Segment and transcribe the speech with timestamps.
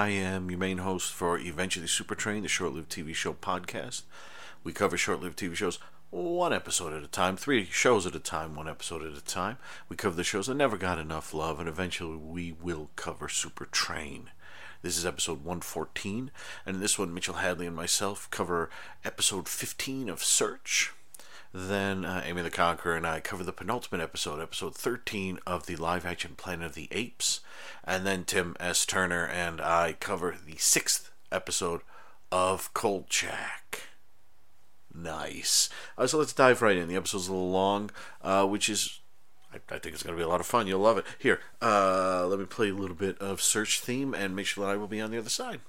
[0.00, 4.04] I am your main host for Eventually Supertrain, the short lived TV show podcast.
[4.64, 5.78] We cover short lived TV shows
[6.08, 9.58] one episode at a time, three shows at a time, one episode at a time.
[9.90, 14.28] We cover the shows that never got enough love, and eventually we will cover Supertrain.
[14.80, 16.30] This is episode 114,
[16.64, 18.70] and in this one, Mitchell Hadley and myself cover
[19.04, 20.94] episode 15 of Search.
[21.52, 25.76] Then uh, Amy the Conqueror and I cover the penultimate episode, episode 13 of the
[25.76, 27.40] live action Planet of the Apes.
[27.82, 28.86] And then Tim S.
[28.86, 31.80] Turner and I cover the sixth episode
[32.30, 33.88] of Kolchak.
[34.94, 35.68] Nice.
[35.98, 36.88] Uh, so let's dive right in.
[36.88, 37.90] The episode's a little long,
[38.22, 39.00] uh, which is,
[39.52, 40.66] I, I, think it's going to be a lot of fun.
[40.66, 41.04] You'll love it.
[41.18, 44.72] Here, uh, let me play a little bit of Search theme and make sure that
[44.72, 45.60] I will be on the other side.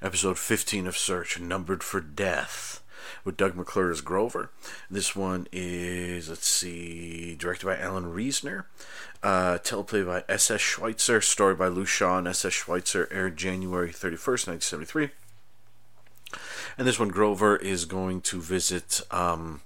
[0.00, 2.82] Episode 15 of Search, Numbered for Death,
[3.24, 4.50] with Doug McClure as Grover.
[4.90, 8.64] This one is, let's see, directed by Alan Reisner,
[9.22, 10.60] uh, teleplay by S.S.
[10.60, 12.52] Schweitzer, story by Lou Shaw and S.S.
[12.52, 15.10] Schweitzer, aired January 31st, 1973.
[16.76, 19.62] And this one, Grover is going to visit um,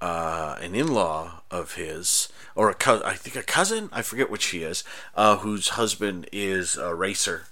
[0.00, 4.42] uh, an in-law of his, or a co- I think a cousin, I forget which
[4.42, 4.82] she is,
[5.14, 7.46] uh, whose husband is a racer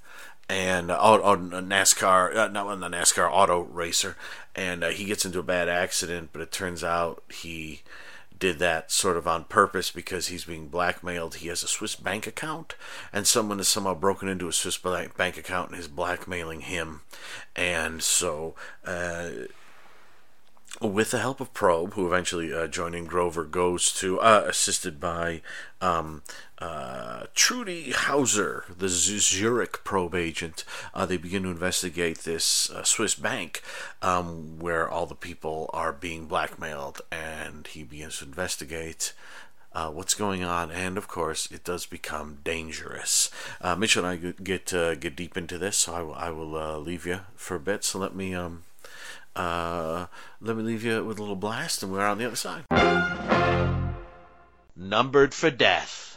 [0.51, 4.17] and uh, on, a NASCAR, uh, not on the NASCAR auto racer,
[4.57, 6.31] and uh, he gets into a bad accident.
[6.33, 7.83] But it turns out he
[8.37, 11.37] did that sort of on purpose because he's being blackmailed.
[11.37, 12.75] He has a Swiss bank account,
[13.13, 17.03] and someone has somehow broken into a Swiss bank account and is blackmailing him.
[17.55, 19.31] And so, uh,
[20.81, 25.43] with the help of Probe, who eventually uh, joining Grover, goes to, uh, assisted by
[25.81, 26.23] um,
[26.59, 30.65] uh, Trudy Hauser, the Zurich probe agent,
[30.95, 33.63] uh, they begin to investigate this uh, Swiss bank
[34.01, 39.13] um, where all the people are being blackmailed, and he begins to investigate.
[39.73, 43.31] Uh, what's going on, and of course, it does become dangerous.
[43.61, 46.81] Uh, Mitchell and I get uh, get deep into this, so I will, I will
[46.81, 47.85] leave you for a bit.
[47.85, 48.65] So let me um,
[49.37, 50.09] let
[50.41, 52.65] me leave you with a little blast, and we're on the other side.
[54.77, 56.11] Numbered for death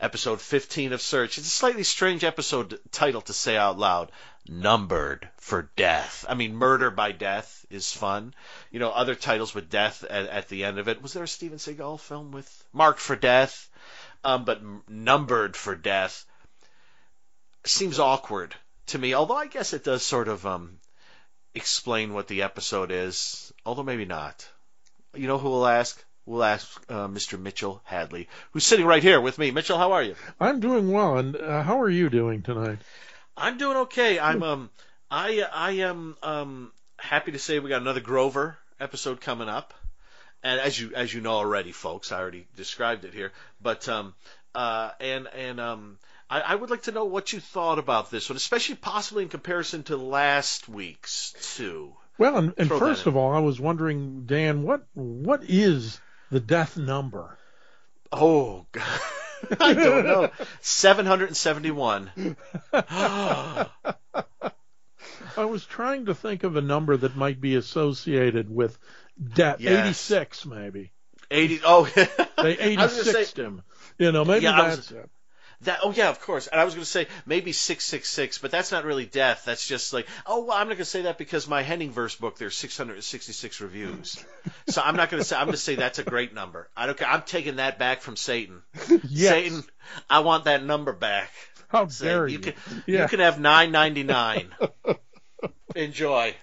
[0.00, 1.38] episode 15 of Search.
[1.38, 4.10] It's a slightly strange episode title to say out loud.
[4.48, 6.24] Numbered for death.
[6.28, 8.34] I mean, murder by death is fun.
[8.70, 11.02] You know, other titles with death at, at the end of it.
[11.02, 13.68] Was there a Steven Seagal film with marked for death?
[14.24, 16.24] Um, but numbered for death
[17.64, 18.54] seems awkward
[18.86, 19.14] to me.
[19.14, 20.78] Although I guess it does sort of um,
[21.54, 23.52] explain what the episode is.
[23.64, 24.48] Although maybe not.
[25.14, 26.04] You know who will ask?
[26.30, 27.38] we'll ask uh, Mr.
[27.38, 29.50] Mitchell Hadley, who's sitting right here with me.
[29.50, 30.14] Mitchell, how are you?
[30.38, 32.78] I'm doing well, and uh, how are you doing tonight?
[33.36, 34.18] I'm doing okay.
[34.18, 34.70] I'm um
[35.10, 39.74] I I am um happy to say we got another Grover episode coming up,
[40.42, 44.14] and as you as you know already, folks, I already described it here, but um
[44.54, 45.98] uh and and um.
[46.30, 49.28] I, I would like to know what you thought about this one, especially possibly in
[49.28, 51.94] comparison to last week's too.
[52.18, 56.76] Well, and, and first of all, I was wondering, Dan, what what is the death
[56.76, 57.36] number?
[58.12, 59.00] Oh, God.
[59.60, 60.30] I don't know.
[60.60, 62.36] 771.
[62.72, 63.66] I
[65.36, 68.78] was trying to think of a number that might be associated with
[69.34, 69.60] death.
[69.60, 70.10] Yes.
[70.10, 70.92] 86, maybe.
[71.30, 71.60] 80.
[71.64, 71.84] Oh,
[72.42, 73.62] they 86 him.
[73.98, 75.10] You know, maybe yeah, that's was, it.
[75.62, 76.46] That oh yeah, of course.
[76.46, 79.42] And I was going to say maybe six six six, but that's not really death.
[79.44, 82.14] That's just like oh well, I'm not going to say that because my Henning verse
[82.14, 84.24] book there's 666 reviews,
[84.68, 85.36] so I'm not going to say.
[85.36, 86.70] I'm going to say that's a great number.
[86.76, 87.08] I don't care.
[87.08, 88.62] I'm taking that back from Satan.
[89.08, 89.32] yes.
[89.32, 89.62] Satan,
[90.08, 91.30] I want that number back.
[91.68, 92.34] How dare you?
[92.34, 92.54] You can
[92.86, 93.02] yeah.
[93.02, 94.98] you can have 9.99.
[95.76, 96.34] Enjoy.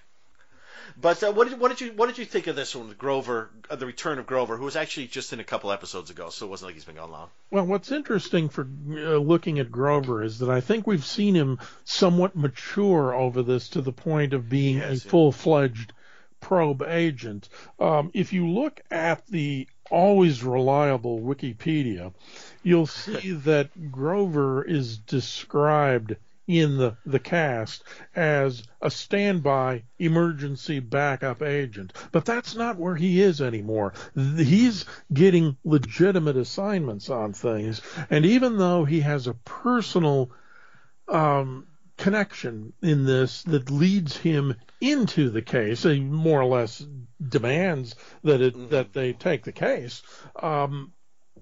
[1.00, 3.52] But uh, what did what did you what did you think of this one, Grover,
[3.70, 6.48] uh, the return of Grover, who was actually just in a couple episodes ago, so
[6.48, 7.30] it wasn't like he's been gone long.
[7.52, 11.60] Well, what's interesting for uh, looking at Grover is that I think we've seen him
[11.86, 15.94] somewhat mature over this to the point of being yes, a full fledged
[16.40, 17.48] probe agent.
[17.80, 22.12] Um, if you look at the always reliable Wikipedia,
[22.64, 26.16] you'll see that Grover is described
[26.48, 27.84] in the, the cast
[28.16, 31.94] as a standby emergency backup agent.
[32.12, 33.94] But that's not where he is anymore.
[34.16, 37.82] He's getting legitimate assignments on things.
[38.10, 40.32] And even though he has a personal
[41.08, 41.68] um,
[41.98, 45.84] connection in this that leads him into the case.
[45.84, 46.86] He more or less
[47.28, 48.70] demands that it mm-hmm.
[48.70, 50.02] that they take the case.
[50.42, 50.94] Um,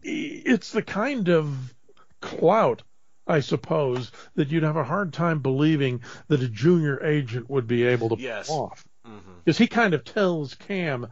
[0.01, 1.73] it's the kind of
[2.21, 2.83] clout,
[3.27, 7.83] I suppose, that you'd have a hard time believing that a junior agent would be
[7.83, 8.47] able to yes.
[8.47, 8.85] pull off.
[9.03, 9.63] Because mm-hmm.
[9.63, 11.07] he kind of tells Cam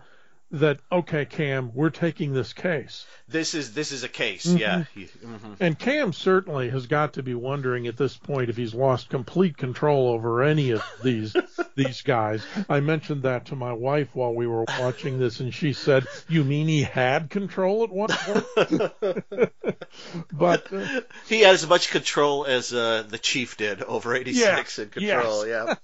[0.54, 3.08] that okay, Cam, we're taking this case.
[3.28, 4.58] This is this is a case, mm-hmm.
[4.58, 4.84] yeah.
[4.96, 5.54] Mm-hmm.
[5.60, 9.58] And Cam certainly has got to be wondering at this point if he's lost complete
[9.58, 11.36] control over any of these
[11.76, 12.46] these guys.
[12.70, 16.44] I mentioned that to my wife while we were watching this, and she said, "You
[16.44, 18.94] mean he had control at one point?"
[20.32, 24.84] but uh, he had as much control as uh, the chief did over '86 yeah,
[24.84, 25.48] in control.
[25.48, 25.78] Yes.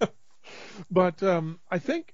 [0.00, 0.06] Yeah.
[0.90, 2.12] but um, I think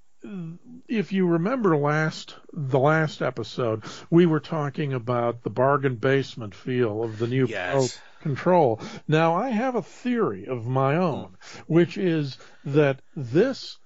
[0.89, 7.05] if you remember last the last episode, we were talking about the bargain basement feel
[7.05, 8.01] of the new yes.
[8.21, 8.81] control.
[9.07, 11.37] Now I have a theory of my own,
[11.67, 13.79] which is that this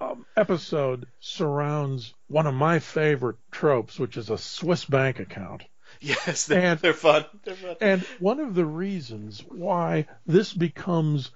[0.00, 5.64] um, episode surrounds one of my favorite tropes, which is a Swiss bank account.
[6.00, 7.24] Yes, they're, and, they're fun.
[7.44, 7.76] They're fun.
[7.80, 11.30] And one of the reasons why this becomes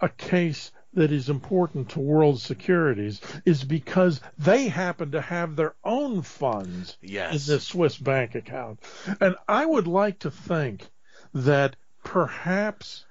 [0.00, 5.74] a case that is important to world securities is because they happen to have their
[5.84, 7.32] own funds yes.
[7.48, 8.80] in this Swiss bank account.
[9.20, 10.88] And I would like to think
[11.34, 13.04] that perhaps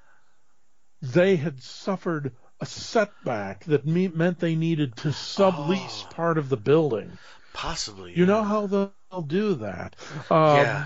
[1.01, 6.49] they had suffered a setback that me- meant they needed to sublease oh, part of
[6.49, 7.17] the building.
[7.53, 8.13] Possibly.
[8.13, 9.95] You know how they'll do that.
[10.29, 10.85] Um, yeah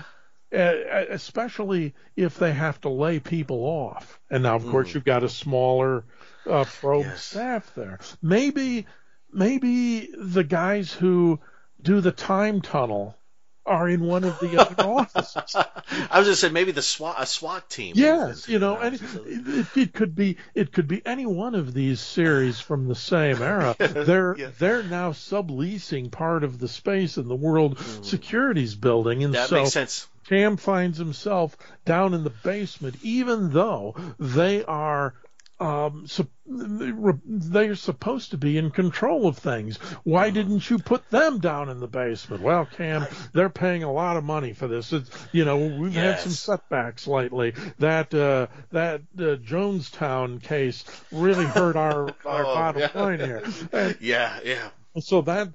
[0.54, 4.20] especially if they have to lay people off.
[4.30, 4.70] And now, of mm.
[4.70, 6.04] course, you've got a smaller
[6.46, 7.22] uh, probe yes.
[7.22, 7.98] staff there.
[8.22, 8.86] Maybe
[9.32, 11.40] maybe the guys who
[11.82, 13.16] do the time tunnel
[13.66, 15.54] are in one of the other offices.
[15.56, 17.94] I was going to say maybe the SWAT a SWAT team.
[17.96, 22.00] Yes, you know, and it, it, could be it could be any one of these
[22.00, 23.74] series from the same era.
[23.78, 24.50] They're yeah.
[24.58, 28.04] they're now subleasing part of the space in the World mm.
[28.04, 30.08] Securities Building, and that so makes sense.
[30.28, 35.14] Cam finds himself down in the basement, even though they are
[35.60, 39.76] um, so they're supposed to be in control of things.
[40.02, 42.42] Why didn't you put them down in the basement?
[42.42, 44.92] Well, Cam, they're paying a lot of money for this.
[44.92, 46.16] It's, you know, we've yes.
[46.16, 47.54] had some setbacks lately.
[47.78, 53.00] That uh, that uh, Jonestown case really hurt our our oh, bottom yeah.
[53.00, 53.44] line here.
[53.72, 54.68] And, yeah, yeah.
[55.00, 55.48] So that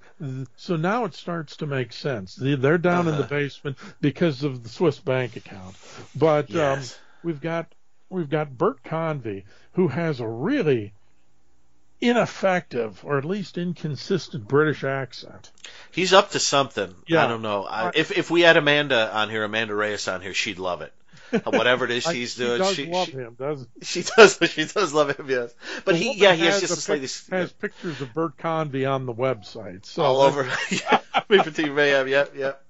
[0.56, 2.36] so now it starts to make sense.
[2.36, 3.10] They're down uh-huh.
[3.10, 3.30] in the uh-huh.
[3.30, 5.76] basement because of the Swiss bank account,
[6.16, 6.94] but um, yes.
[6.94, 7.74] um, we've got
[8.10, 10.94] we've got Bert Convy who has a really
[12.02, 15.52] ineffective or at least inconsistent British accent.
[15.92, 16.94] He's up to something.
[17.08, 17.26] Yeah.
[17.26, 17.66] I don't know.
[17.66, 20.94] I, if if we had Amanda on here, Amanda Reyes on here, she'd love it.
[21.32, 24.04] Uh, whatever it is she's doing, she does she, love she, him, doesn't she?
[24.04, 24.40] does.
[24.50, 25.54] She does love him, yes.
[25.86, 29.14] But he, yeah, he has just a slightly has pictures of Bert Convy on the
[29.14, 30.44] website, so all over.
[30.72, 31.00] yeah,
[31.30, 32.64] Mayhem, yep, yep.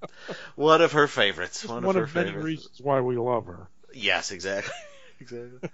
[0.55, 1.65] One of her favorites.
[1.65, 2.45] One, one of, of, her many favorites.
[2.45, 3.67] reasons why we love her.
[3.93, 4.73] Yes, exactly,
[5.21, 5.69] exactly.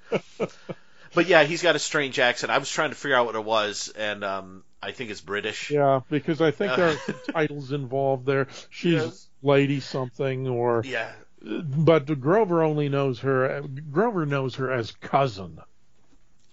[1.15, 2.51] But yeah, he's got a strange accent.
[2.51, 5.71] I was trying to figure out what it was, and um, I think it's British.
[5.71, 8.47] Yeah, because I think there are some titles involved there.
[8.69, 9.27] She's yes.
[9.41, 11.11] Lady something, or yeah.
[11.41, 13.63] But Grover only knows her.
[13.91, 15.59] Grover knows her as cousin.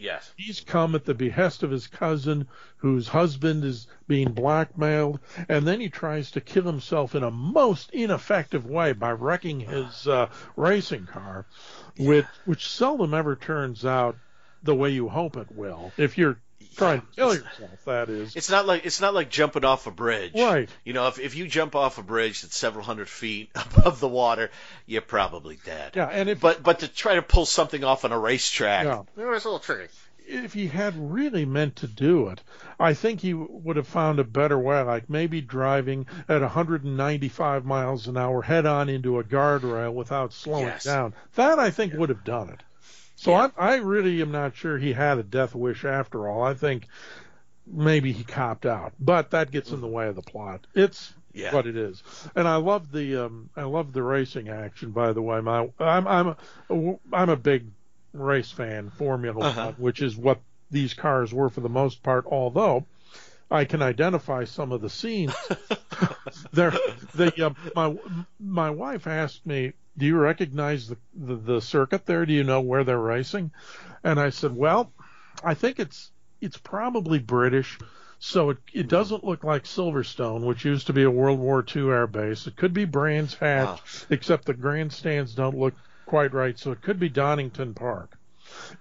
[0.02, 0.34] Yes.
[0.36, 5.80] He's come at the behest of his cousin, whose husband is being blackmailed, and then
[5.80, 11.06] he tries to kill himself in a most ineffective way by wrecking his uh, racing
[11.06, 11.46] car,
[11.94, 12.08] yeah.
[12.08, 14.16] which which seldom ever turns out
[14.62, 15.92] the way you hope it will.
[15.96, 16.40] If you're
[16.76, 18.36] trying to kill yourself, that is.
[18.36, 20.32] It's not like it's not like jumping off a bridge.
[20.34, 20.68] Right.
[20.84, 24.08] You know, if if you jump off a bridge that's several hundred feet above the
[24.08, 24.50] water,
[24.86, 25.92] you're probably dead.
[25.94, 29.02] Yeah, and if but but to try to pull something off on a racetrack, yeah.
[29.16, 29.92] it was a little tricky.
[30.24, 32.42] If he had really meant to do it,
[32.78, 38.06] I think he would have found a better way, like maybe driving at 195 miles
[38.06, 40.84] an hour head on into a guardrail without slowing yes.
[40.84, 41.14] down.
[41.34, 41.98] That I think yeah.
[41.98, 42.62] would have done it.
[43.22, 43.50] So yeah.
[43.56, 46.42] I, I really am not sure he had a death wish after all.
[46.42, 46.88] I think
[47.64, 50.66] maybe he copped out, but that gets in the way of the plot.
[50.74, 51.54] It's yeah.
[51.54, 52.02] what it is,
[52.34, 54.90] and I love the um, I love the racing action.
[54.90, 56.34] By the way, my I'm I'm
[56.68, 57.66] a, I'm a big
[58.12, 59.66] race fan, Formula uh-huh.
[59.66, 60.40] One, which is what
[60.72, 62.26] these cars were for the most part.
[62.26, 62.86] Although
[63.52, 65.32] I can identify some of the scenes.
[66.52, 66.72] there,
[67.14, 67.96] the uh, my
[68.40, 72.26] my wife asked me do you recognize the, the, the circuit there?
[72.26, 73.50] Do you know where they're racing?
[74.02, 74.92] And I said, well,
[75.44, 77.78] I think it's it's probably British.
[78.18, 81.90] So it, it doesn't look like Silverstone, which used to be a World War II
[81.90, 82.46] air base.
[82.46, 83.78] It could be Brands Hatch, wow.
[84.10, 85.74] except the grandstands don't look
[86.06, 86.58] quite right.
[86.58, 88.16] So it could be Donington Park.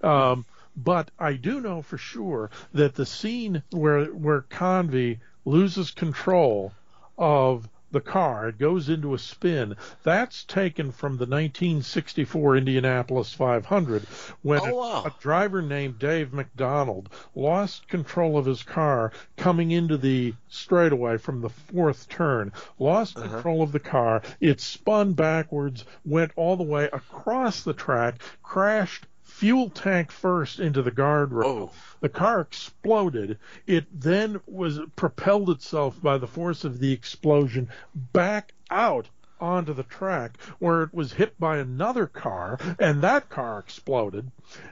[0.02, 0.44] Um,
[0.76, 6.72] But I do know for sure that the scene where where Convy loses control
[7.18, 8.48] of the car.
[8.48, 9.76] It goes into a spin.
[10.02, 14.02] That's taken from the 1964 Indianapolis 500
[14.42, 15.02] when Oh, wow.
[15.04, 21.16] a, a driver named Dave McDonald lost control of his car coming into the straightaway
[21.18, 22.52] from the fourth turn.
[22.78, 23.28] Lost Uh-huh.
[23.28, 24.22] control of the car.
[24.40, 29.06] It spun backwards, went all the way across the track, crashed
[29.42, 31.44] fuel tank first into the guardrail.
[31.44, 31.70] Oh.
[31.98, 33.40] The car exploded.
[33.66, 37.68] It then was propelled itself by the force of the explosion
[38.12, 39.08] back out
[39.40, 44.30] onto the track where it was hit by another car and that car exploded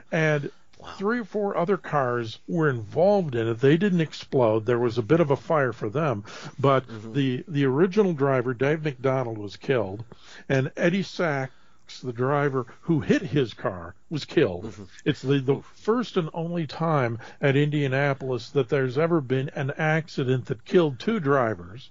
[0.09, 0.49] and
[0.97, 5.03] three or four other cars were involved in it they didn't explode there was a
[5.03, 6.23] bit of a fire for them
[6.57, 7.11] but mm-hmm.
[7.11, 10.05] the the original driver Dave McDonald was killed
[10.47, 11.03] and Eddie
[11.99, 14.73] The driver who hit his car was killed.
[15.03, 20.45] It's the, the first and only time at Indianapolis that there's ever been an accident
[20.45, 21.89] that killed two drivers.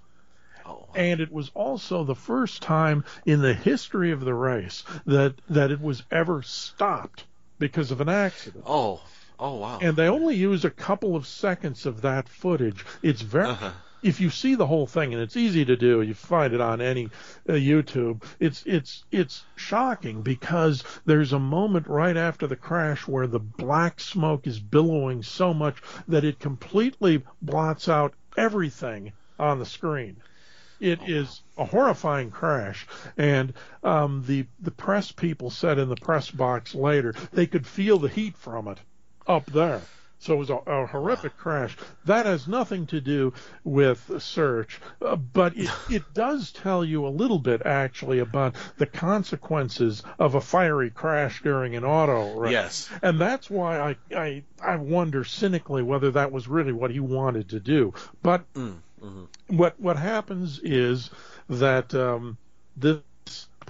[0.65, 5.35] Oh, And it was also the first time in the history of the race that,
[5.49, 7.25] that it was ever stopped
[7.59, 8.63] because of an accident.
[8.67, 9.01] oh,
[9.39, 9.79] oh, wow.
[9.81, 12.85] And they only use a couple of seconds of that footage.
[13.01, 13.47] It's very.
[13.47, 13.71] Uh-huh.
[14.03, 16.81] If you see the whole thing, and it's easy to do, you find it on
[16.81, 17.05] any
[17.47, 18.23] uh, YouTube.
[18.39, 23.99] It's it's it's shocking because there's a moment right after the crash where the black
[23.99, 25.77] smoke is billowing so much
[26.07, 30.17] that it completely blots out everything on the screen.
[30.79, 33.53] It is a horrifying crash, and
[33.83, 38.09] um, the the press people said in the press box later they could feel the
[38.09, 38.79] heat from it
[39.27, 39.81] up there.
[40.21, 41.75] So it was a, a horrific crash.
[42.05, 47.09] That has nothing to do with search, uh, but it, it does tell you a
[47.09, 52.51] little bit actually about the consequences of a fiery crash during an auto race.
[52.51, 52.89] Yes.
[53.01, 57.49] And that's why I, I I wonder cynically whether that was really what he wanted
[57.49, 57.93] to do.
[58.21, 58.45] But
[59.47, 61.09] what what happens is
[61.49, 62.37] that um,
[62.77, 62.99] this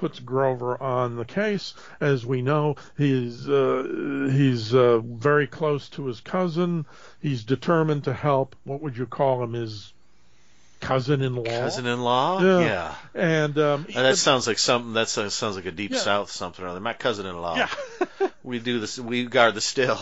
[0.01, 1.75] puts Grover on the case.
[1.99, 6.87] As we know, he's uh, he's uh, very close to his cousin.
[7.21, 8.55] He's determined to help.
[8.63, 9.53] What would you call him?
[9.53, 9.93] His
[10.79, 11.43] cousin-in-law.
[11.43, 12.41] Cousin-in-law?
[12.41, 12.59] Yeah.
[12.59, 12.95] Yeah.
[13.13, 14.93] And um, that sounds like something.
[14.93, 15.99] That sounds sounds like a deep Yeah.
[15.99, 16.79] south something or other.
[16.79, 17.55] My cousin-in-law.
[17.57, 17.69] yeah.
[18.43, 18.97] We do this.
[18.97, 19.99] We guard the still.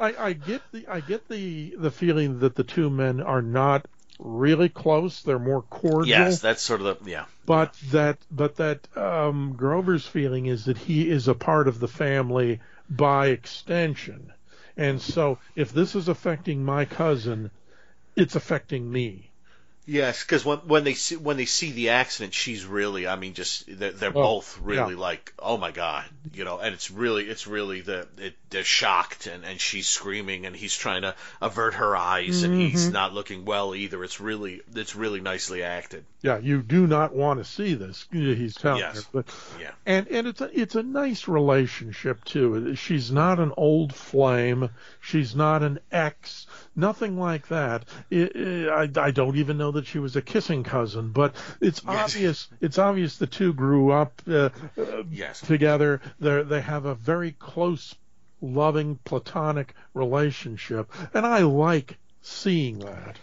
[0.00, 3.86] I, I get the I get the the feeling that the two men are not
[4.18, 5.22] really close.
[5.22, 6.06] They're more cordial.
[6.06, 7.24] Yes, that's sort of the yeah.
[7.46, 11.88] but that but that um, Grover's feeling is that he is a part of the
[11.88, 12.60] family
[12.90, 14.32] by extension,
[14.76, 17.50] and so if this is affecting my cousin,
[18.16, 19.27] it's affecting me.
[19.90, 23.08] Yes, because when when they see when they see the accident, she's really.
[23.08, 25.00] I mean, just they're, they're Oh, both really yeah.
[25.00, 26.04] like, oh my god,
[26.34, 26.58] you know.
[26.58, 30.76] And it's really it's really the it, they're shocked and and she's screaming and he's
[30.76, 32.66] trying to avert her eyes and Mm-hmm.
[32.68, 34.04] he's not looking well either.
[34.04, 36.04] It's really it's really nicely acted.
[36.20, 38.06] Yeah, you do not want to see this.
[38.12, 38.96] He's telling Yes.
[38.96, 39.70] her, but Yeah.
[39.86, 42.74] and and it's a it's a nice relationship too.
[42.74, 44.68] She's not an old flame.
[45.00, 46.46] She's not an ex.
[46.78, 47.86] Nothing like that.
[48.12, 52.14] I, I, I don't even know that she was a kissing cousin, but it's Yes.
[52.14, 52.48] obvious.
[52.60, 55.40] It's obvious the two grew up uh, uh, Yes.
[55.40, 56.00] together.
[56.20, 57.94] They they have a very close,
[58.40, 63.18] loving, platonic relationship, and I like seeing that.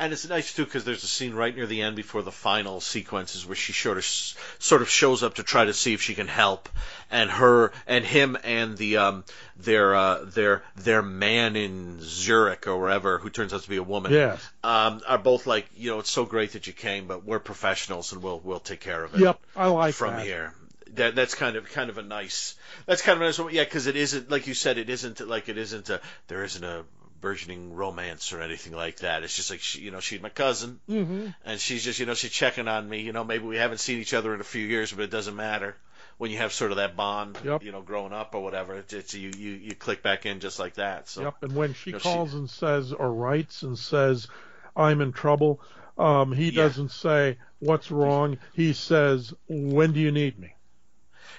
[0.00, 2.80] And it's nice too because there's a scene right near the end before the final
[2.80, 6.14] sequences where she sort of sort of shows up to try to see if she
[6.14, 6.68] can help,
[7.10, 9.24] and her and him and the um
[9.56, 13.82] their uh their their man in Zurich or wherever who turns out to be a
[13.82, 14.40] woman Yes.
[14.62, 18.12] um are both like you know it's so great that you came but we're professionals
[18.12, 20.24] and we'll we'll take care of it Yep, I like from that.
[20.24, 20.54] here.
[20.94, 22.54] That that's kind of kind of a nice
[22.86, 23.52] that's kind of a nice one.
[23.52, 26.62] yeah because it isn't like you said it isn't like it isn't a there isn't
[26.64, 26.84] a
[27.20, 29.22] burgeoning romance or anything like that.
[29.22, 32.14] It's just like she, you know she's my cousin hmm and she's just you know
[32.14, 33.00] she's checking on me.
[33.00, 35.36] You know maybe we haven't seen each other in a few years but it doesn't
[35.36, 35.76] matter
[36.18, 37.38] when you have sort of that bond.
[37.44, 37.62] Yep.
[37.62, 40.58] You know growing up or whatever it's, it's you, you you click back in just
[40.58, 41.08] like that.
[41.08, 41.34] So Yep.
[41.42, 44.28] And when she you know, she- calls and says or writes and says,
[44.76, 45.60] "I'm in trouble,"
[45.96, 46.62] um, he Yeah.
[46.64, 48.38] doesn't say what's wrong.
[48.52, 50.54] He says, "When do you need me?"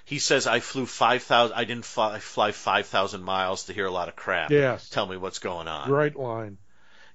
[0.10, 1.56] He says I flew five thousand.
[1.56, 4.50] I didn't fly, fly five thousand miles to hear a lot of crap.
[4.50, 4.90] Yes.
[4.90, 5.88] Tell me what's going on.
[5.88, 6.58] Great line.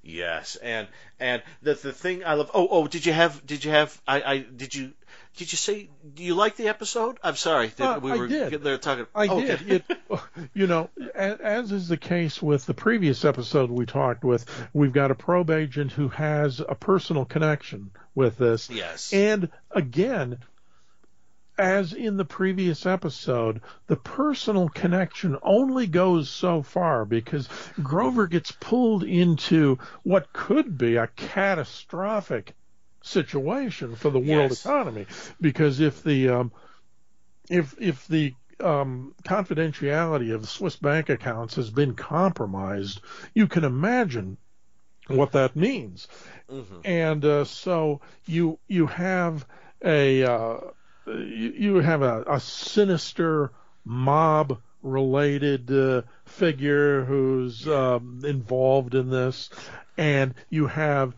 [0.04, 0.86] Yes, and
[1.18, 2.52] and the the thing I love.
[2.54, 4.92] Oh oh, did you have did you have I I did you
[5.36, 7.18] did you say do you like the episode?
[7.24, 8.62] I'm sorry, Uh, we I were did.
[8.62, 9.06] there talking.
[9.14, 9.62] I oh, did.
[9.62, 9.74] okay.
[9.76, 10.20] It,
[10.54, 15.10] you know, as is the case with the previous episode we talked with, we've got
[15.10, 18.70] a probe agent who has a personal connection with this.
[18.70, 19.12] yes.
[19.12, 20.38] And again,
[21.58, 27.49] as in the previous episode, the personal connection only goes so far because
[27.82, 32.54] Grover gets pulled into what could be a catastrophic
[33.02, 34.64] situation for the world Yes.
[34.64, 35.06] economy.
[35.40, 36.52] Because if the um,
[37.50, 43.00] if if the um, confidentiality of Swiss bank accounts has been compromised,
[43.34, 44.38] you can imagine
[45.08, 46.08] what that means.
[46.49, 46.80] Mhm.
[46.84, 49.46] And uh, so you you have
[49.84, 50.56] a uh,
[51.06, 53.50] you, you have a, a sinister
[53.84, 59.50] mob related uh, figure who's um, involved in this,
[59.96, 61.14] and you have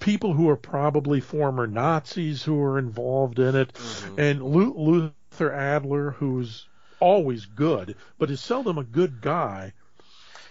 [0.00, 3.78] people who are probably former Nazis who are involved in it,
[4.16, 6.66] and Lu- Luther Adler, who's
[7.00, 9.72] always good, but is seldom a good guy,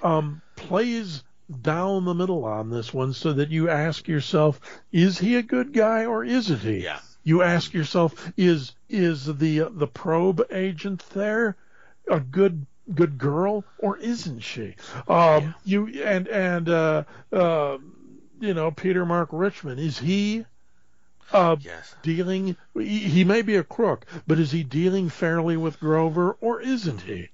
[0.01, 1.23] um, plays
[1.61, 4.59] down the middle on this one so that you ask yourself,
[4.91, 6.83] is he a good guy or isn't he?
[6.83, 6.99] Yeah.
[7.27, 11.57] You ask yourself, is is the the probe agent there
[12.09, 12.65] a good
[12.95, 14.75] good girl or isn't she?
[15.09, 17.03] Um, You and and uh,
[17.33, 17.79] uh,
[18.39, 20.45] you know Peter Mark Richman is he
[21.33, 21.95] uh, Yes.
[22.01, 22.55] dealing?
[22.73, 27.01] He, he may be a crook, but is he dealing fairly with Grover or isn't
[27.01, 27.27] he?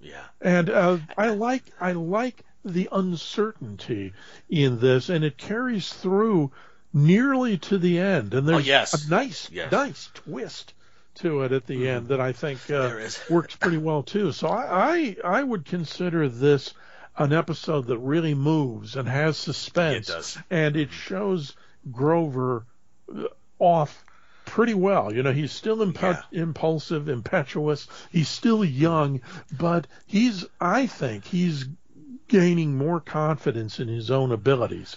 [0.00, 0.24] Yeah.
[0.42, 4.12] And uh, I like I like the uncertainty
[4.50, 6.52] in this, and it carries through
[6.92, 8.34] nearly to the end.
[8.34, 9.06] And there's Oh, yes.
[9.06, 9.70] a nice Yes.
[9.72, 10.74] nice twist
[11.16, 12.98] to it at the end that I think uh,
[13.30, 14.32] works pretty well too.
[14.32, 16.72] So I, I I would consider this
[17.16, 20.38] an episode that really moves and has suspense, It does.
[20.50, 21.54] and it shows
[21.90, 22.64] Grover
[23.14, 23.24] uh,
[23.58, 24.04] off
[24.46, 25.12] pretty well.
[25.12, 27.86] You know, he's still impu- impulsive, impetuous.
[28.10, 29.20] He's still young,
[29.56, 31.66] but he's, I think, he's
[32.28, 34.96] gaining more confidence in his own abilities.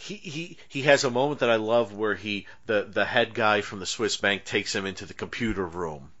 [0.00, 3.62] He, he he has a moment that I love where he the the head guy
[3.62, 6.12] from the Swiss bank takes him into the computer room,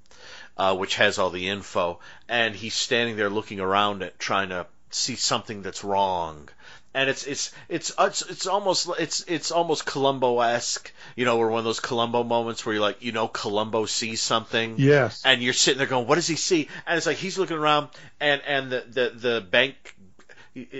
[0.56, 4.66] uh, which has all the info, and he's standing there looking around it, trying to
[4.90, 6.48] see something that's wrong.
[6.92, 11.48] And it's it's it's it's, it's almost it's it's almost Columbo esque, you know, or
[11.48, 15.22] one of those Columbo moments where you're like, you know, Columbo sees something, Yes.
[15.24, 17.90] and you're sitting there going, "What does he see?" And it's like he's looking around,
[18.18, 19.94] and and the the, the bank.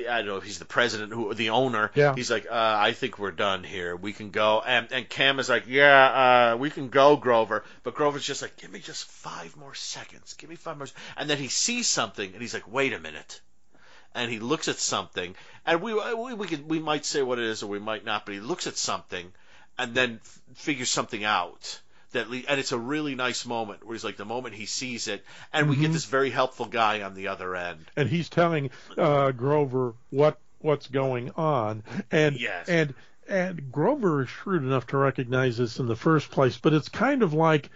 [0.08, 1.90] I don't know if he's the president who the owner.
[1.94, 2.14] Yeah.
[2.14, 3.94] He's like, uh, I think we're done here.
[3.96, 4.62] We can go.
[4.64, 7.64] And and Cam is like, Yeah, uh, we can go, Grover.
[7.82, 10.34] But Grover's just like, Give me just five more seconds.
[10.34, 10.86] Give me five more.
[11.16, 13.40] And then he sees something, and he's like, Wait a minute.
[14.14, 15.34] And he looks at something,
[15.66, 18.24] and we we we, could, we might say what it is, or we might not.
[18.24, 19.32] But he looks at something,
[19.78, 21.80] and then f- figures something out.
[22.12, 25.08] That le- and it's a really nice moment where he's like the moment he sees
[25.08, 27.84] it, and we get this very helpful guy on the other end.
[27.96, 32.68] and he's telling uh, Grover what what's going on, and Yes.
[32.68, 32.94] and
[33.28, 37.22] and Grover is shrewd enough to recognize this in the first place, but it's kind
[37.22, 37.68] of like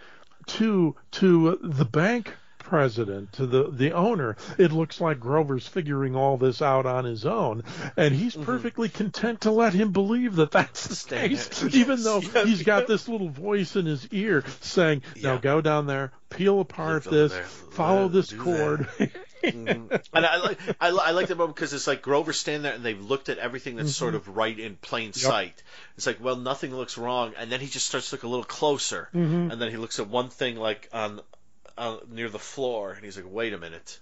[0.47, 6.37] to to the bank president to the the owner it looks like Grover's figuring all
[6.37, 7.63] this out on his own
[7.97, 11.69] and he's perfectly content to let him believe that that's the case there.
[11.73, 15.61] even Yes, though yes, he's got this little voice in his ear saying now go
[15.61, 17.43] down there peel apart this there.
[17.43, 18.39] follow Let- this that.
[18.39, 18.87] cord
[19.43, 20.01] Mhm.
[20.13, 22.81] and I like I, I like the moment because it's like Grover's standing there and
[22.85, 25.61] they've looked at everything that's sort of right in plain sight.
[25.97, 28.45] It's like, well, nothing looks wrong, and then he just starts to look a little
[28.45, 29.51] closer, Mhm.
[29.51, 31.19] and then he looks at one thing like on,
[32.09, 33.99] near the floor, and he's like, wait a minute.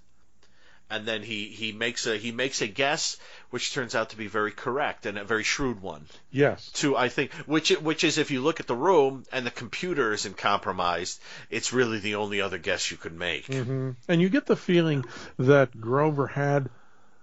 [0.90, 3.16] And then he, he makes a he makes a guess,
[3.50, 6.06] which turns out to be very correct and a very shrewd one.
[6.32, 9.52] yes To I think, which which is if you look at the room and the
[9.52, 13.46] computer isn't compromised, it's really the only other guess you could make.
[13.46, 15.06] hmm And you get the feeling
[15.40, 16.70] that Grover had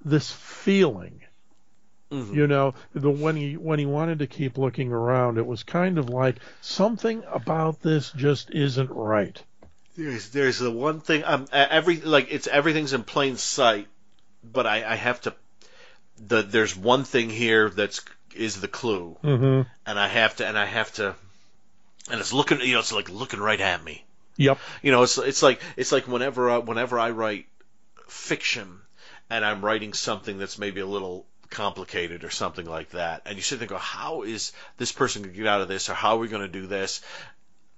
[0.03, 1.21] this feeling.
[2.11, 2.35] Mhm.
[2.35, 5.99] You know, the when he when he wanted to keep looking around, it was kind
[5.99, 9.43] of like something about this just isn't right.
[9.99, 13.89] There's there's the one thing um e- every like it's everything's in plain sight,
[14.45, 15.35] but I I have to
[16.25, 18.01] the there's one thing here that's
[18.35, 19.69] is the clue, Mm-hmm.
[19.87, 21.17] and I have to and I have to,
[22.11, 24.05] and it's looking you know it's like looking right at me.
[24.37, 24.59] Yep.
[24.83, 27.47] You know it's it's like it's like whenever I, whenever I write
[28.07, 28.79] fiction,
[29.31, 33.43] and I'm writing something that's maybe a little complicated or something like that, and you
[33.43, 35.95] sit there and go, how is this person going to get out of this, or
[35.95, 37.01] how are we going to do this?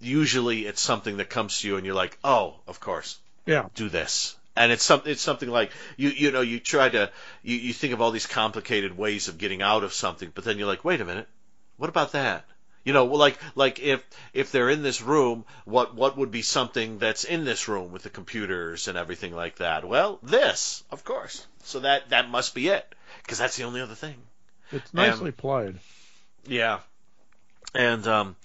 [0.01, 3.69] Usually, it's something that comes to you, and you're like, oh, of course, Yeah.
[3.75, 4.37] do this.
[4.57, 5.11] And it's something.
[5.13, 6.09] It's something like you.
[6.11, 7.11] You know, you try to.
[7.43, 10.59] You, you think of all these complicated ways of getting out of something, but then
[10.59, 11.29] you're like, wait a minute,
[11.77, 12.45] what about that?
[12.85, 16.99] You know, like like if if they're in this room, what what would be something
[16.99, 19.87] that's in this room with the computers and everything like that?
[19.87, 21.47] Well, this, of course.
[21.65, 24.17] So that that must be it, because that's the only other thing.
[24.73, 25.79] It's nicely played.
[26.47, 26.81] Yeah.
[27.75, 28.37] And um,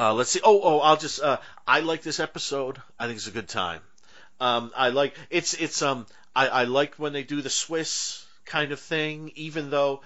[0.00, 0.40] Uh, let's see.
[0.42, 1.20] Oh, oh, I'll just.
[1.20, 1.36] Uh,
[1.66, 2.80] I like this episode.
[2.98, 3.80] I think it's a good time.
[4.40, 8.72] Um, I like it's it's um I I like when they do the Swiss kind
[8.72, 10.00] of thing, even though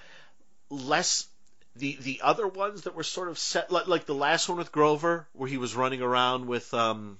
[0.68, 1.28] less
[1.76, 4.72] the the other ones that were sort of set like like the last one with
[4.72, 7.18] Grover where he was running around with um.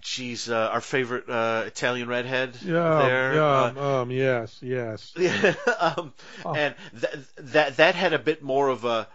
[0.00, 2.58] Geez, uh, our favorite uh, Italian redhead.
[2.62, 3.34] Yeah, there.
[3.34, 5.12] yeah, uh, um, yes, yes.
[5.16, 6.12] Yeah, um,
[6.44, 6.52] Oh.
[6.54, 9.06] and th- that that had a bit more of a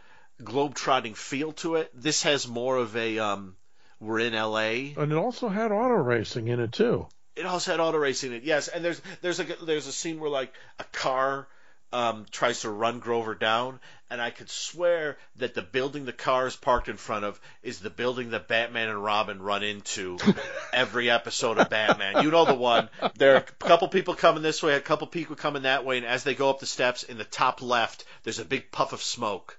[0.44, 1.92] globe-trotting feel to it.
[1.94, 3.56] This has more of a um,
[4.00, 4.94] we're in L.A.
[4.98, 7.08] And it also had auto racing in it too.
[7.36, 8.68] It also had auto racing in it, yes.
[8.68, 11.48] And there's there's a there's a scene where like a car
[11.92, 16.48] um, tries to run Grover down, and I could swear that the building the car
[16.48, 20.18] is parked in front of is the building that Batman and Robin run into
[20.74, 22.24] every episode of Batman.
[22.24, 22.90] You know the one.
[23.16, 26.06] There are a couple people coming this way, a couple people coming that way, and
[26.06, 29.02] as they go up the steps, in the top left, there's a big puff of
[29.02, 29.59] smoke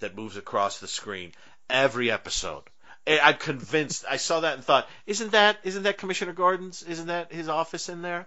[0.00, 1.32] that moves across the screen
[1.68, 2.62] every episode.
[3.06, 4.06] I'm convinced.
[4.08, 6.82] I saw that and thought, isn't that isn't that Commissioner Gordon's?
[6.82, 8.26] Isn't that his office in there?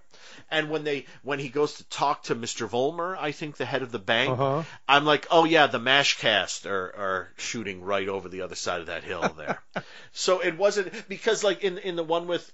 [0.52, 2.68] And when they when he goes to talk to Mr.
[2.68, 4.64] Volmer, I think the head of the bank, Uh huh.
[4.88, 8.82] I'm like, oh yeah, the Mash cast are, are shooting right over the other side
[8.82, 9.64] of that hill there.
[10.12, 12.52] so it wasn't because like in in the one with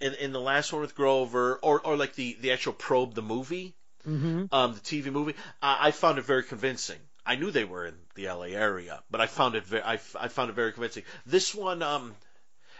[0.00, 3.22] in in the last one with Grover or or like the the actual probe the
[3.22, 6.98] movie hmm um, the TV movie, I, I found it very convincing.
[7.30, 10.28] I knew they were in the LA area, but I found it very, I, I
[10.28, 11.04] found it very convincing.
[11.26, 12.14] This one, um,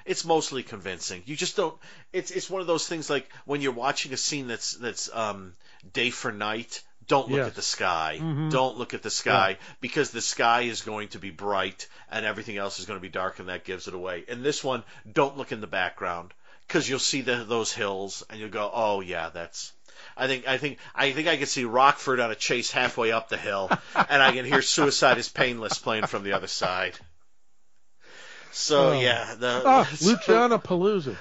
[0.05, 1.23] it's mostly convincing.
[1.27, 1.77] You just don't.
[2.13, 5.53] It's it's one of those things like when you're watching a scene that's that's um,
[5.93, 6.83] day for night.
[7.07, 7.49] Don't look Yes.
[7.49, 8.19] at the sky.
[8.21, 8.51] Mhm.
[8.51, 12.57] Don't look at the sky because the sky is going to be bright and everything
[12.57, 14.25] else is going to be dark, and that gives it away.
[14.29, 14.83] In this one,
[15.21, 16.33] don't look in the background
[16.67, 19.73] because you'll see the, those hills and you'll go, oh yeah, that's.
[20.20, 23.28] I think I think I think I can see Rockford on a chase halfway up
[23.28, 26.94] the hill, and I can hear "Suicide Is Painless" playing from the other side.
[28.52, 29.00] So Oh.
[29.00, 31.16] yeah, the Ah, so- Luciana Paluzzi.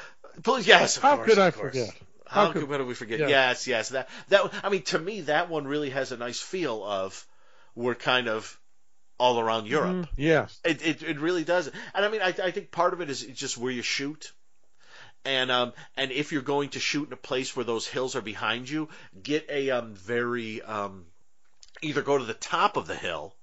[0.65, 1.89] Yes, of How course, could I forget?
[2.25, 3.19] How, How could, could- we forget?
[3.19, 3.27] Yeah.
[3.27, 3.89] Yes, yes.
[3.89, 7.25] That that I mean, to me, that one really has a nice feel of
[7.75, 8.57] we're kind of
[9.19, 9.95] all around Europe.
[9.95, 10.07] Mhm.
[10.15, 10.57] Yes.
[10.63, 11.67] It, it it really does.
[11.93, 14.31] And I mean, I I think part of it is just where you shoot.
[15.25, 18.21] And um and if you're going to shoot in a place where those hills are
[18.21, 18.89] behind you,
[19.21, 21.05] get a um very um
[21.81, 23.35] either go to the top of the hill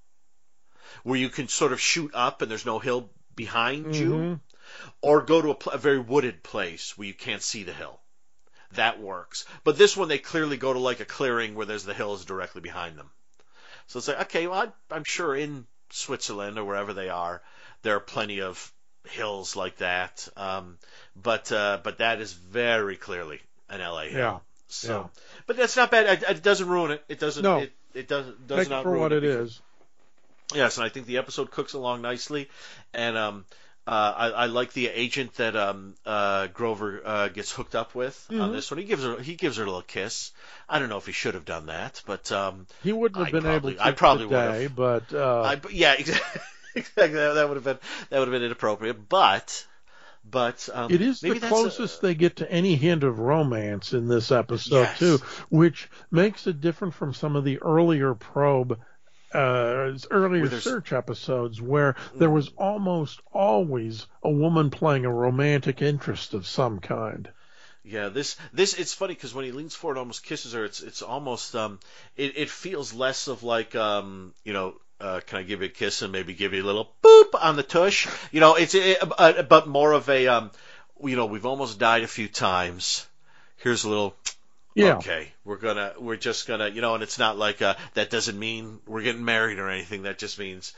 [1.03, 4.41] where you can sort of shoot up and there's no hill behind you, Mhm.
[5.01, 8.01] or go to a, pl- a very wooded place where you can't see the hill.
[8.73, 9.45] That works.
[9.65, 12.61] But this one, they clearly go to like a clearing where there's the hills directly
[12.61, 13.11] behind them.
[13.87, 17.43] So it's like, okay, well, I, I'm sure in Switzerland or wherever they are,
[17.83, 18.73] there are plenty of
[19.09, 20.29] hills like that.
[20.37, 20.79] Um,
[21.21, 24.19] but uh, but that is very clearly an LA hill.
[24.19, 24.39] Yeah.
[24.69, 25.11] So,
[25.47, 26.23] but that's not bad.
[26.23, 27.05] It, it doesn't ruin it.
[27.09, 27.43] It doesn't.
[27.43, 27.59] No.
[27.59, 28.47] It, it doesn't.
[28.49, 29.61] Does it not for ruin what it because- is.
[30.55, 32.49] Yes, and I think the episode cooks along nicely,
[32.95, 33.45] and um,
[33.85, 38.25] uh, I, I like the agent that um, uh, Grover uh, gets hooked up with
[38.31, 38.53] on Mhm.
[38.53, 38.79] this one.
[38.79, 40.31] He gives her he gives her a little kiss.
[40.69, 43.31] I don't know if he should have done that, but um, He wouldn't have I
[43.33, 46.41] been probably- able to I probably today, but uh, I, but yeah, exactly.
[46.81, 47.19] exactly.
[47.19, 47.79] That, that would have been
[48.11, 49.67] that would have been inappropriate, but
[50.25, 53.93] but um, it is the that's a- closest they get to any hint of romance
[53.93, 54.99] in this episode Yes.
[54.99, 55.19] too,
[55.51, 58.79] which makes it different from some of the earlier probe.
[59.35, 66.33] Uh, earlier search episodes where there was almost always a woman playing a romantic interest
[66.33, 67.29] of some kind.
[67.85, 70.65] Yeah, this this it's funny because when he leans forward, almost kisses her.
[70.65, 71.79] It's it's almost um,
[72.17, 75.71] it it feels less of like um, you know, uh, can I give you a
[75.71, 78.09] kiss and maybe give you a little boop on the tush?
[78.33, 80.51] You know, it's it, uh, but more of a um,
[81.03, 83.07] you know, we've almost died a few times.
[83.59, 84.17] Here's a little
[84.75, 88.11] Yeah, okay, we're gonna we're just gonna you know, and it's not like uh, that
[88.11, 90.03] doesn't mean we're getting married or anything.
[90.03, 90.73] That just means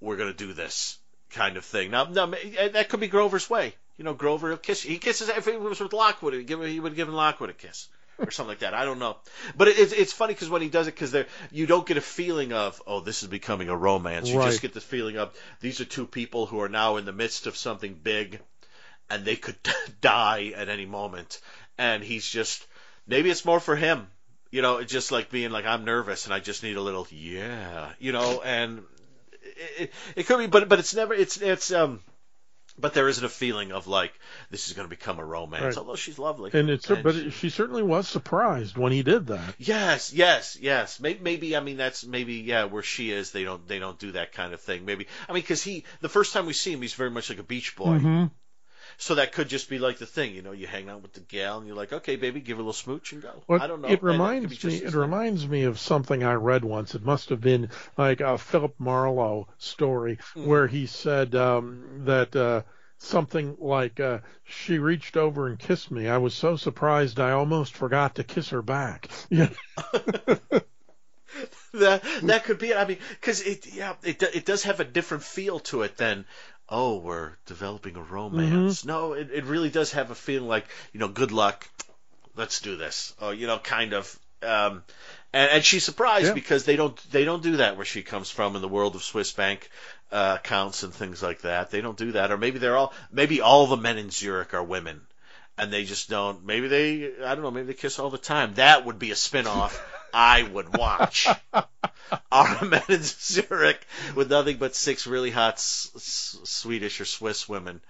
[0.00, 0.98] we're gonna do this
[1.30, 1.90] kind of thing.
[1.90, 3.74] Now, now that could be Grover's way.
[3.96, 4.82] You know, Grover will kiss.
[4.82, 6.32] He kisses if it was with Lockwood.
[6.32, 7.88] He would have given Lockwood a kiss
[8.20, 8.74] or something like that.
[8.74, 9.16] I don't know,
[9.56, 11.96] but it, it's it's funny because when he does it, because there you don't get
[11.96, 14.28] a feeling of oh this is becoming a romance.
[14.28, 14.46] You Right.
[14.50, 17.46] just get the feeling of these are two people who are now in the midst
[17.46, 18.40] of something big,
[19.08, 19.56] and they could
[20.00, 21.40] die at any moment.
[21.78, 22.66] And he's just
[23.06, 24.06] maybe it's more for him.
[24.50, 27.06] You know, it's just like being like I'm nervous and I just need a little
[27.10, 27.90] yeah.
[27.98, 28.82] You know, and
[29.42, 32.00] it, it, it could be, but but it's never it's it's um.
[32.80, 34.12] But there isn't a feeling of like
[34.50, 35.76] this is going to become a romance, Right.
[35.76, 36.50] although she's lovely.
[36.54, 39.54] and it's And but she- she certainly was surprised when he did that.
[39.58, 40.98] Yes, yes, yes.
[41.00, 44.12] Maybe, maybe I mean that's maybe yeah where she is they don't they don't do
[44.12, 44.84] that kind of thing.
[44.84, 47.38] Maybe I mean because he the first time we see him he's very much like
[47.38, 48.24] a beach boy, hmm
[48.98, 51.20] So that could just be like the thing, you know, you hang out with the
[51.20, 53.42] gal and you're like, okay, baby, give her a little smooch and go.
[53.48, 53.88] Well, I don't know.
[53.88, 54.74] It reminds me.
[54.74, 56.94] It reminds me of something I read once.
[56.94, 60.46] It must have been like a Philip Marlowe story Mhm.
[60.46, 62.62] where he said um, that uh,
[62.98, 66.08] something like uh, she reached over and kissed me.
[66.08, 69.08] I was so surprised I almost forgot to kiss her back.
[69.30, 69.48] Yeah.
[71.72, 72.76] that that could be it.
[72.76, 76.26] I mean, because it yeah it it does have a different feel to it than
[76.70, 78.84] oh we're developing a romance.
[78.84, 81.68] No, it it really does have a feeling like you know good luck,
[82.36, 83.14] let's do this.
[83.20, 84.18] Oh, you know, kind of.
[84.42, 84.82] Um,
[85.34, 86.32] and, and she's surprised Yeah.
[86.34, 89.02] because they don't they don't do that where she comes from in the world of
[89.02, 89.68] Swiss bank
[90.10, 91.70] uh, accounts and things like that.
[91.70, 94.64] They don't do that, or maybe they're all maybe all the men in Zurich are
[94.64, 95.02] women.
[95.58, 96.46] And they just don't.
[96.46, 97.50] Maybe they, I don't know.
[97.50, 98.54] Maybe they kiss all the time.
[98.54, 99.78] That would be a spin-off
[100.12, 101.26] I would watch.
[102.32, 107.48] Our men in Zurich with nothing but six really hot S- S- Swedish or Swiss
[107.48, 107.80] women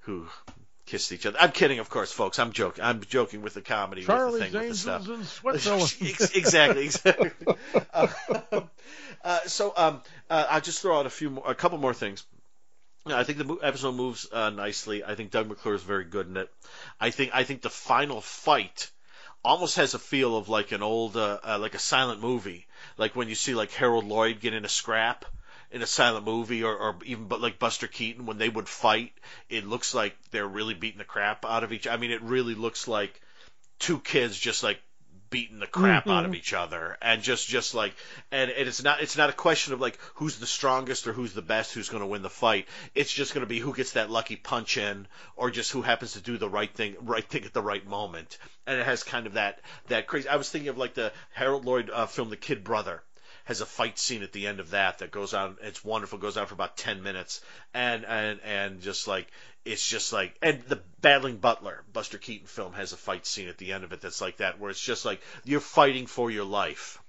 [0.00, 0.26] who
[0.86, 1.36] kissed each other.
[1.38, 2.38] I'm kidding, of course, folks.
[2.38, 2.82] I'm joking.
[2.82, 5.08] I'm joking with the comedy, with the thing, with the stuff.
[5.08, 5.94] in Switzerland.
[6.34, 7.30] Exactly, exactly.
[7.92, 8.06] Uh,
[9.24, 10.00] uh, so um,
[10.30, 12.24] uh, I'll just throw out a few, more, a couple more things.
[13.06, 15.04] I think the episode moves uh, nicely.
[15.04, 16.50] I think Doug McClure is very good in it.
[17.00, 18.90] I think I think the final fight
[19.44, 23.16] almost has a feel of like an old, uh, uh, like a silent movie, like
[23.16, 25.24] when you see like Harold Lloyd get in a scrap
[25.70, 29.12] in a silent movie, or, or even but like Buster Keaton when they would fight,
[29.48, 31.86] it looks like they're really beating the crap out of each.
[31.86, 33.20] I mean, it really looks like
[33.78, 34.80] two kids just like
[35.30, 37.94] beating the crap out of each other and just just like
[38.30, 41.32] and, and it's not it's not a question of like who's the strongest or who's
[41.32, 42.66] the best who's going to win the fight.
[42.94, 46.12] It's just going to be who gets that lucky punch in or just who happens
[46.12, 48.38] to do the right thing right thing at the right moment.
[48.66, 51.64] And it has kind of that that crazy i was thinking of like the harold
[51.64, 53.02] lloyd uh, film the kid brother
[53.48, 56.36] has a fight scene at the end of that that goes on it's wonderful goes
[56.36, 57.40] on for about 10 minutes
[57.72, 59.26] and and and just like
[59.64, 63.56] it's just like and the battling butler buster keaton film has a fight scene at
[63.56, 66.44] the end of it that's like that where it's just like you're fighting for your
[66.44, 67.02] life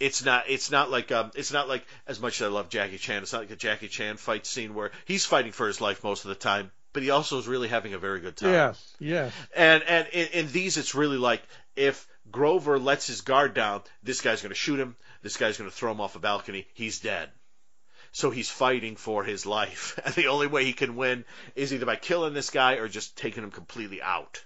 [0.00, 2.98] it's not it's not like um it's not like as much as I love Jackie
[2.98, 6.02] Chan it's not like a Jackie Chan fight scene where he's fighting for his life
[6.02, 8.94] most of the time but he also is really having a very good time yes,
[8.98, 9.32] yes.
[9.54, 11.42] and and in, in these, it's really like
[11.76, 14.96] if Grover lets his guard down, this guy's going to shoot him.
[15.22, 16.66] This guy's going to throw him off a balcony.
[16.74, 17.30] He's dead.
[18.12, 21.86] So he's fighting for his life, and the only way he can win is either
[21.86, 24.42] by killing this guy or just taking him completely out.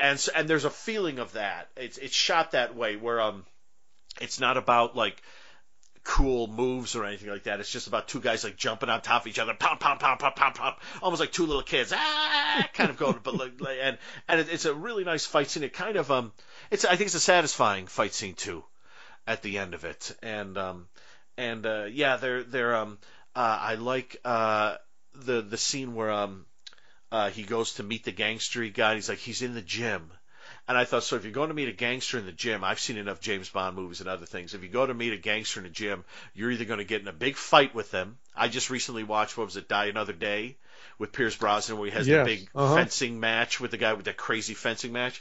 [0.00, 1.68] And so, and there's a feeling of that.
[1.76, 3.44] It's it's shot that way where um,
[4.20, 5.22] it's not about like
[6.04, 7.60] cool moves or anything like that.
[7.60, 10.18] It's just about two guys like jumping on top of each other, pound, pound, pound,
[10.18, 13.20] pound, pound, pound, almost like two little kids, ah, kind of going.
[13.22, 15.62] But like, and and it, it's a really nice fight scene.
[15.62, 16.32] It kind of um,
[16.70, 18.64] it's I think it's a satisfying fight scene too,
[19.26, 20.14] at the end of it.
[20.22, 20.88] And um,
[21.36, 22.98] and uh, yeah, they're they're um,
[23.34, 24.76] uh, I like uh
[25.14, 26.46] the the scene where um,
[27.10, 28.94] uh, he goes to meet the gangstery guy.
[28.94, 30.10] He's like he's in the gym.
[30.68, 32.78] And I thought, so if you're going to meet a gangster in the gym, I've
[32.78, 34.54] seen enough James Bond movies and other things.
[34.54, 36.04] If you go to meet a gangster in a gym,
[36.34, 38.16] you're either going to get in a big fight with them.
[38.36, 40.56] I just recently watched, what was it, Die Another Day
[41.02, 42.76] with Pierce Brosnan, where he has Yes, the big uh-huh.
[42.76, 45.20] fencing match with the guy with the crazy fencing match.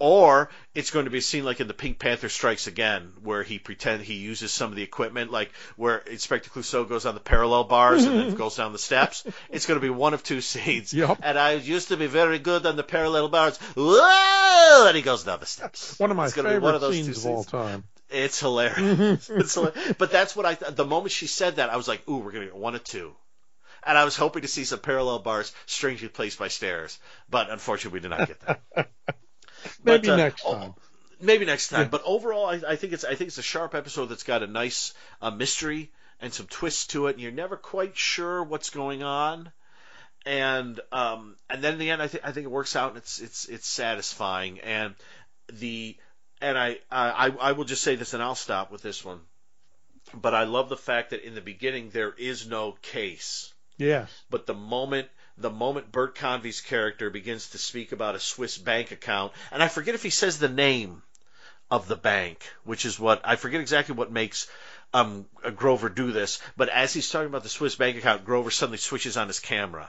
[0.00, 3.44] Or it's going to be a scene like in the Pink Panther Strikes Again, where
[3.44, 7.20] he pretend he uses some of the equipment, like where Inspector Clouseau goes on the
[7.20, 9.24] parallel bars and then goes down the steps.
[9.50, 10.92] It's going to be one of two scenes.
[10.92, 11.20] Yep.
[11.22, 13.56] And I used to be very good on the parallel bars.
[13.76, 14.86] Whoa!
[14.88, 15.96] And he goes down the steps.
[16.00, 17.84] One of my be one favorite of those scenes two of all time.
[18.10, 19.30] It's hilarious.
[19.30, 19.94] it's hilarious.
[19.96, 20.54] But that's what I.
[20.54, 22.82] Th- the moment she said that, I was like, "Ooh, we're gonna get one of
[22.82, 23.14] two.
[23.82, 27.98] And I was hoping to see some parallel bars strangely placed by stairs, but unfortunately,
[27.98, 28.60] we did not get that.
[29.84, 30.74] Maybe But, uh, next oh, time.
[31.20, 31.82] Maybe next time.
[31.82, 31.88] Yeah.
[31.88, 34.46] But overall, I, I think it's I think it's a sharp episode that's got a
[34.46, 35.90] nice uh, mystery
[36.20, 39.52] and some twists to it, and you're never quite sure what's going on.
[40.26, 42.98] And um, and then in the end, I think I think it works out, and
[42.98, 44.60] it's it's it's satisfying.
[44.60, 44.94] And
[45.52, 45.96] the
[46.40, 49.20] and I I I will just say this, and I'll stop with this one.
[50.14, 54.10] But I love the fact that in the beginning there is no case Yes.
[54.30, 58.90] but the moment the moment Bert Convy's character begins to speak about a Swiss bank
[58.90, 61.02] account, and I forget if he says the name
[61.70, 64.48] of the bank, which is what I forget exactly what makes
[64.92, 65.24] um,
[65.56, 69.16] Grover do this, but as he's talking about the Swiss bank account, Grover suddenly switches
[69.16, 69.88] on his camera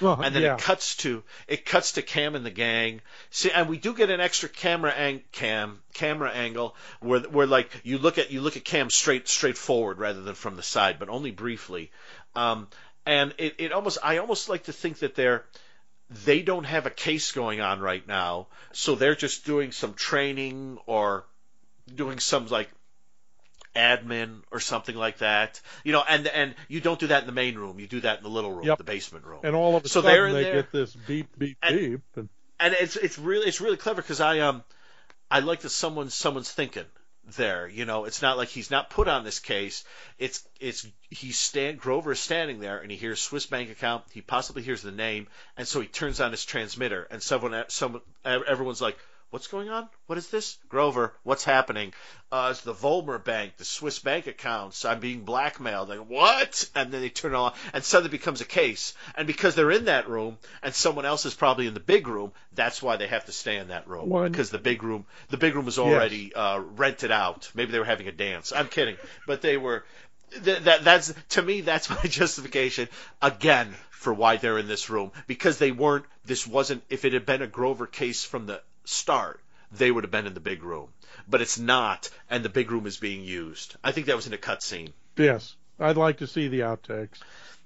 [0.00, 0.54] Well, and then yeah.
[0.54, 3.02] it cuts to it cuts to Cam and the gang.
[3.30, 7.68] See, and we do get an extra camera ang- cam camera angle where where like
[7.82, 10.98] you look at you look at Cam straight straight forward rather than from the side,
[10.98, 11.90] but only briefly.
[12.36, 12.68] Um,
[13.08, 15.44] and it, it almost I almost like to think that they're
[16.24, 20.78] they don't have a case going on right now, so they're just doing some training
[20.86, 21.24] or
[21.94, 22.68] doing some like
[23.76, 25.60] admin or something like that.
[25.84, 27.78] You know, and and you don't do that in the main room.
[27.78, 28.78] You do that in the little room, Yep.
[28.78, 29.40] the basement room.
[29.44, 30.54] And all of a So sudden they there.
[30.62, 32.00] get this beep, beep, And- beep.
[32.16, 32.28] And
[32.60, 34.64] and it's it's really it's really clever because I um
[35.30, 36.86] I like that someone someone's thinking
[37.32, 37.68] there.
[37.68, 39.84] You know, it's not like he's not put on this case.
[40.18, 44.04] It's it's he's stand Grover is standing there and he hears Swiss bank account.
[44.12, 48.02] He possibly hears the name, and so he turns on his transmitter, and someone someone
[48.24, 48.98] everyone's like.
[49.30, 49.88] What's going on?
[50.06, 50.56] What is this?
[50.70, 51.92] Grover, what's happening?
[52.32, 54.86] Uh, it's the Volmer Bank, the Swiss bank accounts.
[54.86, 55.90] I'm being blackmailed.
[55.90, 56.68] Like, what?
[56.74, 58.94] And then they turn on, and suddenly it becomes a case.
[59.16, 62.32] And because they're in that room, and someone else is probably in the big room,
[62.54, 64.08] that's why they have to stay in that room.
[64.24, 67.50] And- Because the big room, the big room was already uh, rented out.
[67.54, 68.50] Maybe they were having a dance.
[68.52, 69.84] I'm kidding, but they were.
[70.44, 72.88] Th- that that's to me that's my justification
[73.22, 76.04] again for why they're in this room because they weren't.
[76.26, 76.82] This wasn't.
[76.90, 80.34] If it had been a Grover case from the start, they would have been in
[80.34, 80.88] the big room.
[81.28, 83.76] But it's not, and the big room is being used.
[83.84, 84.92] I think that was in a cutscene.
[85.16, 87.18] yes, I'd like to see the outtakes.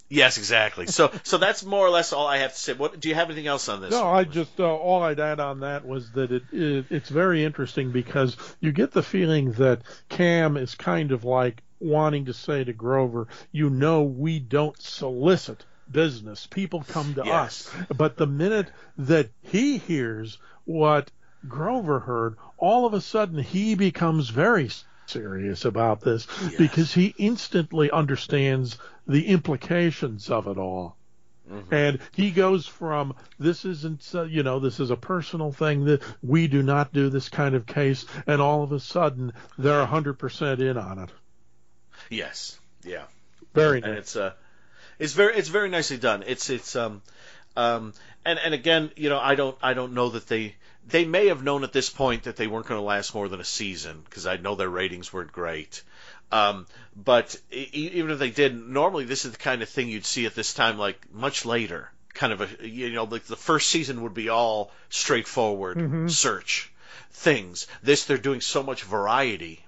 [0.09, 0.87] Yes, exactly.
[0.89, 2.73] So, so that's more or less all I have to say.
[2.75, 3.93] What do you have anything else on this?
[3.93, 7.45] No, I just uh, all I'd add on that was that it, it it's very
[7.45, 12.63] interesting because you get the feeling that Cam is kind of like wanting to say
[12.63, 16.47] to Grover, you know, we don't solicit business.
[16.47, 17.69] People come to Yes.
[17.75, 17.85] us.
[17.97, 21.11] But the minute that he hears what
[21.49, 24.71] Grover heard, all of a sudden he becomes very
[25.07, 26.55] serious about this Yes.
[26.57, 30.97] because he instantly understands the implications of it all.
[31.71, 36.03] And he goes from this isn't uh, you know this is a personal thing that
[36.23, 40.15] we do not do this kind of case, and all of a sudden they're hundred
[40.15, 41.11] percent in on it.
[42.09, 43.05] yes, yeah.
[43.53, 43.99] Very and nice.
[43.99, 44.33] it's uh
[45.03, 46.23] it's very it's very nicely done.
[46.27, 47.03] It's it's um
[47.57, 47.93] um
[48.25, 50.55] and and again you know i don't i don't know that they
[50.89, 53.41] they may have known at this point that they weren't going to last more than
[53.41, 55.83] a season because i know their ratings weren't great.
[56.31, 60.07] Um but e- even if they did normally this is the kind of thing you'd
[60.07, 61.91] see at this time like much later.
[62.15, 65.79] Kind of a you know like the first season would be all straightforward
[66.11, 66.73] search
[67.11, 67.67] things.
[67.83, 69.65] This they're doing so much variety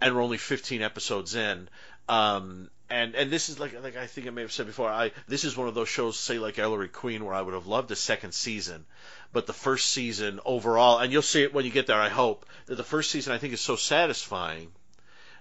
[0.00, 1.68] and we're only 15 episodes in.
[2.08, 4.88] Um, and and this is like like I think I may have said before.
[4.90, 7.66] I this is one of those shows, say like Ellery Queen, where I would have
[7.66, 8.84] loved a second season,
[9.32, 12.00] but the first season overall, and you'll see it when you get there.
[12.00, 14.68] I hope that the first season I think is so satisfying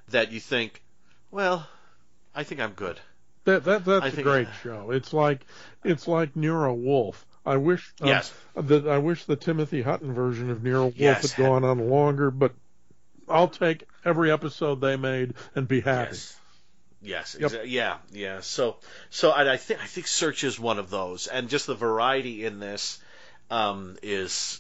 [0.10, 0.82] that you think,
[1.32, 1.68] well,
[2.36, 3.00] I think I'm good.
[3.46, 4.92] That that that's I a think- great show.
[4.92, 5.46] It's like
[5.84, 7.26] it's like Nero Wolfe.
[7.46, 8.34] I wish um, Yes.
[8.56, 11.32] that I wish the Timothy Hutton version of Nero Wolfe Yes.
[11.34, 12.54] had gone on longer, but
[13.28, 16.12] I'll take every episode they made and be happy.
[16.12, 16.38] Yes.
[17.04, 17.36] Yes.
[17.40, 17.52] Yep.
[17.52, 17.98] exa- yeah.
[18.12, 18.40] Yeah.
[18.40, 18.78] So
[19.10, 22.46] so I, I think I think Search is one of those, and just the variety
[22.46, 23.00] in this
[23.52, 24.60] um, is.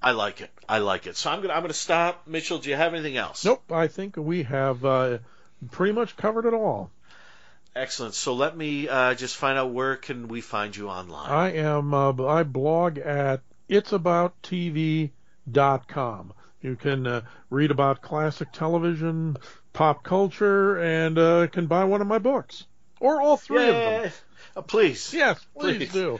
[0.00, 0.50] I like it.
[0.68, 1.16] I like it.
[1.16, 2.28] So I'm gonna I'm gonna stop.
[2.28, 3.44] Mitchell, do you have anything else?
[3.44, 5.18] Nope, I think we have uh,
[5.72, 6.92] pretty much covered it all.
[7.74, 8.14] Excellent.
[8.14, 11.30] So let me uh, just find out where can we find you online.
[11.30, 16.32] I am uh, I blog at itsabouttv.com.
[16.60, 19.36] You can uh, read about classic television,
[19.78, 22.66] pop culture, and uh, can buy one of my books
[22.98, 24.12] or all three of them.
[24.56, 25.14] Uh, please.
[25.14, 25.92] Yes, please, Please.
[25.92, 26.18] do.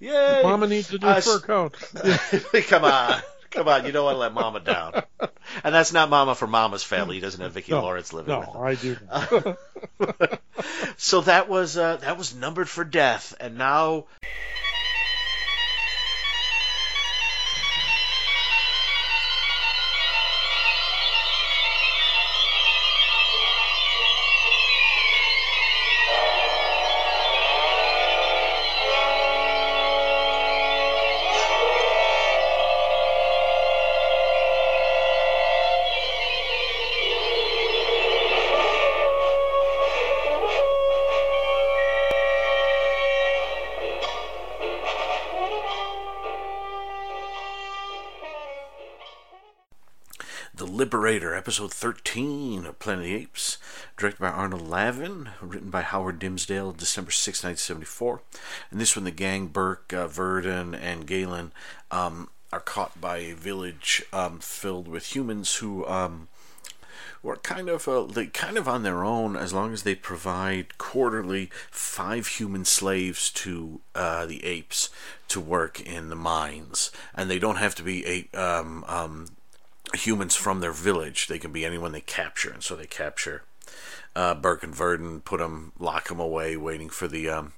[0.00, 0.40] Yay.
[0.42, 1.74] Mama needs a new Uh, fur coat.
[2.68, 3.20] Come on.
[3.50, 3.84] Come on.
[3.84, 5.02] You don't want to let Mama down.
[5.62, 7.16] And that's not Mama for Mama's family.
[7.16, 8.54] He doesn't have Vicki No, Lawrence living with him.
[8.54, 10.36] No, I do.
[10.96, 14.04] So that was uh, that was numbered for death, and now
[50.56, 53.58] The Liberator, episode 13 of Planet of the Apes,
[53.96, 58.22] directed by Arnold Laven, written by Howard Dimsdale, December 6, 1974.
[58.70, 61.50] And this one, the gang, Burke, uh, Virdon, and Galen,
[61.90, 66.28] um, are caught by a village um, filled with humans who um,
[67.20, 70.78] were kind of uh, they kind of on their own as long as they provide
[70.78, 74.88] quarterly five human slaves to uh, the apes
[75.26, 78.32] to work in the mines, and they don't have to be eight.
[78.36, 79.26] Um, um,
[79.96, 81.26] humans from their village.
[81.26, 83.42] They can be anyone they capture, and so they capture
[84.16, 87.52] uh, Burke and Virdon, put them, lock them away, waiting for the um,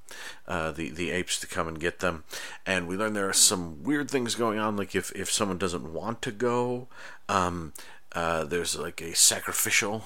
[0.46, 2.24] uh, the the apes to come and get them.
[2.64, 4.76] And we learn there are some weird things going on.
[4.76, 6.88] Like if if someone doesn't want to go,
[7.28, 7.72] um,
[8.12, 10.02] Uh, there's like a sacrificial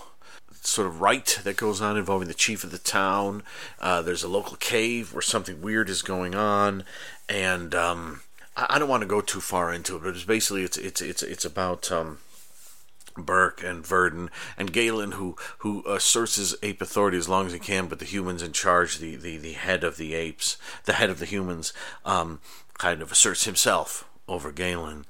[0.63, 3.43] sort of rite that goes on involving the chief of the town.
[3.79, 6.83] Uh, there's a local cave where something weird is going on,
[7.29, 8.23] and um,
[8.57, 11.23] I, don't want to go too far into it, but it's basically it's it's it's
[11.23, 11.91] it's about.
[11.91, 12.19] Um,
[13.17, 17.59] Burke and Virdon and Galen, who who asserts his ape authority as long as he
[17.59, 21.11] can, but the humans in charge, the, the, the head of the apes, the head
[21.11, 21.73] of the humans,
[22.05, 22.41] um,
[22.79, 25.05] kind of asserts himself over Galen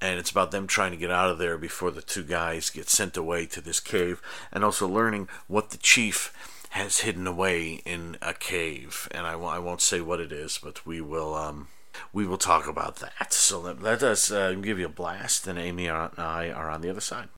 [0.00, 2.88] and it's about them trying to get out of there before the two guys get
[2.88, 4.20] sent away to this cave,
[4.52, 6.32] and also learning what the chief
[6.70, 9.08] has hidden away in a cave.
[9.12, 11.68] And I, I won't say what it is, but we will um,
[12.12, 13.32] we will talk about that.
[13.32, 16.80] So let, let us uh, give you a blast, and Amy and I are on
[16.80, 17.28] the other side.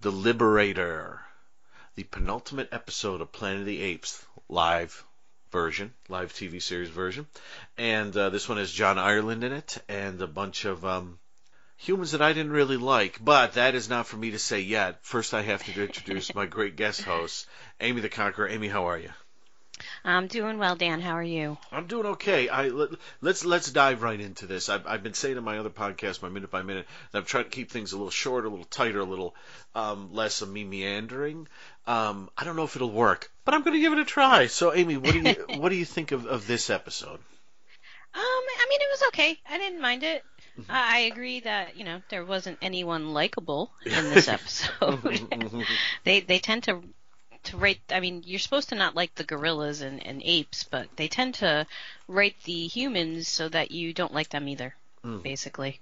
[0.00, 1.20] The Liberator,
[1.94, 5.04] the penultimate episode of Planet of the Apes, live
[5.52, 7.26] version, live TV series version.
[7.76, 11.18] And uh, this one has John Ireland in it and a bunch of um,
[11.76, 13.22] humans that I didn't really like.
[13.22, 15.04] But that is not for me to say yet.
[15.04, 17.46] First, I have to introduce my great guest host,
[17.80, 18.48] Amy the Conqueror.
[18.48, 19.10] Amy, how are you?
[20.04, 21.00] I'm doing well, Dan.
[21.00, 21.58] How are you?
[21.70, 22.48] I'm doing okay.
[22.48, 24.68] I let, us let's, let's dive right into this.
[24.68, 27.44] I've, I've been saying in my other podcast, my minute by minute, that I'm trying
[27.44, 29.34] to keep things a little short, a little tighter, a little
[29.74, 31.46] um, less of me meandering.
[31.86, 34.48] Um, I don't know if it'll work, but I'm going to give it a try.
[34.48, 37.20] So, Amy, what do you what do you think of, of this episode?
[38.14, 39.38] Um, I mean, it was okay.
[39.48, 40.22] I didn't mind it.
[40.58, 40.70] Mm-hmm.
[40.70, 45.00] I agree that you know there wasn't anyone likable in this episode.
[46.04, 46.82] they they tend to
[47.44, 47.80] to rate.
[47.90, 51.34] I mean, you're supposed to not like the gorillas and, and apes, but they tend
[51.36, 51.66] to
[52.08, 54.74] rate the humans so that you don't like them either.
[55.04, 55.22] Mm.
[55.22, 55.80] Basically,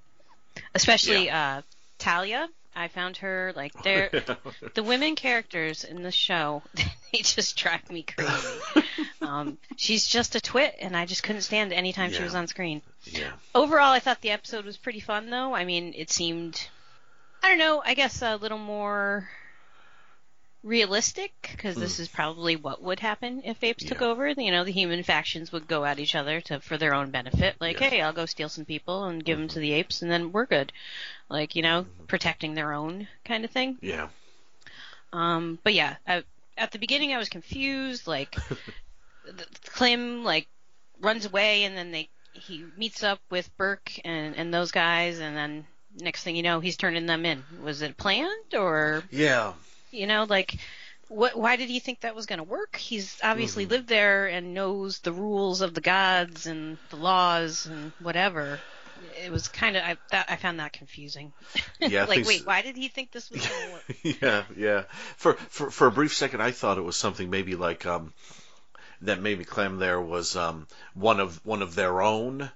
[0.74, 1.58] especially yeah.
[1.58, 1.62] uh,
[1.98, 2.48] Talia.
[2.74, 4.10] I found her like they're
[4.74, 6.62] the women characters in the show.
[7.12, 8.84] They just drive me crazy.
[9.20, 12.18] um, she's just a twit, and I just couldn't stand anytime yeah.
[12.18, 12.82] she was on screen.
[13.02, 13.32] Yeah.
[13.52, 15.52] Overall, I thought the episode was pretty fun, though.
[15.52, 16.68] I mean, it seemed,
[17.42, 19.28] I don't know, I guess a little more
[20.62, 22.00] realistic because this mm.
[22.00, 23.88] is probably what would happen if apes yeah.
[23.90, 24.28] took over.
[24.28, 27.56] You know, the human factions would go at each other to for their own benefit.
[27.60, 27.90] Like, yes.
[27.90, 29.42] hey, I'll go steal some people and give mm-hmm.
[29.42, 30.72] them to the apes, and then we're good.
[31.28, 32.04] Like, you know, mm-hmm.
[32.06, 33.78] protecting their own kind of thing.
[33.80, 34.08] Yeah.
[35.12, 36.22] Um, but yeah, I,
[36.56, 38.06] at the beginning I was confused.
[38.06, 38.34] Like,
[39.24, 40.46] the, Clem like
[41.00, 45.36] runs away, and then they he meets up with Burke and and those guys, and
[45.36, 45.66] then
[45.98, 47.42] next thing you know, he's turning them in.
[47.62, 49.02] Was it planned or?
[49.10, 49.54] Yeah.
[49.90, 50.56] You know, like,
[51.08, 51.36] what?
[51.36, 52.76] Why did he think that was going to work?
[52.76, 53.72] He's obviously mm-hmm.
[53.72, 58.60] lived there and knows the rules of the gods and the laws and whatever.
[59.24, 61.32] It was kind of I that I found that confusing.
[61.80, 62.04] Yeah.
[62.08, 63.96] like, wait, why did he think this was going to work?
[64.22, 64.82] yeah, yeah.
[65.16, 68.12] For for for a brief second, I thought it was something maybe like um
[69.02, 72.50] that maybe Clem there was um one of one of their own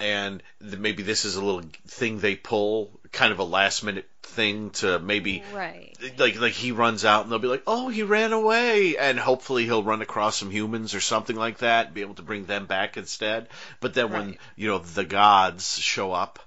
[0.00, 4.70] and maybe this is a little thing they pull, kind of a last minute thing
[4.70, 5.96] to maybe right.
[6.18, 9.64] like like he runs out and they'll be like, oh, he ran away, and hopefully
[9.64, 12.66] he'll run across some humans or something like that, and be able to bring them
[12.66, 13.48] back instead.
[13.80, 14.18] But then right.
[14.18, 16.38] when you know the gods show up.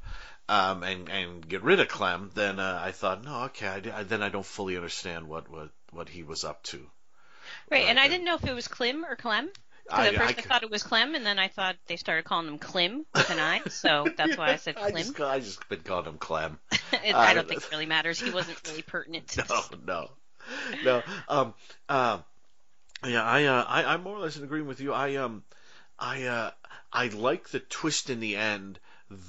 [0.50, 4.04] Um, and and get rid of Clem, then uh, I thought, no, okay, I, I,
[4.04, 6.86] then I don't fully understand what, what, what he was up to.
[7.72, 9.50] Right, and I didn't know if it was Clem or Clem.
[9.86, 12.24] Because at first I, I, thought it was Clem, and then I thought they started
[12.24, 14.96] calling him Klim with an I, so that's why I said Klim.
[14.96, 16.60] I just, I just been calling him Clem.
[16.72, 18.20] it, I don't think it really matters.
[18.20, 19.28] He wasn't really pertinent.
[19.30, 19.46] To
[19.86, 20.10] no, no,
[20.84, 21.04] no.
[21.28, 21.54] Um,
[21.90, 22.20] uh,
[23.06, 24.94] yeah, I, uh, I, I'm more or less in agreement with you.
[24.94, 25.44] I, um,
[26.00, 26.52] I, uh,
[26.92, 28.80] I like the twist in the end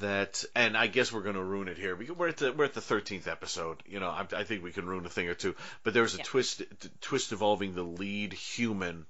[0.00, 2.64] that, and I guess we're going to ruin it here because we're at the we're
[2.64, 3.82] at the thirteenth episode.
[3.86, 5.54] You know, I, I, think we can ruin a thing or two.
[5.82, 6.24] But there's a yeah.
[6.24, 6.62] twist
[7.00, 9.06] twist involving the lead human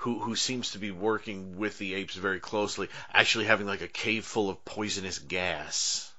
[0.00, 3.88] who who seems to be working with the apes very closely, actually having like a
[3.88, 6.10] cave full of poisonous gas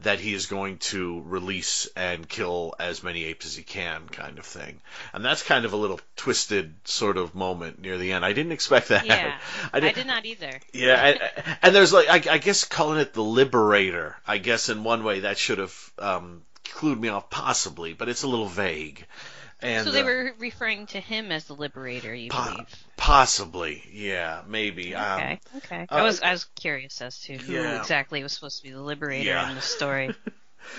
[0.00, 4.38] that he is going to release and kill as many apes as he can, kind
[4.38, 4.80] of thing.
[5.12, 8.24] And that's kind of a little twisted sort of moment near the end.
[8.24, 9.06] I didn't expect that.
[9.06, 9.38] Yeah,
[9.72, 10.60] I, I did not either.
[10.72, 11.20] Yeah, and,
[11.62, 14.16] and there's like I, I, guess calling it the Liberator.
[14.26, 18.22] I guess in one way that should have um, clued me off possibly, but it's
[18.22, 19.06] a little vague.
[19.62, 22.84] And, so they uh, were referring to him as the liberator, you po- believe?
[22.96, 24.94] Possibly, yeah, maybe.
[24.94, 25.86] Okay, um, okay.
[25.90, 27.80] Uh, I was I was curious as to who yeah.
[27.80, 29.48] exactly was supposed to be the liberator yeah.
[29.48, 30.14] in the story.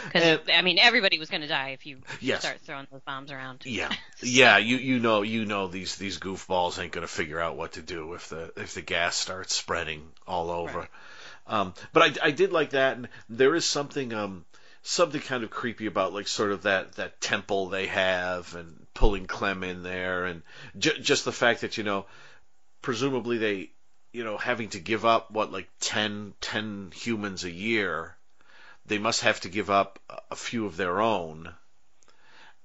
[0.06, 2.42] Because I mean, everybody was going to die if you yes.
[2.42, 3.66] start throwing those bombs around.
[3.66, 3.96] Yeah, so.
[4.28, 4.58] yeah.
[4.58, 7.82] You you know you know these these goofballs ain't going to figure out what to
[7.82, 10.80] do if the if the gas starts spreading all over.
[10.80, 10.90] Right.
[11.48, 14.46] Um, but I I did like that, and there is something um
[14.84, 19.28] something kind of creepy about like sort of that that temple they have and pulling
[19.28, 20.42] Clem in there and
[20.78, 22.06] j- just the fact that you know
[22.82, 23.72] presumably they
[24.12, 28.16] you know having to give up what like 10 10 humans a year
[28.86, 30.00] they must have to give up
[30.32, 31.54] a few of their own,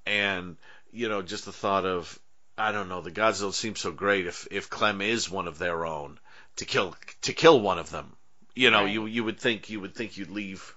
[0.06, 0.56] and
[0.92, 2.18] you know, just the thought of
[2.58, 5.58] I don't know, the gods don't seem so great if if Clem is one of
[5.58, 6.18] their own
[6.56, 8.16] to kill to kill one of them.
[8.54, 8.92] You know, Right.
[8.92, 10.74] you you would think you would think you'd leave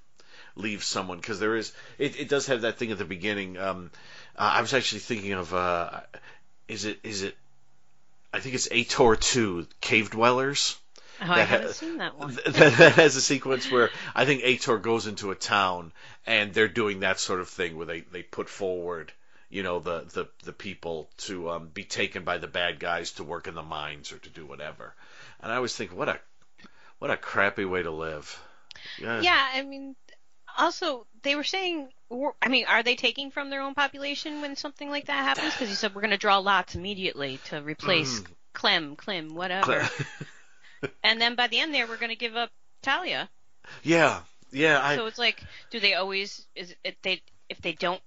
[0.60, 3.58] leave someone because there is it, it does have that thing at the beginning.
[3.58, 3.92] Um,
[4.38, 6.02] uh, I was actually thinking of uh,
[6.68, 7.36] is it is it
[8.34, 10.78] I think it's Ator two Cave Dwellers.
[11.22, 12.34] Oh, I That ha- haven't seen that one.
[12.46, 15.92] That, that has a sequence where I think Ator goes into a town
[16.26, 19.12] and they're doing that sort of thing where they, they put forward,
[19.50, 23.26] you know, the, the, the people to um, be taken by the bad guys to
[23.26, 24.94] work in the mines or to do whatever.
[25.42, 26.20] And I always think, what a
[27.00, 28.42] what a crappy way to live.
[29.02, 29.20] Yeah.
[29.22, 29.96] Yeah, I mean,
[30.60, 31.90] also they were saying,
[32.42, 35.54] I mean, are they taking from their own population when something like that happens?
[35.54, 38.22] Because you said we're going to draw lots immediately to replace
[38.54, 39.88] Clem, Clem, whatever.
[41.04, 42.52] and then by the end there, we're going to give up
[42.82, 43.30] Talia.
[43.84, 44.22] yeah.
[44.52, 44.80] Yeah.
[44.82, 46.46] I, so it's like, do they always?
[46.56, 48.02] Is it they if they don't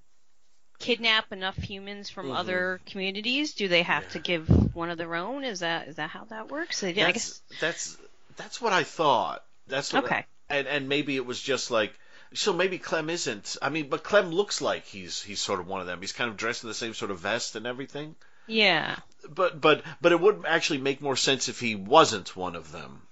[0.80, 2.36] kidnap enough humans from Mhm.
[2.36, 5.44] other communities, do they have to give one of their own?
[5.44, 6.80] Is that is that how that works?
[6.80, 7.40] They, I guess.
[7.60, 7.96] that's, that's
[8.36, 9.44] that's what I thought.
[9.68, 10.26] That's what Okay.
[10.48, 11.96] and and maybe it was just like
[12.34, 13.56] so maybe Clem isn't.
[13.60, 16.00] I mean, but Clem looks like he's he's sort of one of them.
[16.00, 18.14] He's kind of dressed in the same sort of vest and everything.
[18.46, 18.96] Yeah.
[19.28, 23.02] But but but it would actually make more sense if he wasn't one of them,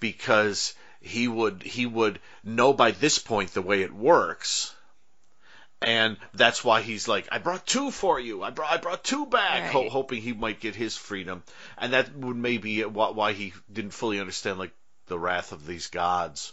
[0.00, 4.72] because he would he would know by this point the way it works.
[5.82, 8.42] And that's why he's like, I brought two for you.
[8.42, 11.42] I brought I brought two back, ho- hoping he might get his freedom.
[11.76, 14.72] And that would maybe why why he didn't fully understand like
[15.06, 16.52] the wrath of these gods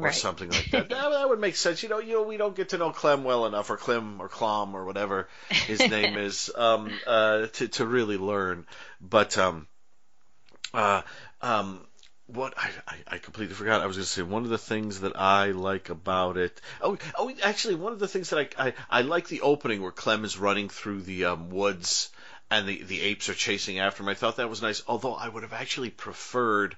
[0.00, 0.14] or Right.
[0.14, 0.88] something like that.
[0.90, 1.10] that.
[1.10, 1.82] That would make sense.
[1.82, 4.28] You know, you know, we don't get to know Clem well enough, or Clem, or
[4.28, 8.66] Clom, or whatever his name is, um, uh, to to really learn.
[9.00, 9.66] But um,
[10.74, 11.02] uh,
[11.42, 11.80] um,
[12.26, 13.80] what I, I, I completely forgot.
[13.80, 16.60] I was going to say one of the things that I like about it.
[16.80, 19.92] Oh, oh, actually, one of the things that I I, I like the opening where
[19.92, 22.10] Clem is running through the um, woods
[22.50, 24.08] and the the apes are chasing after him.
[24.08, 24.82] I thought that was nice.
[24.86, 26.76] Although I would have actually preferred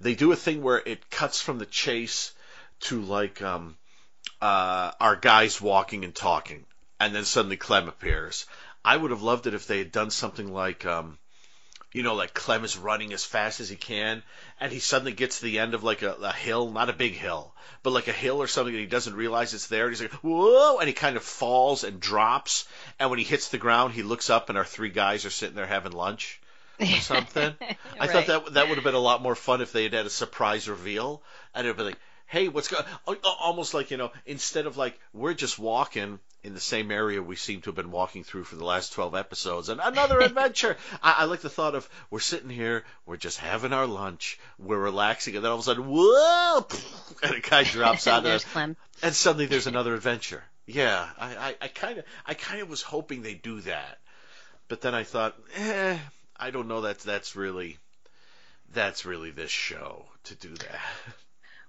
[0.00, 2.32] they do a thing where it cuts from the chase
[2.80, 3.76] to like um
[4.40, 6.64] uh our guys walking and talking
[6.98, 8.46] and then suddenly Clem appears.
[8.84, 11.18] I would have loved it if they had done something like um
[11.92, 14.22] you know, like Clem is running as fast as he can,
[14.60, 17.14] and he suddenly gets to the end of like a, a hill, not a big
[17.14, 17.52] hill,
[17.82, 19.86] but like a hill or something, and he doesn't realize it's there.
[19.86, 22.68] And he's like, "Whoa!" and he kind of falls and drops.
[23.00, 25.56] And when he hits the ground, he looks up, and our three guys are sitting
[25.56, 26.40] there having lunch
[26.78, 27.54] or something.
[28.00, 30.06] I thought that that would have been a lot more fun if they had had
[30.06, 31.22] a surprise reveal,
[31.54, 31.98] and it'd be like,
[32.30, 32.84] "Hey, what's going?"
[33.24, 37.36] Almost like you know, instead of like we're just walking in the same area we
[37.36, 40.76] seem to have been walking through for the last twelve episodes, and another adventure.
[41.02, 44.78] I, I like the thought of we're sitting here, we're just having our lunch, we're
[44.78, 46.66] relaxing, and then all of a sudden, whoa,
[47.24, 48.76] and a guy drops out of Clem.
[49.02, 50.42] and suddenly there's another adventure.
[50.66, 53.98] Yeah, I I kind of I kind of was hoping they'd do that,
[54.68, 55.98] but then I thought, eh,
[56.36, 57.76] I don't know that that's really
[58.72, 60.80] that's really this show to do that.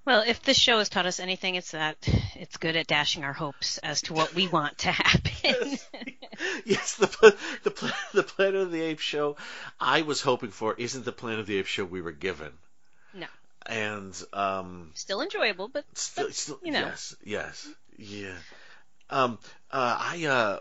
[0.04, 1.95] Well, if this show has taught us anything, it's that
[2.36, 5.78] it's good at dashing our hopes as to what we want to happen.
[6.66, 9.38] yes, the the the Planet of the Apes show
[9.80, 12.52] I was hoping for isn't the Planet of the Apes show we were given.
[13.14, 13.28] No.
[13.68, 16.80] And um, Still enjoyable, but still, But, still you know.
[16.80, 18.38] yes, yes, yeah.
[19.10, 19.38] Um,
[19.70, 20.60] uh, I uh,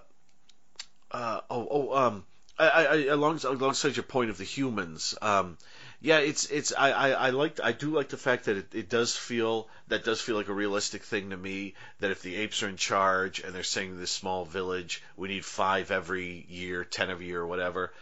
[1.10, 2.24] uh, oh, oh, um,
[2.58, 5.56] I, I, I along, alongside your point of the humans, um,
[6.00, 8.88] yeah, it's, it's, I, I, I like, I do like the fact that it, it
[8.88, 12.62] does feel, that does feel like a realistic thing to me, that if the apes
[12.62, 17.10] are in charge and they're saying this small village, we need five every year, ten
[17.10, 17.92] every year, or whatever,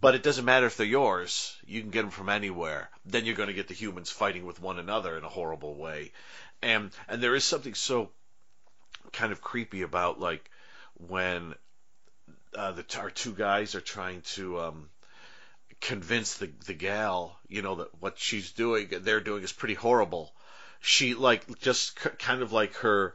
[0.00, 3.36] but it doesn't matter if they're yours, you can get them from anywhere, then you're
[3.36, 6.12] going to get the humans fighting with one another in a horrible way.
[6.62, 8.10] And, and there is something so
[9.12, 10.50] kind of creepy about like
[10.94, 11.54] when
[12.56, 14.88] uh, the our two guys are trying to um,
[15.80, 20.32] convince the the gal, you know, that what she's doing, they're doing is pretty horrible.
[20.80, 23.14] She like just k- kind of like her.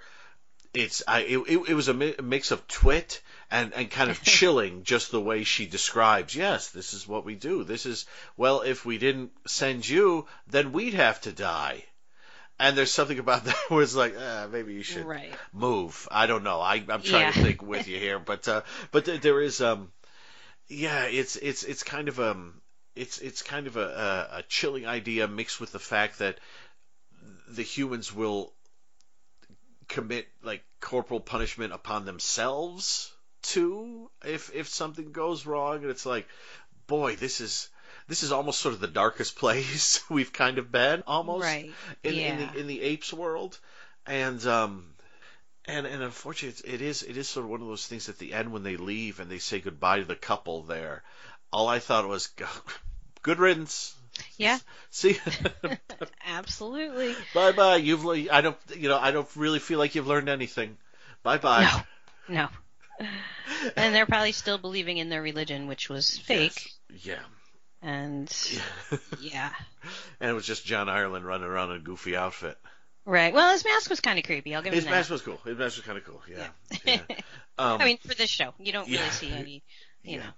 [0.74, 4.84] It's I it, it, was a, mi- mix of twit and and kind of chilling,
[4.84, 6.36] just the way she describes.
[6.36, 7.64] Yes, this is what we do.
[7.64, 8.06] This is
[8.38, 11.84] well, if we didn't send you, then we'd have to die.
[12.58, 15.34] And there's something about that where it's like, uh, maybe you should right.
[15.52, 16.08] move.
[16.12, 16.62] I don't know.
[16.62, 19.92] I, I'm trying to think with you here, but uh, but th- there is um,
[20.72, 22.62] yeah, it's it's it's kind of um,
[22.96, 23.82] it's it's kind of a,
[24.34, 26.40] a, a chilling idea mixed with the fact that
[27.50, 28.54] the humans will
[29.88, 33.12] commit like corporal punishment upon themselves
[33.42, 36.28] too if if something goes wrong, and it's like,
[36.88, 37.70] boy, this is.
[38.08, 41.72] This is almost sort of the darkest place we've kind of been, almost Right.
[42.04, 43.58] in, in the in the apes world.
[44.06, 44.86] and um,
[45.66, 48.34] and and unfortunately, it is it is sort of one of those things at the
[48.34, 51.04] end when they leave and they say goodbye to the couple there.
[51.54, 52.30] All I thought was,
[53.22, 53.96] good riddance.
[54.38, 54.58] Yeah.
[54.90, 55.18] See,
[56.28, 57.16] Absolutely.
[57.34, 57.78] bye bye.
[57.78, 60.78] You've le- I don't you know I don't really feel like you've learned anything.
[61.24, 61.84] Bye bye.
[62.28, 62.50] No.
[63.00, 63.08] No.
[63.76, 66.72] And they're probably still believing in their religion, which was fake.
[67.04, 67.20] Yeah.
[67.82, 68.32] And
[69.20, 69.52] yeah.
[70.20, 72.56] And it was just John Ireland running around in a goofy outfit.
[73.06, 73.34] Right.
[73.34, 74.54] Well, his mask was kind of creepy.
[74.54, 75.40] I'll give His him mask was cool.
[75.44, 76.22] His mask was kind of cool.
[76.30, 76.48] Yeah.
[76.86, 77.00] Yeah.
[77.10, 77.16] yeah.
[77.58, 79.10] Um, I mean, for this show, you don't really yeah.
[79.12, 79.62] see any,
[80.04, 80.30] you know,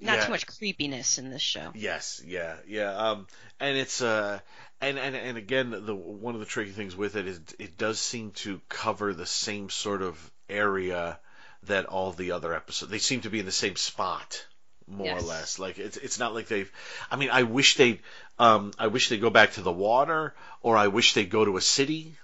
[0.00, 1.70] not too much creepiness in this show.
[1.74, 2.96] Yes, yeah, yeah.
[2.96, 3.26] Um,
[3.60, 4.38] and it's uh,
[4.80, 8.00] and and and again, the one of the tricky things with it is it does
[8.00, 11.18] seem to cover the same sort of area
[11.64, 12.90] that all the other episodes.
[12.90, 14.46] They seem to be in the same spot,
[14.86, 15.22] more Yes.
[15.22, 15.58] or less.
[15.58, 16.70] Like it's it's not like they've.
[17.10, 18.00] I mean, I wish they,
[18.38, 21.56] um, I wish they go back to the water, or I wish they go to
[21.56, 22.16] a city.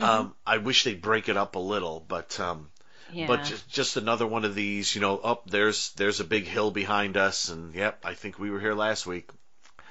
[0.00, 2.70] Um, I wish they'd break it up a little, but um,
[3.12, 3.26] Yeah.
[3.28, 6.70] but just, just another one of these, you know, up there's there's a big hill
[6.72, 9.30] behind us, and yep, I think we were here last week.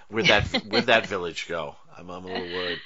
[0.09, 1.75] Where'd that where'd that village go?
[1.97, 2.79] I'm, I'm a little worried.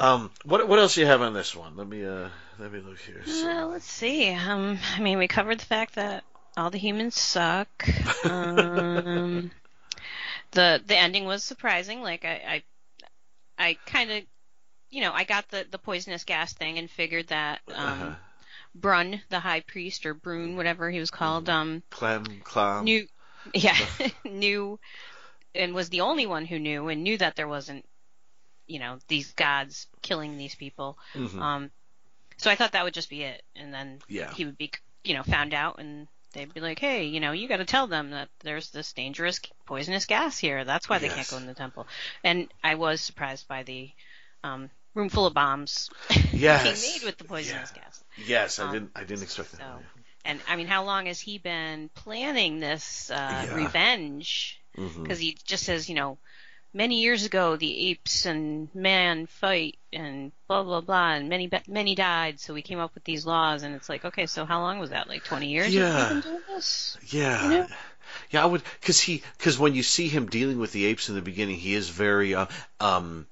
[0.00, 1.76] Um, what what else do you have on this one?
[1.76, 3.22] Let me uh let me look here.
[3.26, 4.30] So- Well, let's see.
[4.30, 6.24] Um, I mean, we covered the fact that
[6.58, 7.88] all the humans suck.
[8.24, 9.52] Um,
[10.52, 12.02] the the ending was surprising.
[12.02, 12.64] Like I
[13.58, 14.24] I, I kind of,
[14.90, 18.16] you know, I got the the poisonous gas thing and figured that um, Uh-huh.
[18.74, 22.86] Brun, the high priest or Brune, whatever he was called, um, Clem, clam.
[22.86, 23.06] knew,
[23.54, 23.76] yeah,
[24.24, 24.78] knew,
[25.54, 27.84] and was the only one who knew and knew that there wasn't,
[28.66, 30.98] you know, these gods killing these people.
[31.14, 31.42] Mhm.
[31.42, 31.70] Um,
[32.38, 34.34] so I thought that would just be it, and then Yeah.
[34.34, 34.72] he would be,
[35.04, 37.86] you know, found out, and they'd be like, "Hey, you know, you got to tell
[37.86, 40.64] them that there's this dangerous poisonous gas here.
[40.64, 41.86] That's why they can't go in the temple."
[42.24, 43.90] And I was surprised by the
[44.44, 45.90] um, room full of bombs
[46.32, 46.62] Yes.
[46.62, 48.02] being made with the poisonous gas.
[48.16, 49.62] Yes, I Um, didn't I didn't expect that.
[49.62, 49.82] So,
[50.24, 53.54] and I mean, how long has he been planning this uh, Yeah.
[53.54, 54.60] revenge?
[54.76, 55.02] Mhm.
[55.02, 56.18] Because he just says, you know,
[56.78, 61.94] many years ago the apes and man fight and blah blah blah, and many many
[61.94, 63.64] died, so we came up with these laws.
[63.64, 65.08] And it's like, okay, so how long was that?
[65.08, 65.74] Like twenty years?
[65.74, 65.90] Yeah.
[65.90, 66.96] Have been doing this?
[67.08, 67.42] Yeah.
[67.42, 67.66] You know?
[68.30, 71.16] Yeah, I would cuz he cuz when you see him dealing with the apes in
[71.16, 72.46] the beginning, he is very uh,
[72.80, 73.26] um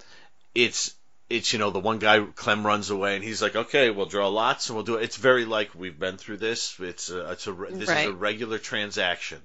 [0.55, 0.95] it's
[1.31, 4.29] it's you know the one guy Clem runs away and he's like okay we'll draw
[4.29, 5.05] lots and we'll do it.
[5.05, 6.77] It's very like we've been through this.
[6.81, 9.41] It's a, it's a this is a regular transaction.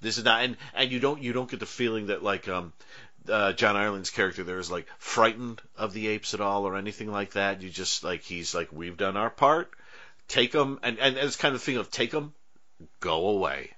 [0.00, 2.72] This is not and and you don't you don't get the feeling that like um
[3.28, 7.10] uh, John Ireland's character there is like frightened of the apes at all or anything
[7.10, 7.62] like that.
[7.62, 9.70] You just like he's like we've done our part.
[10.28, 12.34] Take them and and it's kind of thing of take them,
[13.00, 13.70] go away.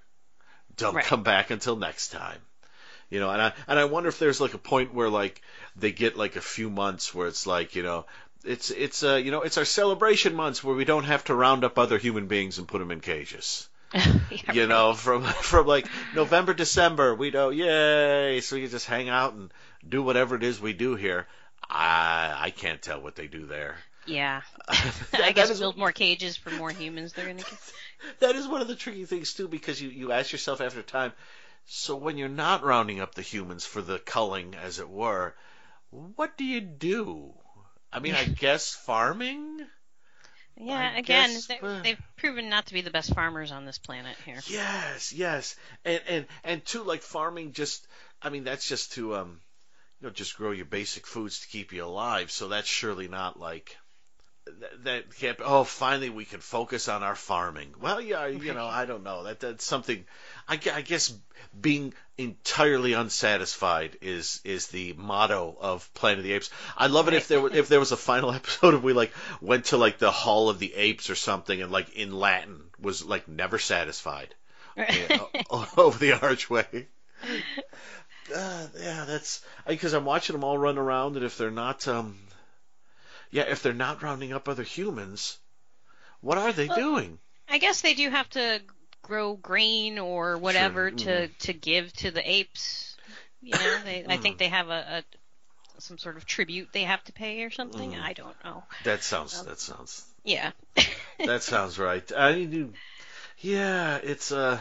[0.76, 1.04] Don't Right.
[1.04, 2.38] come back until next time.
[3.08, 5.40] You know, and I and I wonder if there's like a point where like
[5.76, 8.06] they get like a few months where it's like you know
[8.44, 11.64] it's it's uh you know it's our celebration months where we don't have to round
[11.64, 13.68] up other human beings and put them in cages.
[14.30, 14.68] Yeah, You right.
[14.68, 19.52] know, from from like November December we go yay, so you just hang out and
[19.88, 21.26] do whatever it is we do here.
[21.68, 23.76] I I can't tell what they do there.
[24.06, 24.42] Yeah.
[25.12, 27.12] That- I guess is- build more cages for more humans.
[27.12, 27.38] They're gonna.
[27.38, 27.58] Get...
[28.20, 31.12] that is one of the tricky things too, because you, you ask yourself after time,
[31.66, 35.34] so when you're not rounding up the humans for the culling, as it were,
[35.90, 37.32] what do you do?
[37.92, 39.66] I mean, I guess farming.
[40.58, 40.92] Yeah.
[40.94, 43.78] I again, guess, they, uh, they've proven not to be the best farmers on this
[43.78, 44.40] planet here.
[44.48, 47.52] Yes, yes, and and and too, like farming.
[47.52, 47.86] Just,
[48.22, 49.40] I mean, that's just to um,
[50.00, 52.30] you know, just grow your basic foods to keep you alive.
[52.30, 53.76] So that's surely not like.
[54.60, 55.38] That, that can't.
[55.38, 57.74] Be, Oh, finally we can focus on our farming.
[57.80, 59.24] Well, yeah, you know, I don't know.
[59.24, 60.04] That that's something.
[60.48, 61.12] I, I guess
[61.58, 66.50] being entirely unsatisfied is is the motto of Planet of the Apes.
[66.76, 69.12] I love it if there were, if there was a final episode of we like
[69.40, 73.04] went to like the Hall of the Apes or something and like in Latin was
[73.04, 74.34] like never satisfied
[74.76, 75.18] yeah,
[75.50, 76.86] o- over the archway.
[78.34, 82.18] Uh, yeah, that's because I'm watching them all run around, and if they're not, um,
[83.30, 85.38] yeah, if they're not rounding up other humans,
[86.20, 87.18] what are they doing?
[87.48, 88.60] I guess they do have to
[89.02, 92.96] grow grain or whatever Sure, to to give to the apes.
[93.40, 94.22] You know, they I Mm.
[94.22, 95.02] think they have a,
[95.78, 97.90] a some sort of tribute they have to pay or something.
[97.90, 98.02] Mm.
[98.02, 98.64] I don't know.
[98.84, 100.50] That sounds that sounds Yeah.
[101.24, 102.10] that sounds right.
[102.12, 102.72] I do,
[103.40, 104.58] yeah, it's uh,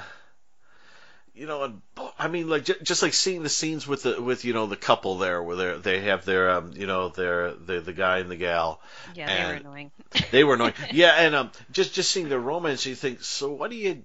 [1.36, 1.82] you know, and
[2.18, 4.76] I mean, like j- just like seeing the scenes with the with you know the
[4.78, 8.32] couple there, where they they have their um, you know their the the guy and
[8.32, 8.82] the gal,
[9.16, 9.92] yeah, they were annoying.
[10.32, 10.74] they were annoying.
[10.92, 14.04] yeah, and um, just just seeing their romance, you think, so what do you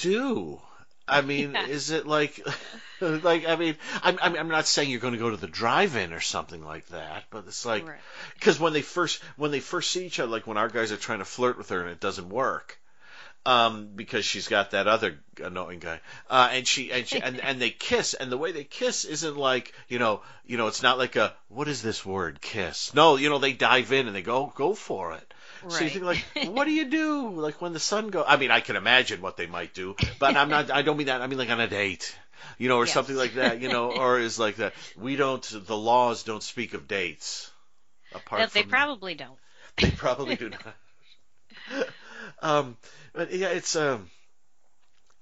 [0.00, 0.60] do?
[1.06, 1.66] I mean, Yeah.
[1.66, 2.40] is it like,
[3.00, 6.20] like I mean, I'm I'm not saying you're going to go to the drive-in or
[6.20, 7.98] something like that, but it's like Right.
[8.38, 10.96] because when they first when they first see each other, like when our guys are
[10.96, 12.78] trying to flirt with her and it doesn't work,
[13.46, 17.60] um, because she's got that other annoying guy, uh, and she and she and, and
[17.60, 20.98] they kiss, and the way they kiss isn't like you know you know it's not
[20.98, 22.94] like a what is this word kiss?
[22.94, 25.34] No, you know they dive in and they go go for it.
[25.62, 25.72] Right.
[25.72, 28.24] So you think like, what do you do like when the sun goes?
[28.28, 30.70] I mean, I can imagine what they might do, but I'm not.
[30.70, 31.22] I don't mean that.
[31.22, 32.14] I mean like on a date,
[32.58, 32.94] you know, or Yes.
[32.94, 34.74] something like that, you know, or is like that.
[34.96, 35.42] We don't.
[35.66, 37.50] The laws don't speak of dates.
[38.12, 39.38] Apart That they probably don't.
[39.80, 40.76] they probably do not.
[42.44, 42.76] Um,
[43.14, 44.08] but yeah, it's um,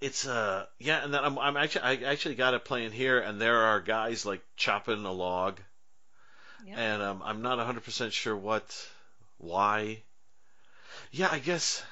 [0.00, 3.40] it's uh, yeah, and then I'm I'm actually I actually got it playing here, and
[3.40, 5.60] there are guys like chopping a log,
[6.76, 8.64] and um, I'm not 100 percent sure what,
[9.38, 10.02] why.
[11.12, 11.82] Yeah, I guess.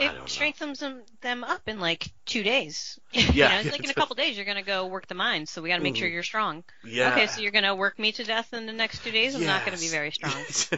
[0.00, 2.98] It strengthens them, them up in like two days.
[3.12, 5.50] Yeah, you know, it's like in a couple days you're gonna go work the mines,
[5.50, 6.12] so we got to make sure Mhm.
[6.12, 6.64] you're strong.
[6.82, 7.08] Yeah.
[7.12, 9.34] Okay, so you're gonna work me to death in the next two days.
[9.34, 10.46] I'm not gonna be very strong.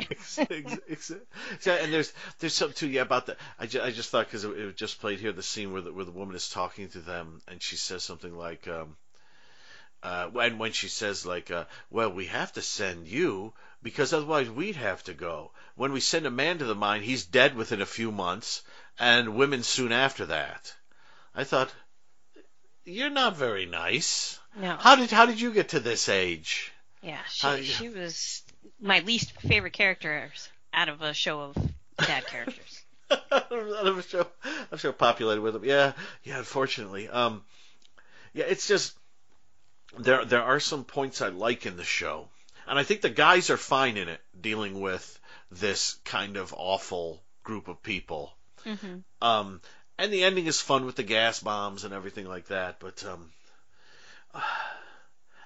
[1.66, 4.44] Yeah, and there's there's something too yeah about the I, ju- I just thought because
[4.44, 6.98] it, it just played here the scene where the, where the woman is talking to
[7.00, 8.96] them and she says something like um
[10.02, 13.52] uh when when she says like uh well we have to send you
[13.82, 17.24] because otherwise we'd have to go when we send a man to the mine he's
[17.26, 18.62] dead within a few months
[18.98, 20.74] and women soon after that
[21.34, 21.72] I thought
[22.84, 24.76] you're not very nice No.
[24.76, 26.72] how did how did you get to this age
[27.02, 28.42] Yeah, How- she she was
[28.80, 30.30] my least favorite character
[30.72, 31.56] out of a show of
[31.98, 32.82] dad characters.
[33.30, 34.26] I'm sure,
[34.72, 35.64] I'm sure populated with them.
[35.64, 35.92] Yeah,
[36.24, 36.38] yeah.
[36.38, 37.42] Unfortunately, um,
[38.32, 38.44] yeah.
[38.48, 38.96] It's just
[39.98, 40.24] there.
[40.24, 42.28] There are some points I like in the show,
[42.66, 45.18] and I think the guys are fine in it, dealing with
[45.50, 48.32] this kind of awful group of people.
[48.64, 49.60] Hmm Um,
[49.98, 52.80] and the ending is fun with the gas bombs and everything like that.
[52.80, 53.30] But um,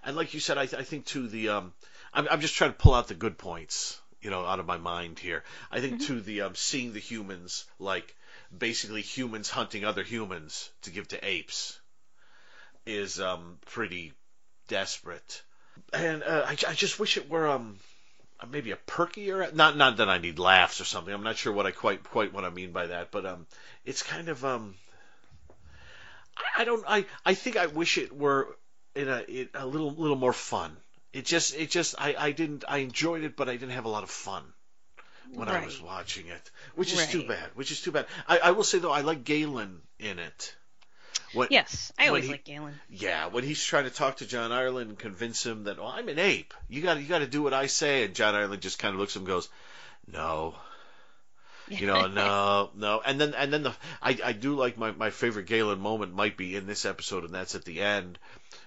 [0.05, 1.73] and like you said, I, I think too the um,
[2.13, 4.79] I'm, I'm just trying to pull out the good points, you know, out of my
[4.79, 5.45] mind here.
[5.71, 8.15] I think too the um, seeing the humans like
[8.57, 11.79] basically humans hunting other humans to give to apes
[12.87, 14.13] is um pretty
[14.69, 15.43] desperate.
[15.93, 17.79] And uh, I, I just wish it were um
[18.51, 21.13] maybe a perkier not not that I need laughs or something.
[21.13, 23.47] I'm not sure what I quite quite what I mean by that, but um
[23.85, 24.75] it's kind of um
[26.37, 28.57] I, I don't I I think I wish it were
[28.95, 30.77] in a in a little little more fun.
[31.13, 33.91] It just it just I I didn't I enjoyed it, but I didn't have a
[33.91, 34.43] lot of fun
[35.33, 37.51] when I was watching it, which is too bad.
[37.55, 38.07] Which is too bad.
[38.29, 40.55] I, I will say though, I like Galen in it.
[41.33, 42.75] When, Yes, I always like Galen.
[42.91, 46.09] yeah, when he's trying to talk to John Ireland and convince him that, oh, I'm
[46.09, 46.55] an ape.
[46.69, 48.05] You got you got to do what I say.
[48.05, 49.49] And John Ireland just kind of looks at him and goes,
[50.11, 50.55] no.
[51.69, 55.11] You know, no, no, and then and then the I, I do like my, my
[55.11, 58.19] favorite Galen moment might be in this episode, and that's at the end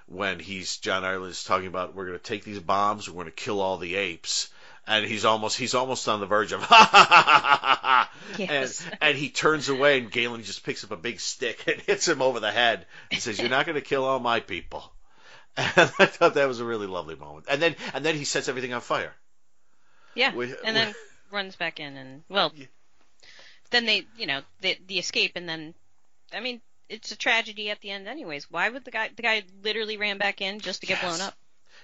[0.08, 3.26] when he's John Ireland is talking about we're going to take these bombs, we're going
[3.28, 4.50] to kill all the apes,
[4.88, 8.12] and he's almost he's almost on the verge of ha ha ha ha ha ha,
[8.38, 8.86] Yes.
[8.86, 12.08] and and he turns away, and Galen just picks up a big stick and hits
[12.08, 14.84] him over the head and says, "You're not going to kill all my people."
[15.58, 17.48] And I thought that was a really lovely moment.
[17.50, 19.14] And then and then he sets everything on fire.
[20.16, 20.94] Yeah, We- and then
[21.32, 22.66] runs back in, and well, Yeah.
[23.72, 25.74] then they, you know, the the escape, and then,
[26.34, 28.50] I mean, it's a tragedy at the end, anyways.
[28.50, 29.10] Why would the guy?
[29.16, 31.18] The guy literally ran back in just to get Yes.
[31.18, 31.36] blown up.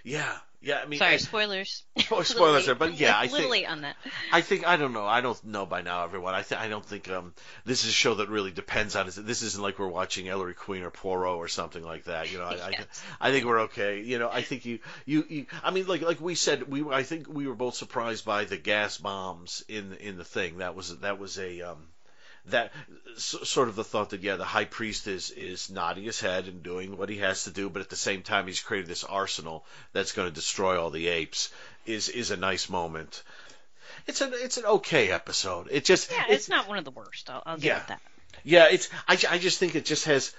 [0.03, 0.81] Yeah, yeah.
[0.83, 1.83] I mean, Sorry, I- spoilers.
[2.11, 3.95] Oh, spoilers there, but yeah, I think late on that.
[4.31, 5.05] I think I don't know.
[5.05, 6.35] I don't know by now, everyone.
[6.35, 9.15] I th- I don't think um this is a show that really depends on it.
[9.15, 12.31] This isn't like we're watching Ellery Queen or Poirot or something like that.
[12.31, 13.03] You know, I, Yes.
[13.21, 14.01] I I think we're okay.
[14.01, 17.03] You know, I think you you, you I mean, like like we said, we I
[17.03, 20.57] think we were both surprised by the gas bombs in in the thing.
[20.57, 21.87] That was that was a um
[22.49, 22.71] that
[23.17, 26.61] sort of the thought that yeah the high priest is is nodding his head and
[26.63, 29.65] doing what he has to do but at the same time he's created this arsenal
[29.93, 31.49] that's going to destroy all the apes
[31.85, 33.23] is is a nice moment
[34.07, 37.29] it's an it's an okay episode it just Yeah, it's, not one of the worst.
[37.29, 37.77] I'll, I'll give Yeah.
[37.81, 38.01] it that.
[38.43, 40.33] yeah, it's I, I just think it just has,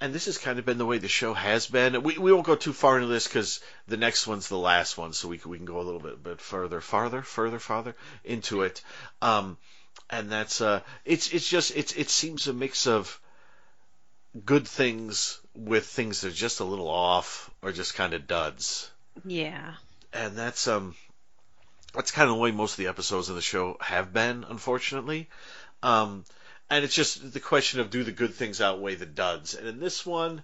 [0.00, 2.02] and this has kind of been the way the show has been.
[2.02, 5.12] We we won't go too far into this because the next one's the last one,
[5.12, 7.94] so we can, we can go a little bit bit further, farther, further, farther
[8.24, 8.82] into it.
[9.22, 9.56] Um,
[10.10, 13.20] and that's uh, it's it's just it's it seems a mix of
[14.44, 18.90] good things with things that are just a little off or just kind of duds
[19.24, 19.74] Yeah.
[20.12, 20.94] and that's um
[21.94, 25.30] that's kind of the way most of the episodes of the show have been, unfortunately.
[25.82, 26.24] Um,
[26.68, 29.54] and it's just the question of do the good things outweigh the duds.
[29.54, 30.42] And in this one,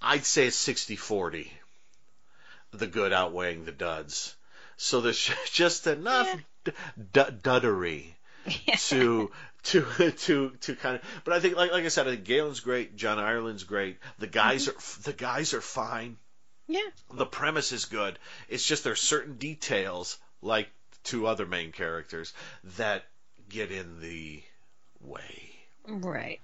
[0.00, 1.48] I'd say it's 60-40,
[2.70, 4.36] the good outweighing the duds.
[4.76, 6.28] So there's just enough
[6.62, 6.72] d-
[7.12, 8.04] d- duddery
[8.88, 9.30] to
[9.64, 11.02] to to to kind of.
[11.24, 12.96] But I think, like like I said, I think Galen's great.
[12.96, 13.98] John Ireland's great.
[14.18, 14.78] The guys Mm-hmm.
[14.78, 16.16] are the guys are fine.
[16.68, 16.80] Yeah.
[17.12, 18.18] The premise is good.
[18.48, 20.68] It's just there's certain details, like
[21.04, 22.32] two other main characters,
[22.76, 23.04] that
[23.48, 24.42] get in the
[25.00, 25.50] way.
[25.88, 26.40] Right.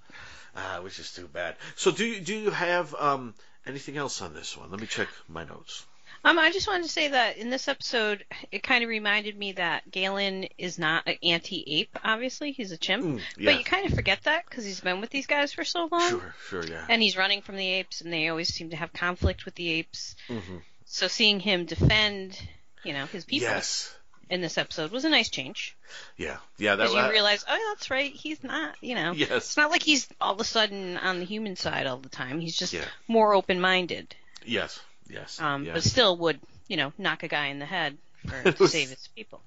[0.56, 1.56] Ah, which is too bad.
[1.76, 3.34] So do you do you have um
[3.66, 4.70] anything else on this one?
[4.70, 5.84] Let me check my notes.
[6.26, 9.52] Um, I just wanted to say that in this episode, it kind of reminded me
[9.52, 11.96] that Galen is not an anti-ape.
[12.02, 13.52] Obviously, he's a chimp, Mm, yeah.
[13.52, 16.08] but you kind of forget that because he's been with these guys for so long,
[16.10, 16.84] Sure, sure, yeah.
[16.88, 19.68] and he's running from the apes, and they always seem to have conflict with the
[19.70, 20.16] apes.
[20.28, 20.62] Mhm.
[20.84, 22.36] So seeing him defend,
[22.82, 23.94] you know, his people Yes.
[24.28, 25.76] in this episode was a nice change
[26.16, 26.38] Yeah.
[26.58, 26.74] Yeah.
[26.74, 29.30] That because you realize, oh, that's right, he's not, you know, Yes.
[29.30, 32.40] it's not like he's all of a sudden on the human side all the time.
[32.40, 32.84] He's just Yeah.
[33.06, 34.80] more open-minded, Yes.
[35.08, 35.40] Yes.
[35.40, 35.74] um, yeah.
[35.74, 37.96] but still would, you know, knock a guy in the head
[38.26, 39.40] for, to was- save his people.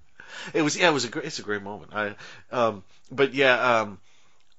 [0.54, 1.92] It was yeah, it was a great it's a great moment.
[1.94, 2.16] I
[2.52, 3.98] um but yeah, um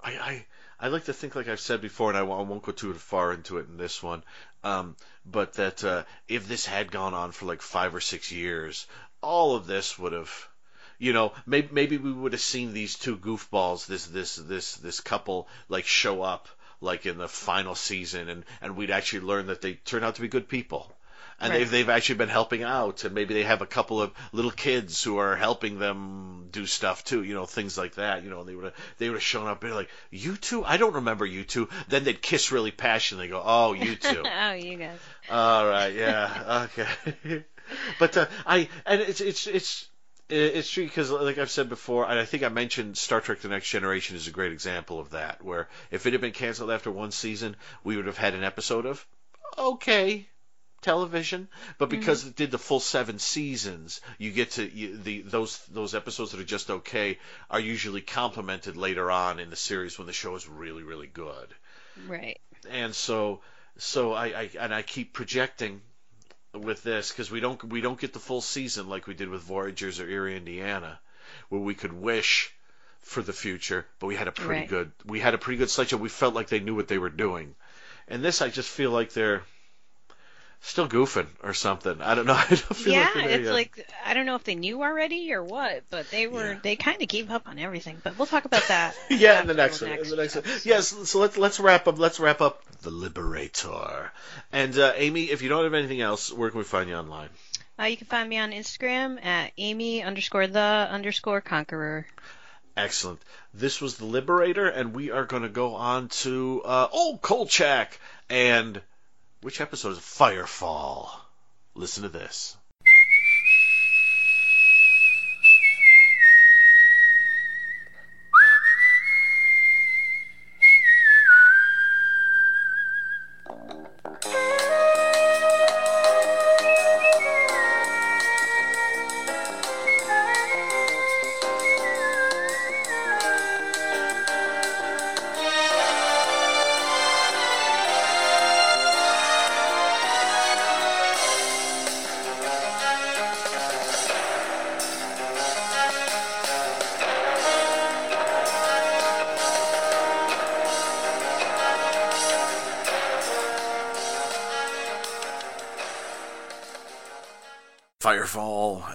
[0.03, 0.45] I I
[0.81, 2.93] I like to think like I've said before and I won't, I won't go too
[2.93, 4.21] far into it in this one.
[4.65, 8.85] Um but that uh if this had gone on for like 5 or 6 years,
[9.21, 10.47] all of this would have
[10.99, 14.99] you know, maybe maybe we would have seen these two goofballs, this this this this
[14.99, 16.47] couple like show up
[16.81, 20.21] like in the final season and and we'd actually learn that they turn out to
[20.21, 20.91] be good people
[21.39, 21.57] and Right.
[21.59, 25.03] they've they've actually been helping out, and maybe they have a couple of little kids
[25.03, 28.23] who are helping them do stuff too, you know, things like that.
[28.23, 30.63] You know, they would have they would have shown up and be like, "You two?
[30.63, 31.67] I don't remember you two.
[31.89, 33.29] Then they'd kiss really passionately.
[33.29, 34.23] Go, "Oh, you two.
[34.23, 34.99] oh, you guys.
[35.31, 37.43] All right, yeah, okay."
[37.99, 39.87] but uh, I and it's it's it's
[40.31, 43.49] it's true because, like I've said before, and I think I mentioned Star Trek: The
[43.49, 45.43] Next Generation is a great example of that.
[45.43, 48.85] Where if it had been canceled after one season, we would have had an episode
[48.85, 49.05] of
[49.57, 50.27] okay
[50.81, 51.99] television, but mm-hmm.
[51.99, 56.31] because it did the full seven seasons, you get to you, the those those episodes
[56.31, 57.19] that are just okay
[57.49, 61.53] are usually complemented later on in the series when the show is really really good.
[62.07, 62.39] Right.
[62.69, 63.41] And so
[63.77, 65.81] so I, I and I keep projecting
[66.53, 69.41] with this because we don't we don't get the full season like we did with
[69.41, 70.99] Voyagers or Erie, Indiana,
[71.49, 72.51] where we could wish
[73.01, 74.69] for the future, but we had a pretty Right.
[74.69, 75.99] good we had a pretty good slideshow.
[75.99, 77.55] We felt like they knew what they were doing.
[78.07, 79.43] And this, I just feel like they're
[80.61, 82.01] still goofing or something.
[82.01, 82.33] I don't know.
[82.37, 83.53] I don't feel Yeah, like it's yet.
[83.53, 86.59] like I don't know if they knew already or what, but they were Yeah.
[86.61, 87.99] they kind of gave up on everything.
[88.03, 88.95] But we'll talk about that.
[89.09, 89.91] yeah, in the next one.
[89.91, 90.43] In the next one.
[90.63, 90.89] Yes.
[91.09, 91.97] So let's let's wrap up.
[91.97, 94.11] Let's wrap up the Liberator.
[94.51, 97.29] And uh, Amy, if you don't have anything else, where can we find you online?
[97.79, 102.05] Uh, you can find me on Instagram at Amy underscore the underscore conqueror.
[102.77, 103.21] Excellent.
[103.53, 107.99] This was the Liberator, and we are going to go on to uh, oh Kolchak
[108.29, 108.81] and
[109.41, 109.99] which episode is?
[109.99, 111.09] Firefall?
[111.73, 112.55] Listen to this.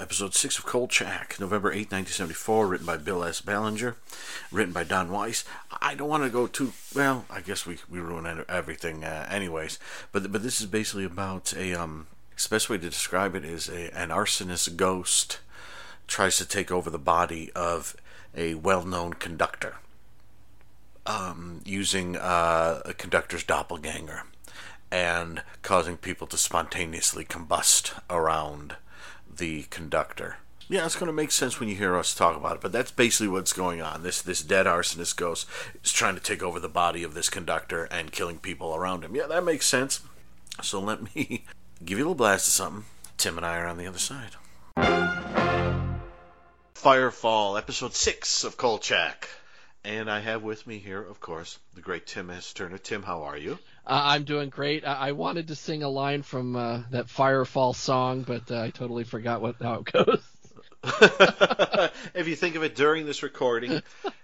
[0.07, 3.41] Episode 6 of Cold Kolchak, November 8, 1974, written by Bill S.
[3.41, 3.97] Ballinger,
[4.53, 5.43] written by Don Weis.
[5.83, 9.81] I don't want to go too, well, I guess we, we ruin everything uh, anyways,
[10.13, 12.07] but but this is basically about a, um,
[12.49, 15.41] best way to describe it is a, an arsonist ghost
[16.07, 17.97] tries to take over the body of
[18.33, 19.75] a well-known conductor
[21.05, 24.23] um, using uh, a conductor's doppelganger
[24.89, 28.77] and causing people to spontaneously combust around
[29.35, 30.39] the conductor.
[30.68, 32.91] Yeah, it's going to make sense when you hear us talk about it, but that's
[32.91, 34.03] basically what's going on.
[34.03, 35.47] This this dead arsonist ghost
[35.85, 39.14] is trying to take over the body of this conductor and killing people around him.
[39.14, 40.01] Yeah, that makes sense.
[40.62, 41.45] So let me
[41.85, 42.85] give you a little blast of something.
[43.16, 44.33] Tim and I are on the other side.
[46.74, 49.29] Firefall, episode 6 of Kolchak.
[49.85, 52.53] And I have with me here, of course, the great Tim S.
[52.53, 52.79] Turner.
[52.79, 53.59] Tim, how are you?
[53.87, 54.84] Uh, I'm doing great.
[54.84, 58.70] I, I wanted to sing a line from uh, that Firefall song, but uh, I
[58.70, 60.22] totally forgot what how it goes.
[62.14, 63.82] if you think of it during this recording,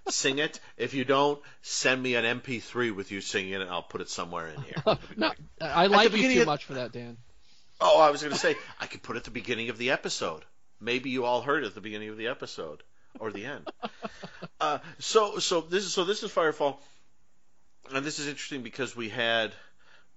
[0.09, 0.59] sing it.
[0.77, 4.09] If you don't, send me an MP3 with you singing it, and I'll put it
[4.09, 4.75] somewhere in here.
[5.17, 7.17] no, I like you too of- much for that, Dan.
[7.81, 9.91] Oh, I was going to say, I could put it at the beginning of the
[9.91, 10.43] episode.
[10.79, 12.81] Maybe you all heard it at the beginning of the episode.
[13.19, 13.69] or the end.
[14.61, 16.77] Uh, so so this is so this is Firefall,
[17.91, 19.51] and this is interesting because we had,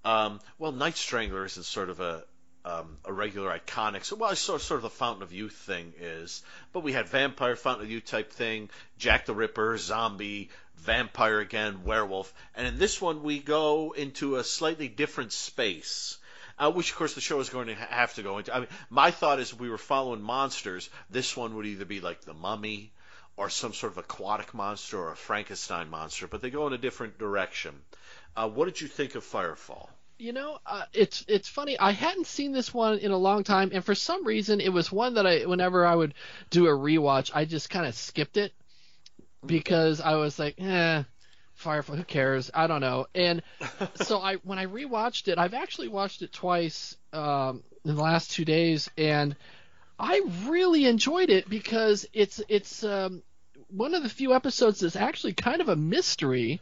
[0.05, 2.25] um, well, Night Strangler isn't sort of a
[2.67, 4.05] um, a regular iconic.
[4.05, 6.43] So well, sort sort of the Fountain of Youth thing is,
[6.73, 11.85] but we had vampire Fountain of Youth type thing, Jack the Ripper, zombie, vampire again,
[11.85, 16.19] werewolf, and in this one we go into a slightly different space.
[16.59, 18.55] Uh, which of course the show is going to have to go into.
[18.55, 20.89] I mean, my thought is if we were following monsters.
[21.11, 22.93] This one would either be like the Mummy,
[23.37, 26.79] or some sort of aquatic monster, or a Frankenstein monster, but they go in a
[26.79, 27.75] different direction.
[28.37, 29.89] Uh, what did you think of Firefall?
[30.19, 31.79] You know, uh, it's it's funny.
[31.79, 34.91] I hadn't seen this one in a long time, and for some reason, it was
[34.91, 36.15] one that I, whenever I would
[36.49, 38.53] do a rewatch, I just kind of skipped it
[39.45, 41.03] because I was like, eh,
[41.63, 42.51] Firefall, who cares?
[42.55, 43.07] I don't know.
[43.15, 43.43] And
[43.97, 48.31] so I, when I rewatched it, I've actually watched it twice um, in the last
[48.31, 49.37] two days, and
[49.99, 53.23] I really enjoyed it because it's it's um,
[53.69, 56.61] one of the few episodes that's actually kind of a mystery.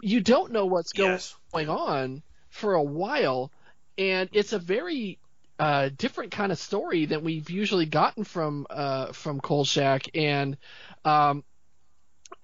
[0.00, 1.36] You don't know what's going Yes.
[1.52, 3.50] going on for a while,
[3.96, 5.18] and it's a very
[5.58, 10.56] uh, different kind of story than we've usually gotten from uh, from Kolchak, and
[11.04, 11.42] um,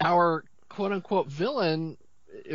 [0.00, 1.96] our quote unquote villain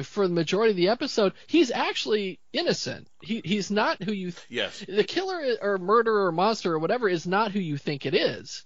[0.03, 3.07] for the majority of the episode, he's actually innocent.
[3.21, 4.83] He he's not who you Yes.
[4.87, 8.65] the killer or murderer or monster or whatever is not who you think it is.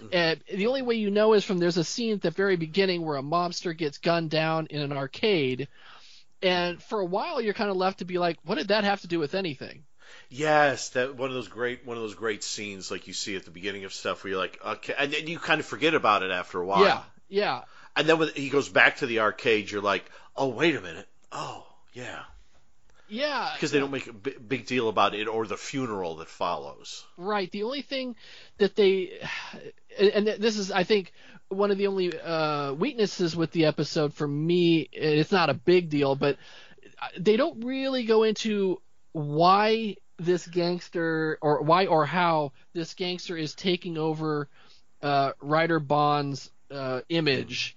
[0.00, 0.08] Mm.
[0.12, 3.04] And the only way you know is from there's a scene at the very beginning
[3.04, 5.68] where a mobster gets gunned down in an arcade,
[6.42, 9.00] and for a while you're kind of left to be like, what did that have
[9.02, 9.84] to do with anything?
[10.28, 13.44] Yes, that one of those great one of those great scenes like you see at
[13.44, 16.22] the beginning of stuff where you're like, okay, and then you kind of forget about
[16.22, 16.84] it after a while.
[16.84, 17.62] Yeah, yeah,
[17.96, 20.04] And then when he goes back to the arcade, you're like,
[20.36, 22.22] oh wait a minute, oh yeah,
[23.14, 23.50] yeah.
[23.54, 27.04] because they don't make a big deal about it or the funeral that follows.
[27.16, 27.50] Right.
[27.50, 28.16] The only thing
[28.58, 29.12] that they,
[29.98, 31.12] and this is, I think,
[31.48, 34.88] one of the only uh, weaknesses with the episode for me.
[34.92, 36.36] It's not a big deal, but
[37.18, 38.80] they don't really go into
[39.12, 44.48] why this gangster or why or how this gangster is taking over
[45.02, 47.76] uh, Ryder Bond's uh, image.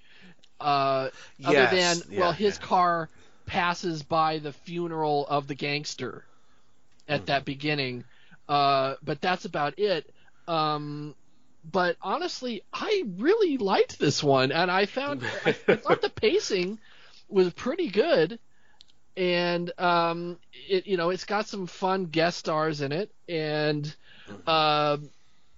[0.60, 1.10] Uh,
[1.46, 2.66] other than yeah, well, his yeah.
[2.66, 3.10] car
[3.48, 6.24] passes by the funeral of the gangster
[7.08, 8.04] at that beginning,
[8.48, 10.14] uh, but that's about it.
[10.48, 11.16] Um,
[11.70, 16.80] but honestly, I really liked this one, and I found I, I thought the pacing
[17.28, 18.40] was pretty good,
[19.16, 20.38] and um,
[20.70, 23.94] it you know it's got some fun guest stars in it, and
[24.46, 24.98] uh,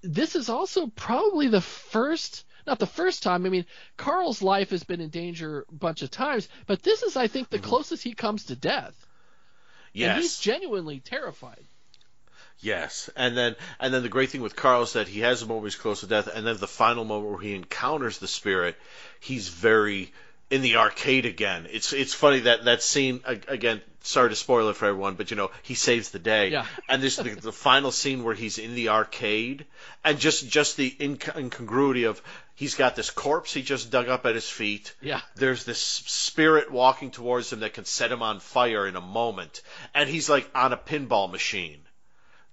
[0.01, 2.45] this is also probably the first.
[2.67, 3.45] Not the first time.
[3.45, 3.65] I mean,
[3.97, 7.49] Carl's life has been in danger a bunch of times, but this is, I think,
[7.49, 7.67] the mm-hmm.
[7.67, 8.95] closest he comes to death.
[9.93, 10.09] Yes.
[10.09, 11.65] And he's genuinely terrified.
[12.61, 15.45] Yes, and then and then the great thing with Carl is that he has a
[15.45, 18.27] moment where he's close to death, and then the final moment where he encounters the
[18.27, 18.75] spirit,
[19.21, 20.11] he's very
[20.49, 21.67] in the arcade again.
[21.71, 23.81] It's it's funny that that scene again.
[24.01, 26.49] Sorry to spoil it for everyone, but you know he saves the day.
[26.49, 26.65] Yeah.
[26.89, 29.65] And this the, the final scene where he's in the arcade,
[30.03, 32.21] and just just the inc- incongruity of
[32.55, 34.95] he's got this corpse he just dug up at his feet.
[35.01, 35.21] Yeah.
[35.35, 39.61] There's this spirit walking towards him that can set him on fire in a moment,
[39.93, 41.81] and he's like on a pinball machine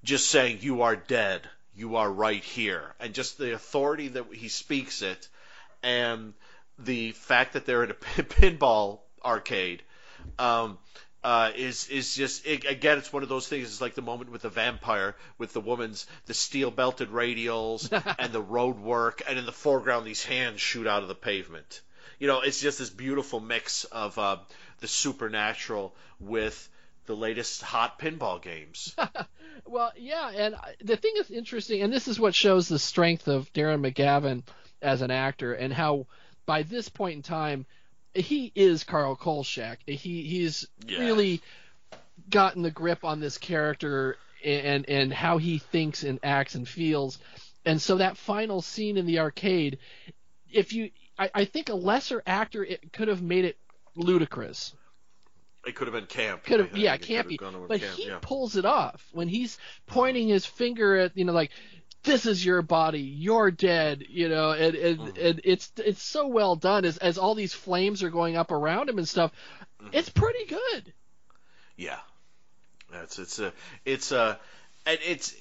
[0.04, 4.48] just saying you are dead you are right here and just the authority that he
[4.48, 5.28] speaks it
[5.82, 6.32] and
[6.78, 9.82] the fact that they're in a pinball arcade
[10.38, 10.78] um,
[11.24, 14.30] uh, is is just it, again it's one of those things it's like the moment
[14.30, 19.38] with the vampire with the woman's the steel belted radials and the road work and
[19.38, 21.80] in the foreground these hands shoot out of the pavement.
[22.18, 24.36] You know it's just this beautiful mix of uh,
[24.80, 26.68] the supernatural with
[27.06, 28.94] the latest hot pinball games.
[29.64, 30.54] Well, yeah, and
[30.84, 34.42] the thing is interesting, and this is what shows the strength of Darren McGavin
[34.80, 36.06] as an actor, and how
[36.46, 37.66] by this point in time,
[38.14, 39.80] he is Carl Kolchak.
[39.86, 41.00] He he's Yeah.
[41.00, 41.42] really
[42.30, 47.18] gotten the grip on this character and and how he thinks and acts and feels,
[47.64, 49.78] and so that final scene in the arcade,
[50.50, 53.56] if you, I, I think a lesser actor it could have made it
[53.96, 54.74] ludicrous.
[55.66, 56.44] It could have been camp.
[56.44, 57.66] Could have, yeah, It could have campy.
[57.66, 58.18] But camp, he yeah.
[58.22, 61.50] pulls it off when he's pointing his finger at, you know, like,
[62.06, 65.26] this is your body, you're dead, you know, and, and, Mm-hmm.
[65.26, 68.88] and it's it's so well done as as all these flames are going up around
[68.88, 69.30] him and stuff.
[69.82, 69.90] Mm-hmm.
[69.92, 70.92] It's pretty good.
[71.76, 71.98] Yeah,
[73.02, 73.52] it's it's a
[73.84, 74.38] it's a
[74.86, 75.34] and it's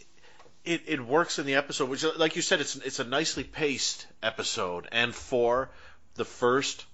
[0.65, 4.07] it, it works in the episode, which like you said, it's it's a nicely paced
[4.21, 5.69] episode, and for
[6.15, 6.85] the first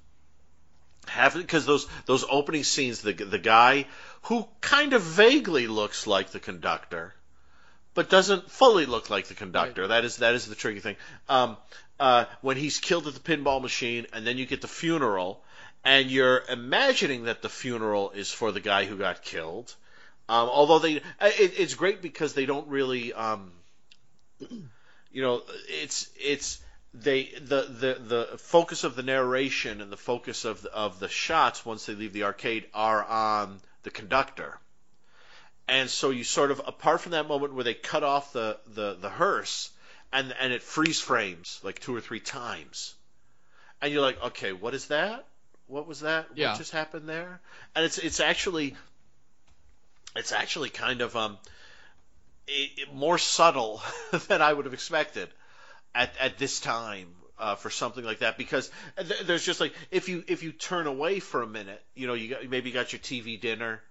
[1.08, 3.86] half, because those those opening scenes, the the guy
[4.24, 7.14] who kind of vaguely looks like the conductor,
[7.94, 9.88] but doesn't fully look like the conductor.
[9.88, 10.96] That is that is the tricky thing.
[11.28, 11.58] Um,
[12.00, 15.44] uh, when he's killed at the pinball machine, and then you get the funeral,
[15.84, 19.74] and you're imagining that the funeral is for the guy who got killed.
[20.30, 21.04] Um, although they, it,
[21.60, 23.52] it's great because they don't really, um,
[25.12, 26.62] you know, it's it's
[26.94, 31.10] they the, the the focus of the narration and the focus of the, of the
[31.10, 34.58] shots once they leave the arcade are on the conductor.
[35.68, 38.96] And so you sort of apart from that moment where they cut off the the,
[39.00, 39.72] the hearse
[40.12, 42.94] and and it freeze frames like two or three times.
[43.82, 45.26] And you're like, "Okay, what is that?
[45.68, 46.28] What was that?
[46.36, 46.50] Yeah.
[46.52, 47.40] What just happened there?"
[47.76, 48.76] And it's it's actually
[50.16, 51.38] it's actually kind of um
[52.48, 53.82] it, it- more subtle
[54.28, 55.30] than I would have expected
[55.96, 57.08] at at this time
[57.40, 60.88] uh, for something like that because th- there's just like if you if you turn
[60.88, 63.82] away for a minute, you know, you got, maybe you got your TV dinner.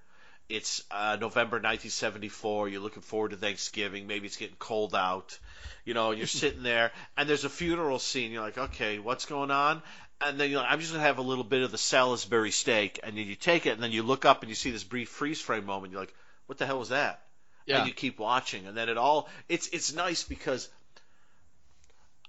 [0.50, 2.68] It's uh, November 1974.
[2.68, 4.06] You're looking forward to Thanksgiving.
[4.06, 5.38] Maybe it's getting cold out.
[5.84, 8.32] You know, you're sitting there, and there's a funeral scene.
[8.32, 9.82] You're like, okay, what's going on?
[10.22, 13.00] And then you're like, I'm just gonna have a little bit of the Salisbury steak,
[13.02, 15.08] and then you take it, and then you look up and you see this brief
[15.08, 15.92] freeze frame moment.
[15.92, 16.14] You're like,
[16.46, 17.22] what the hell was that?
[17.66, 17.78] Yeah.
[17.78, 20.68] and you keep watching, and then it all it's it's nice because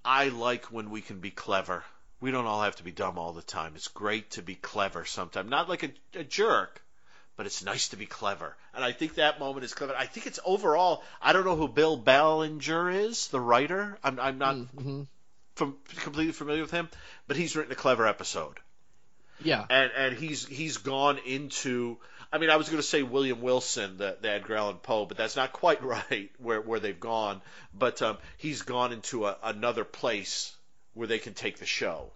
[0.05, 1.83] I like when we can be clever.
[2.19, 3.73] We don't all have to be dumb all the time.
[3.75, 6.81] It's great to be clever sometimes, not like a, a jerk,
[7.41, 8.55] but it's nice to be clever.
[8.75, 9.95] And I think that moment is clever.
[9.97, 11.03] I think it's overall.
[11.19, 13.97] I don't know who Bill Ballinger is, the writer.
[14.03, 15.07] I'm I'm not Mhm.
[15.55, 16.87] from, completely familiar with him,
[17.27, 18.59] but he's written a clever episode
[19.43, 19.65] Yeah.
[19.71, 21.97] and and he's he's gone into
[22.31, 25.17] I mean I was going to say William Wilson the, the Edgar Allan Poe but
[25.17, 27.41] that's not quite right where where they've gone
[27.73, 30.55] but um, he's gone into a, another place
[30.93, 32.11] where they can take the show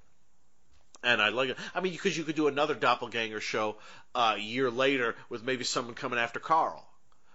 [1.03, 3.77] and I like it I mean because you could do another doppelganger show
[4.13, 6.85] uh, a year later with maybe someone coming after Carl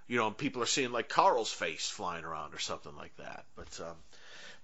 [0.09, 3.45] you know and people are seeing like Carl's face flying around or something like that
[3.57, 3.97] but um,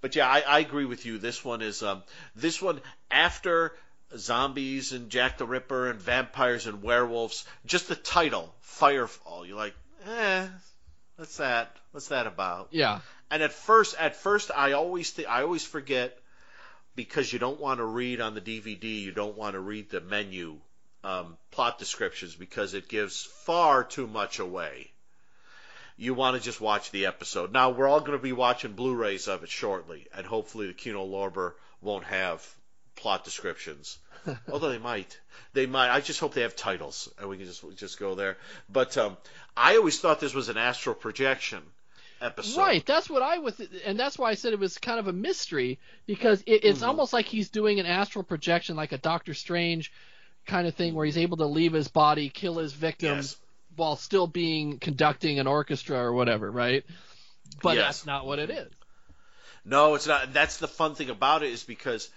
[0.00, 1.18] but yeah, I, I agree with you.
[1.18, 2.02] This one is um,
[2.34, 2.80] this one
[3.10, 3.74] after
[4.16, 7.44] zombies and Jack the Ripper and vampires and werewolves.
[7.64, 9.46] Just the title, Firefall.
[9.46, 9.74] You're like,
[10.06, 10.46] eh,
[11.16, 11.74] what's that?
[11.92, 12.68] What's that about?
[12.70, 13.00] Yeah.
[13.30, 16.16] And at first, at first, I always th- I always forget
[16.96, 19.02] because you don't want to read on the DVD.
[19.02, 20.56] You don't want to read the menu
[21.04, 24.90] um, plot descriptions because it gives far too much away.
[25.98, 27.52] You want to just watch the episode.
[27.52, 31.06] Now we're all going to be watching Blu-rays of it shortly, and hopefully the Kino
[31.06, 32.46] Lorber won't have
[32.96, 33.98] plot descriptions.
[34.50, 35.18] Although they might,
[35.52, 35.94] they might.
[35.94, 38.36] I just hope they have titles, and we can just just go there.
[38.68, 39.16] But um,
[39.56, 41.62] I always thought this was an astral projection
[42.20, 42.58] episode.
[42.60, 45.12] Right, that's what I was, and that's why I said it was kind of a
[45.12, 46.88] mystery because it, it's Mhm.
[46.88, 49.92] almost like he's doing an astral projection, like a Doctor Strange
[50.46, 53.40] kind of thing, where he's able to leave his body, kill his victims, Yes.
[53.74, 56.84] while still being conducting an orchestra or whatever, right?
[57.62, 57.84] But Yes.
[57.86, 58.72] that's not what it is.
[59.64, 60.32] No, it's not.
[60.32, 62.08] That's the fun thing about it is because,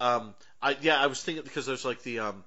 [0.00, 2.44] um, I yeah, I was thinking because there's like the um,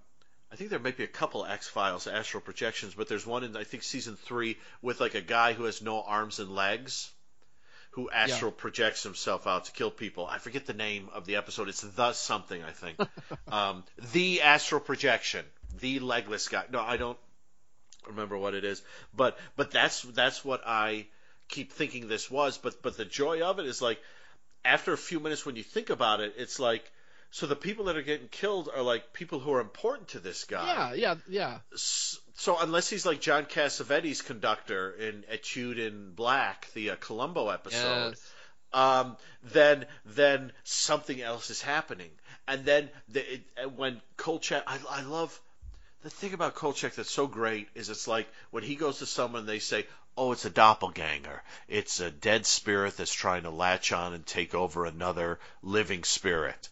[0.52, 3.56] I think there might be a couple X Files astral projections, but there's one in
[3.56, 7.12] I think season three with like a guy who has no arms and legs,
[7.92, 10.26] who astral projects himself out to kill people.
[10.26, 11.70] I forget the name of the episode.
[11.70, 12.98] It's the something I think.
[13.52, 15.46] um, the astral projection,
[15.80, 16.66] the legless guy.
[16.72, 17.18] No, I don't
[18.08, 18.82] remember what it is,
[19.16, 21.06] but but that's that's what I
[21.48, 22.58] keep thinking this was.
[22.58, 24.00] But but the joy of it is like
[24.66, 26.92] after a few minutes when you think about it, it's like
[27.32, 30.46] so the people that are getting killed are like people who are important to this
[30.46, 30.66] guy.
[30.66, 31.60] Yeah, yeah, yeah.
[31.76, 38.16] So unless he's like John Cassavetes' conductor in Etude in Black, the uh, Columbo episode,
[38.16, 38.32] Yes.
[38.74, 42.10] um, then then something else is happening.
[42.48, 45.40] And then the, it, uh, when Kolchak, I, I love
[46.02, 49.46] the thing about Kolchak that's so great is it's like when he goes to someone,
[49.46, 49.86] they say,
[50.18, 51.44] "Oh, it's a doppelganger.
[51.68, 56.70] It's a dead spirit that's trying to latch on and take over another living spirit."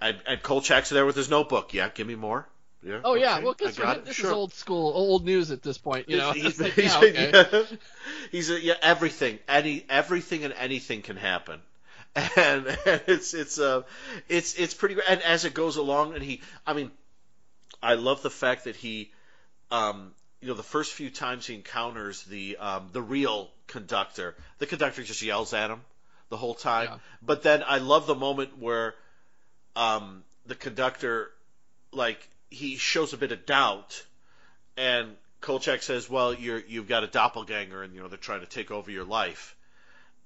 [0.00, 1.74] And, and Kolchak's there with his notebook.
[1.74, 2.46] Yeah, give me more.
[2.82, 3.00] Yeah.
[3.02, 4.26] Oh yeah, okay, well, because this Sure.
[4.26, 6.08] is old school, old news at this point.
[6.08, 7.30] You know, He's, like, he's, yeah, okay.
[7.32, 7.62] yeah.
[8.30, 11.60] he's a, yeah, everything, any, everything and anything can happen,
[12.14, 13.82] and, and it's it's uh,
[14.28, 15.08] it's it's pretty great.
[15.08, 16.92] And as it goes along, and he, I mean,
[17.82, 19.10] I love the fact that he,
[19.72, 24.66] um, you know, the first few times he encounters the um, the real conductor, the
[24.66, 25.80] conductor just yells at him
[26.28, 26.86] the whole time.
[26.90, 26.98] Yeah.
[27.22, 28.94] But then I love the moment where
[29.78, 31.30] um, the conductor,
[31.92, 34.04] like, he shows a bit of doubt,
[34.76, 38.46] and Kolchak says, "Well, you're you've got a doppelganger, and you know they're trying to
[38.46, 39.56] take over your life,"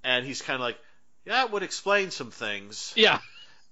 [0.03, 0.79] and he's kind of like,
[1.25, 3.19] "Yeah, it would explain some things." Yeah,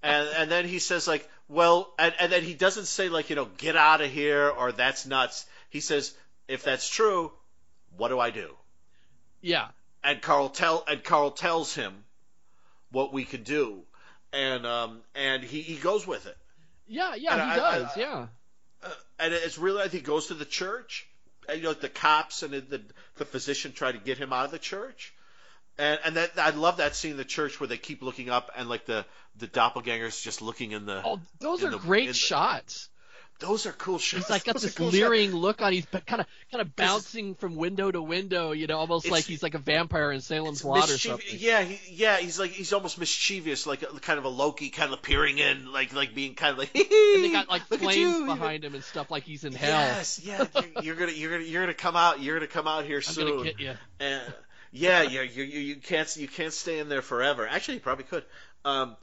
[0.03, 3.35] and and then he says like, well, and, and then he doesn't say like you
[3.35, 5.45] know get out of here or that's nuts.
[5.69, 6.13] He says
[6.47, 7.31] if that's true,
[7.97, 8.55] what do I do?
[9.41, 9.67] yeah.
[10.03, 11.93] and Carl tell and Carl tells him
[12.91, 13.83] what we can do,
[14.33, 16.37] and um, and he, he goes with it.
[16.87, 17.87] Yeah, yeah, And he I- does.
[17.95, 18.27] I- yeah.
[18.83, 18.89] Uh,
[19.19, 21.07] and it's really I think he goes to the church.
[21.49, 22.81] And, you know, the cops and the
[23.17, 25.13] the physician try to get him out of the church.
[25.77, 28.51] And and that I love that scene in the church where they keep looking up
[28.55, 29.05] and like the
[29.37, 31.01] the doppelgangers just looking in the.
[31.03, 32.89] Oh, those are the- great shots.
[33.41, 34.23] Those are cool shots.
[34.23, 34.97] He's like got Those this cool shots.
[34.97, 35.73] leering look on.
[35.73, 38.51] He's kind of kind of bouncing from window to window.
[38.51, 41.25] You know, almost like he's like a vampire in Salem's Lot or something.
[41.31, 44.93] Yeah, he, yeah, he's like he's almost mischievous, like a, kind of a Loki, kind
[44.93, 46.71] of peering in, like like being kind of like.
[47.13, 49.69] And they got like flames you, you behind him and stuff like he's in hell.
[49.69, 52.21] Yes, yeah, you're, you're gonna you're gonna you're gonna come out.
[52.21, 53.27] You're gonna come out here I'm soon.
[53.27, 53.73] gonna get you.
[53.99, 54.33] And
[54.71, 57.47] yeah, yeah, you, you you can't you can't stay in there forever.
[57.47, 58.23] Actually, you probably could.
[58.63, 58.95] Um,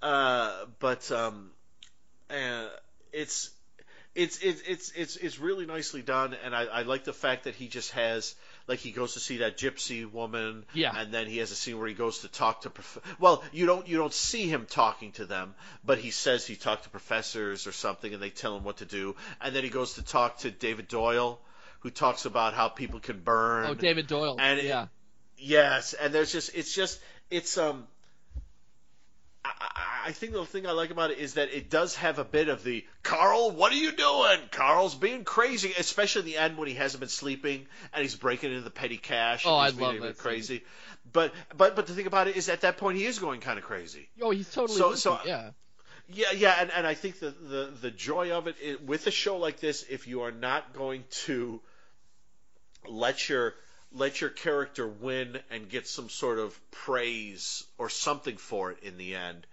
[0.00, 1.50] uh, but um,
[2.28, 2.66] uh,
[3.12, 3.50] it's
[4.14, 7.54] it's it's it's it's it's really nicely done, and I, I like the fact that
[7.54, 8.34] he just has
[8.68, 10.92] like he goes to see that gypsy woman, Yeah.
[10.94, 13.64] and then he has a scene where he goes to talk to prof- well, you
[13.66, 17.66] don't you don't see him talking to them, but he says he talked to professors
[17.66, 20.38] or something, and they tell him what to do, and then he goes to talk
[20.38, 21.40] to David Doyle,
[21.80, 23.66] who talks about how people can burn.
[23.66, 24.36] Oh, David Doyle.
[24.38, 24.86] And it- yeah.
[25.38, 27.86] Yes, and there's just it's just it's um.
[29.44, 29.50] I,
[30.06, 32.48] I- think the thing I like about it is that it does have a bit
[32.48, 34.38] of the Carl, what are you doing?
[34.50, 38.50] Carl's being crazy, especially in the end when he hasn't been sleeping and he's breaking
[38.50, 39.44] into the petty cash.
[39.46, 40.22] Oh, and I he's being love that scene.
[40.22, 40.62] crazy.
[41.12, 43.58] But but but the thing about it is at that point he is going kind
[43.58, 44.08] of crazy.
[44.20, 44.78] Oh, he's totally.
[44.78, 45.50] So- so- yeah.
[46.08, 49.10] Yeah, yeah, and, and I think the, the the joy of it is, with a
[49.10, 51.60] show like this, if you are not going to
[52.88, 53.54] let your
[53.94, 58.96] let your character win and get some sort of praise or something for it in
[58.96, 59.46] the end,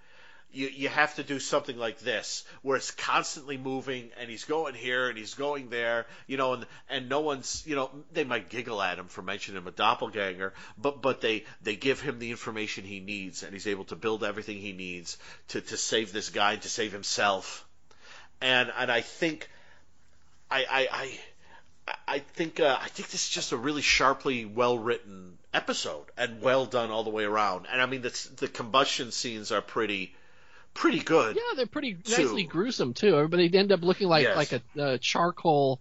[0.51, 4.73] you you have to do something like this where it's constantly moving and he's going
[4.73, 8.49] here and he's going there, you know, and and no one's you know they might
[8.49, 12.31] giggle at him for mentioning him a doppelganger, but but they they give him the
[12.31, 15.17] information he needs and he's able to build everything he needs
[15.49, 17.67] to to save this guy and to save himself,
[18.41, 19.49] and and I think
[20.49, 20.87] I I.
[20.91, 21.19] I
[22.07, 26.41] I think uh, I think this is just a really sharply well written episode and
[26.41, 27.65] well done all the way around.
[27.71, 30.13] And I mean the the combustion scenes are pretty
[30.73, 31.35] pretty good.
[31.35, 32.23] Yeah, they're pretty Two.
[32.23, 33.15] nicely gruesome too.
[33.15, 34.35] Everybody they end up looking like Yes.
[34.37, 35.79] like a uh, charcoal,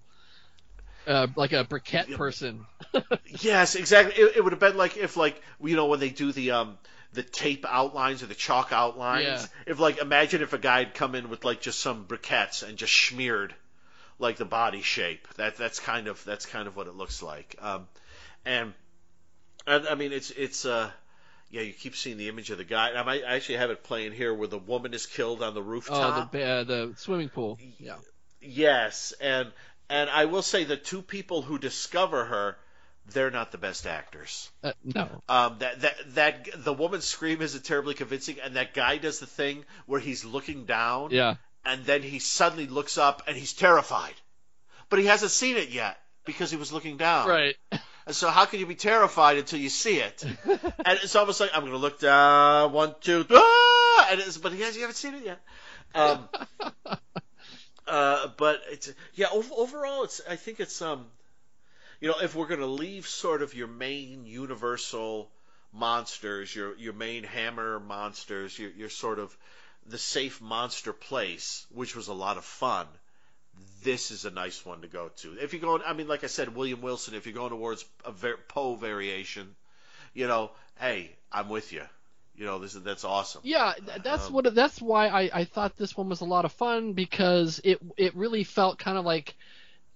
[1.07, 2.67] uh, like a briquette person.
[3.41, 4.15] Yes, exactly.
[4.23, 6.79] It, it would have been like if like you know when they do the um
[7.13, 9.25] the tape outlines or the chalk outlines.
[9.27, 9.47] Yeah.
[9.67, 12.79] If like imagine if a guy had come in with like just some briquettes and
[12.79, 13.55] just smeared
[14.19, 15.27] like the body shape.
[15.37, 17.57] That that's kind of that's kind of what it looks like.
[17.61, 17.89] Um,
[18.45, 18.75] and
[19.67, 20.91] and I mean it's it's uh
[21.51, 22.93] yeah you keep seeing the image of the guy.
[22.93, 25.61] I might I actually have it playing here where the woman is killed on the
[25.61, 26.33] Oh, rooftop.
[26.33, 27.59] the uh, the swimming pool.
[27.79, 27.97] Yeah.
[28.41, 29.51] Yes, and
[29.91, 32.57] and I will say the two people who discover her,
[33.13, 34.51] they're not the best actors.
[34.63, 35.09] Uh, no.
[35.29, 39.27] Um, that that that the woman's scream isn't terribly convincing, and that guy does the
[39.27, 41.35] thing where he's looking down, Yeah.
[41.65, 44.15] And then he suddenly looks up and he's terrified,
[44.89, 47.29] but he hasn't seen it yet because he was looking down.
[47.29, 47.57] Right.
[48.07, 50.25] And so how can you be terrified until you see it?
[50.25, 54.09] and it's almost like I'm going to look down, one, two, ah!
[54.11, 55.41] and it's, but he has, you haven't seen it yet.
[55.95, 56.29] Um,
[57.87, 59.27] uh, but it's yeah.
[59.33, 61.07] Ov- overall, it's I think it's um,
[62.01, 65.31] you know, if we're going to leave sort of your main universal
[65.73, 69.37] monsters, your your main hammer monsters, your your sort of
[69.89, 72.87] the safe monster place, which was a lot of fun.
[73.83, 75.33] This is a nice one to go to.
[75.41, 77.15] If you're going, I mean, like I said, William Wilson.
[77.15, 79.55] If you're going towards a ver- Poe variation,
[80.15, 81.83] you know, hey, I'm with you.
[82.37, 83.41] You know, this is that's awesome.
[83.45, 84.55] Yeah, th- that's Um, what.
[84.55, 88.15] That's why I, I thought this one was a lot of fun because it it
[88.15, 89.35] really felt kind of like,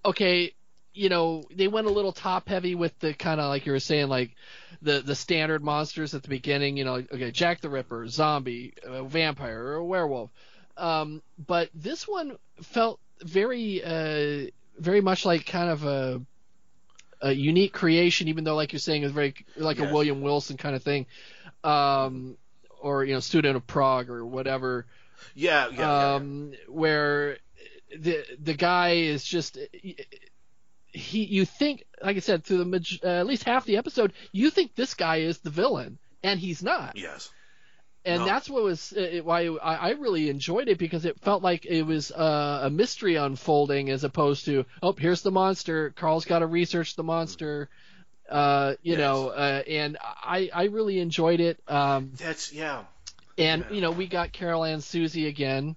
[0.03, 0.53] okay,
[0.93, 3.79] you know, they went a little top heavy with the kind of like you were
[3.79, 4.35] saying like,
[4.81, 6.77] the the standard monsters at the beginning.
[6.77, 10.29] You know, okay, Jack the Ripper, zombie, uh, vampire, or a werewolf.
[10.77, 16.21] Um, but this one felt very uh very much like kind of a
[17.21, 19.89] a unique creation, even though, like you're saying, it's very like Yes.
[19.89, 21.05] a William Wilson kind of thing,
[21.63, 22.37] um,
[22.81, 24.85] or you know, Student of Prague or whatever,
[25.33, 27.37] Yeah, yeah, yeah, um, where
[27.97, 29.57] the the guy is just
[30.93, 31.23] he.
[31.25, 34.49] You think, like I said, through the maj- uh, at least half the episode, you
[34.49, 37.29] think this guy is the villain, and he's not yes.
[38.05, 38.25] and No.
[38.25, 41.65] that's what was uh, it- why I, I really enjoyed it because it felt like
[41.65, 46.39] it was uh, a mystery unfolding as opposed to oh here's the monster Carl's got
[46.39, 47.69] to research the monster
[48.29, 48.99] uh, you Yes.
[48.99, 52.83] know uh, and I I really enjoyed it um, That's yeah.
[53.37, 53.75] and Yeah.
[53.75, 55.75] you know we got Carol and Susie again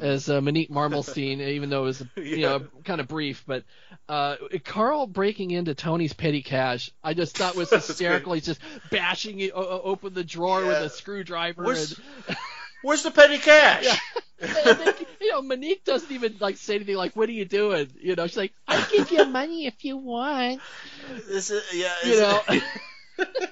[0.00, 2.48] as uh, Monique Marmelstein, even though it was you Yeah.
[2.58, 3.44] know kind of brief.
[3.46, 3.64] But
[4.08, 8.32] uh, Carl breaking into Tony's petty cash, I just thought was hysterical.
[8.34, 8.60] He's just
[8.90, 11.62] bashing it, o- open the drawer with a screwdriver.
[11.64, 11.98] Where's,
[12.28, 12.36] and,
[12.82, 13.84] where's the petty cash?
[13.84, 13.96] Yeah.
[14.74, 18.16] then, you know, Monique doesn't even like say anything like, "What are you doing?" You
[18.16, 20.60] know, she's like, "I'll give you money if you want."
[21.26, 22.40] This Is yeah, You know.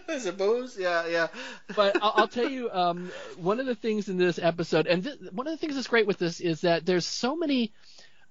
[0.09, 0.79] Is suppose.
[0.79, 1.29] Yeah, yeah.
[1.77, 5.19] but I'll, I'll tell you, um, one of the things in this episode, and th-
[5.33, 7.73] one of the things that's great with this is that there's so many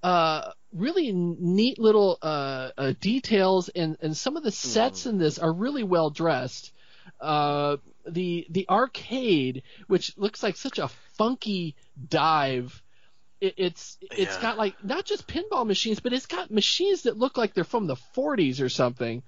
[0.03, 5.39] uh, really neat little uh, uh, details, and, and some of the sets in this
[5.39, 6.73] are really well dressed.
[7.19, 11.75] Uh, the the arcade, which looks like such a funky
[12.09, 12.82] dive.
[13.43, 14.37] It, it's it's Yeah.
[14.37, 17.87] got like not just pinball machines, but it's got machines that look like they're from
[17.87, 19.23] the 40s or something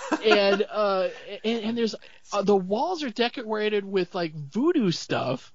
[0.24, 1.08] and uh
[1.44, 1.94] and, and there's
[2.32, 5.52] uh, the walls are decorated with like voodoo stuff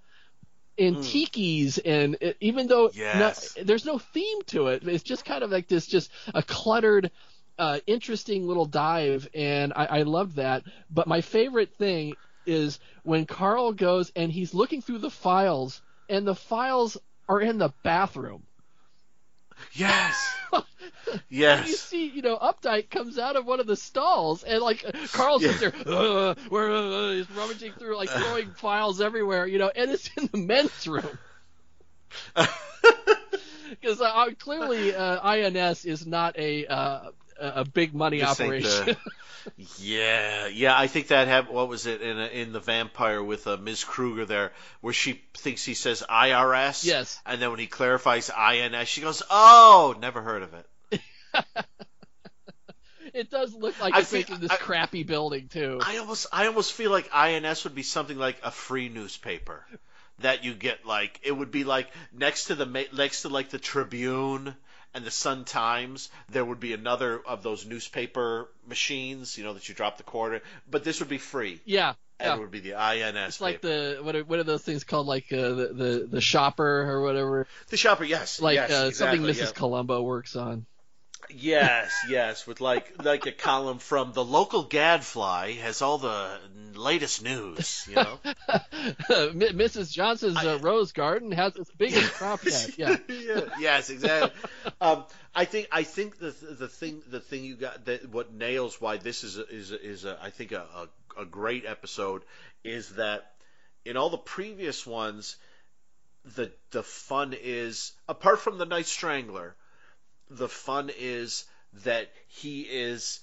[0.77, 3.57] and tikis and it, even though Yes.
[3.57, 7.11] no, there's no theme to it it's just kind of like this just a cluttered
[7.59, 12.15] uh interesting little dive and i i loved that but my favorite thing
[12.45, 16.97] is when carl goes and he's looking through the files and the files
[17.27, 18.43] are in the bathroom
[19.73, 20.35] Yes.
[21.29, 21.67] Yes.
[21.67, 25.43] You see, you know, Updike comes out of one of the stalls, and like Carl's
[25.43, 25.51] Yeah.
[25.53, 30.09] there, uh, where uh, he's rummaging through, like throwing files everywhere, you know, and it's
[30.17, 31.17] in the men's room
[33.69, 38.85] because uh, uh, clearly uh, INS is not a uh, a big money This operation.
[38.85, 38.97] the-
[39.79, 40.77] yeah, yeah.
[40.77, 41.55] I think that happened.
[41.55, 43.83] What was it in a, in the Vampire with uh, Ms.
[43.83, 44.51] Kruger there,
[44.81, 46.85] where she thinks he says IRS.
[46.85, 47.19] Yes.
[47.25, 51.01] And then when he clarifies INS, she goes, "Oh, never heard of it."
[53.13, 55.79] it does look like I it's making this I- crappy building too.
[55.85, 59.65] I almost I almost feel like INS would be something like a free newspaper
[60.19, 63.59] that you get like it would be like next to the next to like the
[63.59, 64.55] Tribune
[64.93, 69.67] and the Sun Times there would be another of those newspaper machines you know that
[69.69, 72.35] you drop the quarter but this would be free yeah, and yeah.
[72.35, 73.95] it would be the INS It's like paper.
[73.95, 75.07] the what are, what are those things called?
[75.07, 77.47] Like uh, the, the the shopper or whatever.
[77.69, 79.47] the shopper yes Like yes, uh, exactly, something Mrs.
[79.47, 79.51] yeah.
[79.55, 80.65] Columbo works on.
[81.29, 86.39] Yes, yes, with like like a column from the local Gadfly has all the
[86.73, 88.19] latest news, you know.
[88.49, 89.91] M- Mrs.
[89.91, 92.77] Johnson's uh, rose garden has its biggest crop yet.
[92.77, 92.97] Yeah.
[93.07, 93.41] yeah.
[93.59, 94.31] Yes, exactly.
[94.81, 95.05] Um,
[95.35, 98.97] I think I think the the thing the thing you got that what nails why
[98.97, 102.23] this is a, is a, is a, I think a, a a great episode
[102.63, 103.31] is that
[103.85, 105.35] in all the previous ones
[106.35, 109.55] the the fun is apart from the Night Strangler
[110.29, 111.45] the fun is
[111.85, 113.19] that he is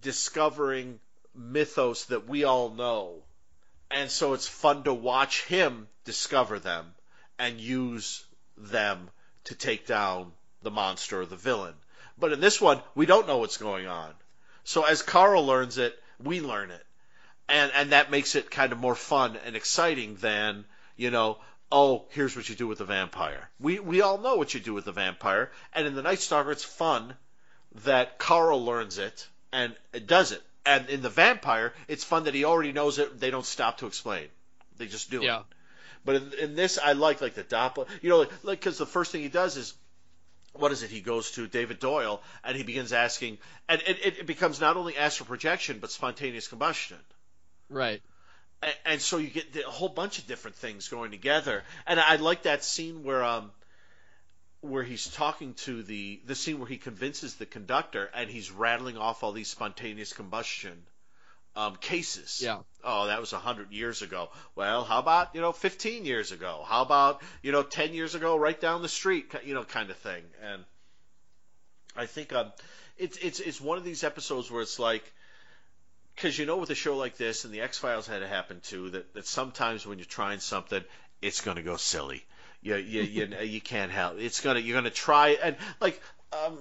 [0.00, 1.00] discovering
[1.34, 3.22] mythos that we all know
[3.90, 6.94] and so it's fun to watch him discover them
[7.38, 8.24] and use
[8.56, 9.10] them
[9.44, 11.74] to take down the monster or the villain.
[12.18, 14.12] But in this one, we don't know what's going on.
[14.64, 16.86] So as Carl learns it, we learn it.
[17.48, 20.64] And and that makes it kind of more fun and exciting than,
[20.96, 21.38] you know,
[21.72, 23.48] oh, here's what you do with the vampire.
[23.58, 26.50] We we all know what you do with the vampire, and in the Night Stalker
[26.52, 27.14] it's fun
[27.84, 29.74] that Carl learns it and
[30.06, 30.42] does it.
[30.66, 33.18] And in the vampire, it's fun that he already knows it.
[33.18, 34.26] They don't stop to explain.
[34.76, 35.40] They just do Yeah.
[35.40, 35.44] it.
[36.04, 37.86] But in, in this, I like like the Doppler.
[38.02, 39.74] You know, like because the first thing he does is
[40.52, 40.90] what is it?
[40.90, 43.38] He goes to David Doyle and he begins asking,
[43.68, 46.98] and it, it becomes not only astral projection but spontaneous combustion.
[47.68, 48.02] Right.
[48.62, 51.62] And, and so you get a whole bunch of different things going together.
[51.86, 53.50] And I like that scene where um
[54.60, 58.98] where he's talking to the the scene where he convinces the conductor and he's rattling
[58.98, 60.82] off all these spontaneous combustion
[61.56, 62.40] um, cases.
[62.42, 62.58] Yeah.
[62.84, 64.30] Oh, that was a hundred years ago.
[64.54, 66.64] Well, how about you know fifteen years ago?
[66.66, 69.32] How about you know ten years ago, right down the street?
[69.44, 70.22] You know, kind of thing.
[70.42, 70.64] And
[71.96, 72.52] I think um,
[72.96, 75.04] it's it's it's one of these episodes where it's like
[76.20, 78.60] because you know with a show like this and the X Files had to happen
[78.60, 80.84] too that that sometimes when you're trying something,
[81.22, 82.24] it's going to go silly.
[82.60, 84.16] You you you, you can't help.
[84.18, 86.00] It's gonna you're gonna try and like
[86.32, 86.58] um.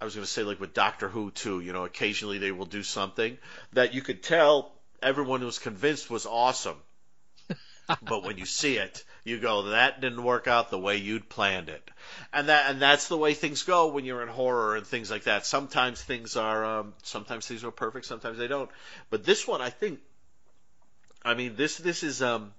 [0.00, 2.66] I was going to say like with Doctor Who too, you know, occasionally they will
[2.66, 3.36] do something
[3.72, 4.70] that you could tell
[5.02, 6.76] everyone was convinced was awesome.
[8.02, 11.68] but when you see it, you go, that didn't work out the way you'd planned
[11.68, 11.88] it.
[12.32, 15.24] And that and that's the way things go when you're in horror and things like
[15.24, 15.46] that.
[15.46, 18.70] Sometimes things are um, sometimes things are perfect, sometimes they don't.
[19.10, 20.00] But this one I think
[21.24, 22.52] I mean this this is um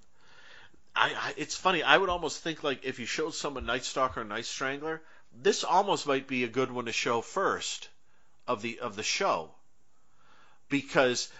[0.94, 4.24] I, I it's funny, I would almost think like if you showed someone Night Stalker
[4.24, 5.02] Night Strangler,
[5.32, 7.88] this almost might be a good one to show first
[8.46, 9.50] of the of the show
[10.68, 11.30] because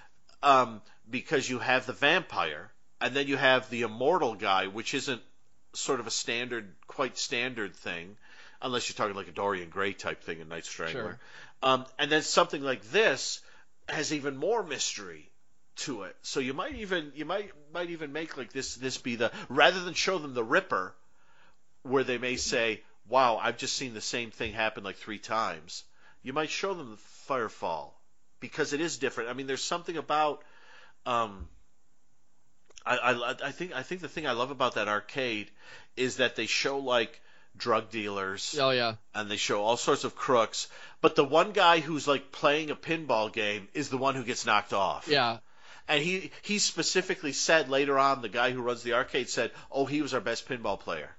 [0.43, 2.71] um, because you have the vampire
[3.01, 5.23] and then you have the immortal guy, which isn't
[5.73, 8.17] sort of a standard, quite standard thing,
[8.61, 11.03] unless you're talking like a Dorian Gray type thing in Night Strangler.
[11.03, 11.19] Sure.
[11.63, 13.41] Um, and then something like this
[13.89, 15.31] has even more mystery
[15.77, 16.17] to it.
[16.23, 19.81] So you might even you might might even make like this this be the rather
[19.81, 20.95] than show them the Ripper,
[21.83, 25.85] where they may say, "Wow, I've just seen the same thing happen like three times."
[26.23, 27.93] You might show them the Firefall
[28.41, 29.31] because it is different.
[29.31, 30.43] I mean, there's something about
[31.07, 31.49] um,
[32.87, 35.51] I, I, I think I think the thing I love about that arcade
[35.97, 37.21] is that they show like
[37.57, 38.95] drug dealers Oh yeah.
[39.15, 40.69] and they show all sorts of crooks,
[41.01, 44.47] but the one guy who's like playing a pinball game is the one who gets
[44.47, 45.09] knocked off.
[45.09, 45.39] Yeah.
[45.89, 49.85] And he he specifically said later on the guy who runs the arcade said, "Oh,
[49.87, 51.11] he was our best pinball player."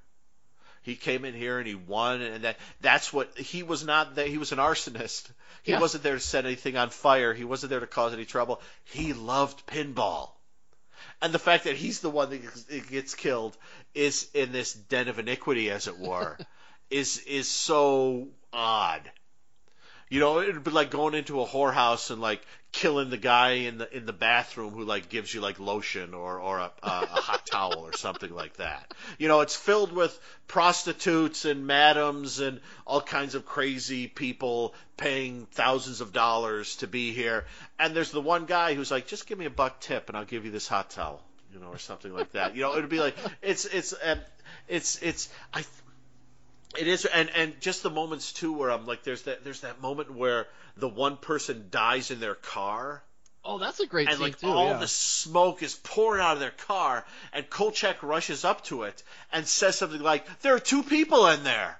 [0.83, 4.25] He came in here and he won, and that that's what he was not there.
[4.27, 5.29] He was an arsonist.
[5.63, 5.79] He Yeah.
[5.79, 7.33] wasn't there to set anything on fire.
[7.35, 8.61] He wasn't there to cause any trouble.
[8.85, 10.29] He loved pinball.
[11.21, 13.55] And the fact that he's the one that gets- gets killed
[13.93, 16.37] is in this den of iniquity, as it were,
[16.89, 19.11] is is so odd.
[20.09, 23.77] You know, it'd be like going into a whorehouse and like killing the guy in
[23.77, 27.21] the in the bathroom who like gives you like lotion or or a, a, a
[27.21, 28.93] hot towel or something like that.
[29.17, 30.17] You know, it's filled with
[30.47, 37.11] prostitutes and madams and all kinds of crazy people paying thousands of dollars to be
[37.11, 37.45] here.
[37.79, 40.25] And there's the one guy who's like, just give me a buck tip and I'll
[40.25, 41.21] give you this hot towel,
[41.53, 42.55] you know, or something like that.
[42.55, 44.19] You know, it'd be like it's it's um,
[44.67, 45.63] it's it's I
[46.77, 49.81] it is, and and just the moments too where I'm like, there's that there's that
[49.81, 53.03] moment where the one person dies in their car,
[53.43, 54.47] Oh, that's a great and scene like too.
[54.47, 54.77] all yeah.
[54.77, 59.47] the smoke is pouring out of their car, and Kolchak rushes up to it and
[59.47, 61.79] says something like, "There are two people in there,"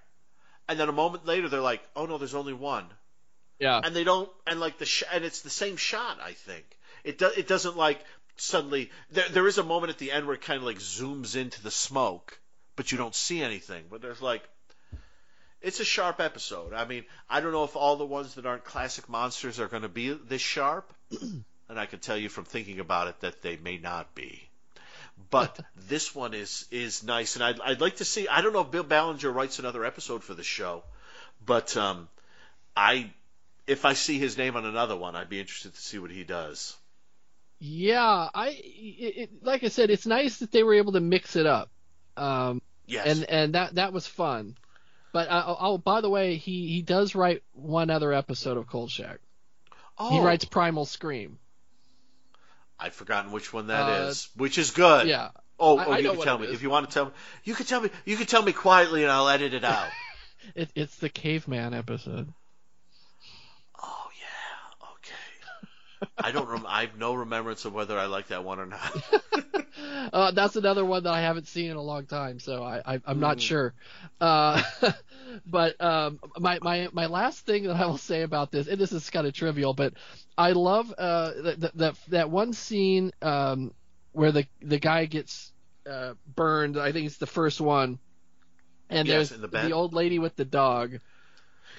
[0.67, 2.85] and then a moment later they're like, "Oh no, there's only one,"
[3.59, 3.79] yeah.
[3.83, 6.19] and they don't, and like the sh- and it's the same shot.
[6.21, 6.65] I think
[7.03, 7.37] it does.
[7.37, 8.03] It doesn't like
[8.37, 8.89] suddenly.
[9.11, 11.61] There there is a moment at the end where it kind of like zooms into
[11.61, 12.39] the smoke,
[12.75, 13.85] but you don't see anything.
[13.89, 14.41] But there's like
[15.61, 16.73] it's a sharp episode.
[16.73, 19.83] I mean, I don't know if all the ones that aren't classic monsters are going
[19.83, 23.57] to be this sharp, and I can tell you from thinking about it that they
[23.57, 24.47] may not be.
[25.29, 28.27] But this one is is nice, and I'd, I'd like to see.
[28.27, 30.83] I don't know if Bill Ballinger writes another episode for the show,
[31.45, 32.07] but um,
[32.75, 33.11] I
[33.67, 36.23] if I see his name on another one, I'd be interested to see what he
[36.23, 36.75] does.
[37.59, 41.35] Yeah, I it, it, like I said, it's nice that they were able to mix
[41.35, 41.69] it up,
[42.17, 44.57] um, Yes, and and that that was fun.
[45.13, 49.19] But uh, oh, by the way, he he does write one other episode of Kolchak.
[49.97, 51.37] oh, He writes Primal Scream.
[52.79, 55.07] I've forgotten which one that is, Uh, which is good.
[55.07, 55.29] Yeah,
[55.59, 56.53] Oh, I- oh I you can tell me is.
[56.53, 57.11] if you want to tell me.
[57.43, 57.89] You can tell me.
[58.05, 59.87] You can tell me quietly, and I'll edit it out.
[60.55, 62.33] it, it's the caveman episode.
[63.83, 65.13] oh yeah, okay.
[66.21, 66.47] I don't.
[66.47, 68.95] Rem- I have no remembrance of whether I like that one or not.
[70.13, 73.01] Uh, that's another one that I haven't seen in a long time, so I, I
[73.05, 73.41] I'm not Mm.
[73.41, 73.73] sure.
[74.19, 74.61] Uh,
[75.45, 78.91] but um, my my my last thing that I will say about this, and this
[78.91, 79.93] is kind of trivial, but
[80.37, 83.73] I love uh that that that one scene um
[84.11, 85.53] where the the guy gets
[85.89, 86.77] uh burned.
[86.77, 87.99] I think it's the first one,
[88.89, 90.99] and Yes, there's in the old lady with the dog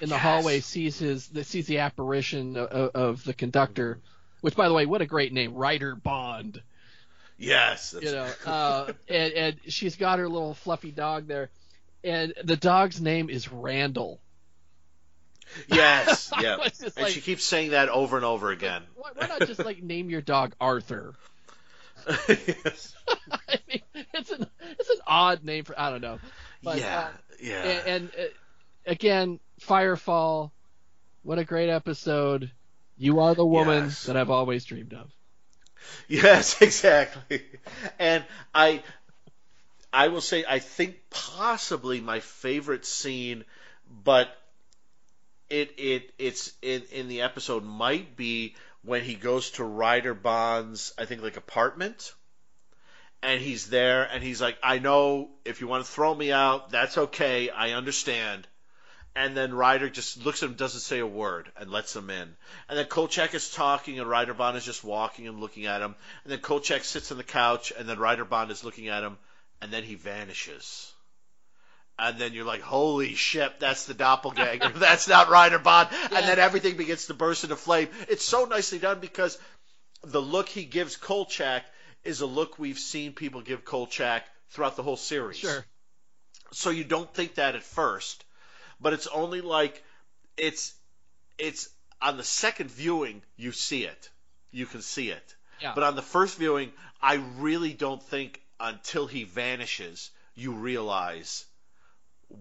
[0.03, 0.21] in the Yes.
[0.21, 3.99] hallway sees his the, sees the apparition of, of the conductor.
[4.41, 6.61] Which, by the way, what a great name, Ryder Bond
[7.37, 7.95] yes.
[7.99, 11.49] You know, uh, and, and she's got her little fluffy dog there,
[12.03, 14.19] and the dog's name is Randall.
[15.67, 16.31] Yes.
[16.41, 16.57] Yeah.
[16.61, 18.81] And like- she keeps saying that over and over again.
[18.95, 21.13] Why, why not just like name your dog Arthur?
[22.27, 22.95] yes.
[23.31, 23.81] I mean,
[24.13, 26.19] it's an it's an odd name for I don't know.
[26.63, 26.99] But, yeah.
[26.99, 27.07] uh,
[27.41, 27.63] yeah.
[27.63, 28.23] And, and uh,
[28.87, 30.51] again, Firefall,
[31.23, 32.51] what a great episode!
[32.97, 34.03] You are the woman Yes.
[34.03, 35.11] that I've always dreamed of.
[36.07, 37.41] Yes, exactly.
[37.99, 38.23] And
[38.53, 38.83] I
[39.93, 43.45] I will say I think possibly my favorite scene,
[43.89, 44.29] but
[45.49, 50.93] it it it's in in the episode might be when he goes to Ryder Bond's
[50.97, 52.13] I think like apartment
[53.21, 56.69] and he's there and he's like, I know if you want to throw me out,
[56.71, 58.47] that's okay, I understand.
[59.15, 62.35] And then Ryder just looks at him, doesn't say a word, and lets him in.
[62.67, 65.95] And then Kolchak is talking, and Ryder Bond is just walking and looking at him.
[66.23, 69.17] And then Kolchak sits on the couch, and then Ryder Bond is looking at him,
[69.61, 70.91] and then he vanishes.
[71.99, 74.69] And then you're like, holy shit, that's the doppelganger.
[74.75, 75.89] that's not Ryder Bond.
[76.11, 77.89] And then everything begins to burst into flame.
[78.09, 79.37] It's so nicely done because
[80.03, 81.63] the look he gives Kolchak
[82.03, 85.37] is a look we've seen people give Kolchak throughout the whole series.
[85.37, 85.65] Sure.
[86.51, 88.23] So you don't think that at first,
[88.83, 89.81] but it's only like
[90.37, 90.73] it's
[91.39, 91.69] it's
[92.01, 94.09] on the second viewing you see it.
[94.51, 95.35] You can see it.
[95.61, 95.71] Yeah.
[95.73, 101.45] But on the first viewing, I really don't think until he vanishes you realize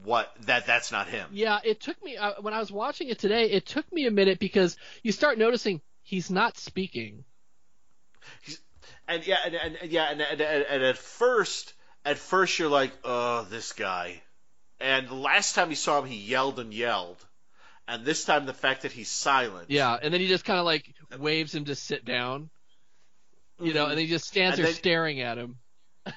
[0.05, 1.29] what that that's not him.
[1.33, 3.51] Yeah, it took me uh, when I was watching it today.
[3.51, 7.25] It took me a minute because you start noticing he's not speaking.
[9.07, 11.75] And yeah, and, and yeah, and, and, and at first,
[12.05, 14.23] at first you're like, oh, this guy.
[14.83, 17.25] And the last time you saw him, he yelled and yelled.
[17.87, 19.71] And this time, the fact that he's silent.
[19.71, 22.51] Yeah, and then he just kind of like waves him to sit down.
[23.61, 25.57] You know, and he just stands And there then- staring at him.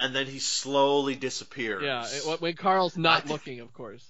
[0.00, 1.84] And then he slowly disappears.
[1.84, 4.04] Yeah, it, when Carl's not looking, of course.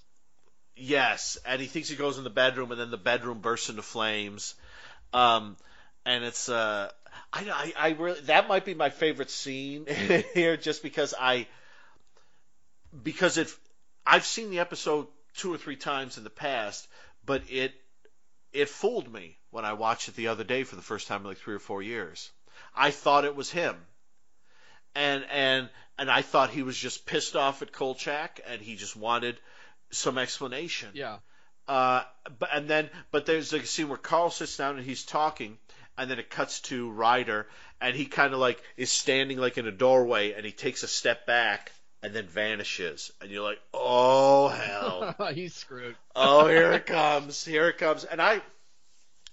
[0.76, 3.82] Yes, and he thinks he goes in the bedroom, and then the bedroom bursts into
[3.82, 4.54] flames.
[5.12, 5.58] Um,
[6.06, 6.90] and it's uh,
[7.34, 9.84] I, I, I really that might be my favorite scene
[10.34, 11.46] here, just because I,
[13.02, 13.48] because it,
[14.06, 15.06] I've seen the episode
[15.36, 16.86] two or three times in the past,
[17.24, 17.72] but it,
[18.52, 21.28] it fooled me when I watched it the other day for the first time in
[21.28, 22.30] like three or four years.
[22.74, 23.76] I thought it was him,
[24.94, 28.96] and and and I thought he was just pissed off at Kolchak, and he just
[28.96, 29.38] wanted
[29.90, 30.90] some explanation.
[30.94, 31.18] Yeah.
[31.66, 32.02] Uh,
[32.38, 35.58] but and then but there's like a scene where Carl sits down and he's talking,
[35.96, 37.48] and then it cuts to Ryder,
[37.80, 40.88] and he kind of like is standing like in a doorway, and he takes a
[40.88, 41.72] step back
[42.04, 45.96] and then vanishes, and you're like, oh hell, he's screwed.
[46.14, 48.40] oh here it comes, here it comes, and I.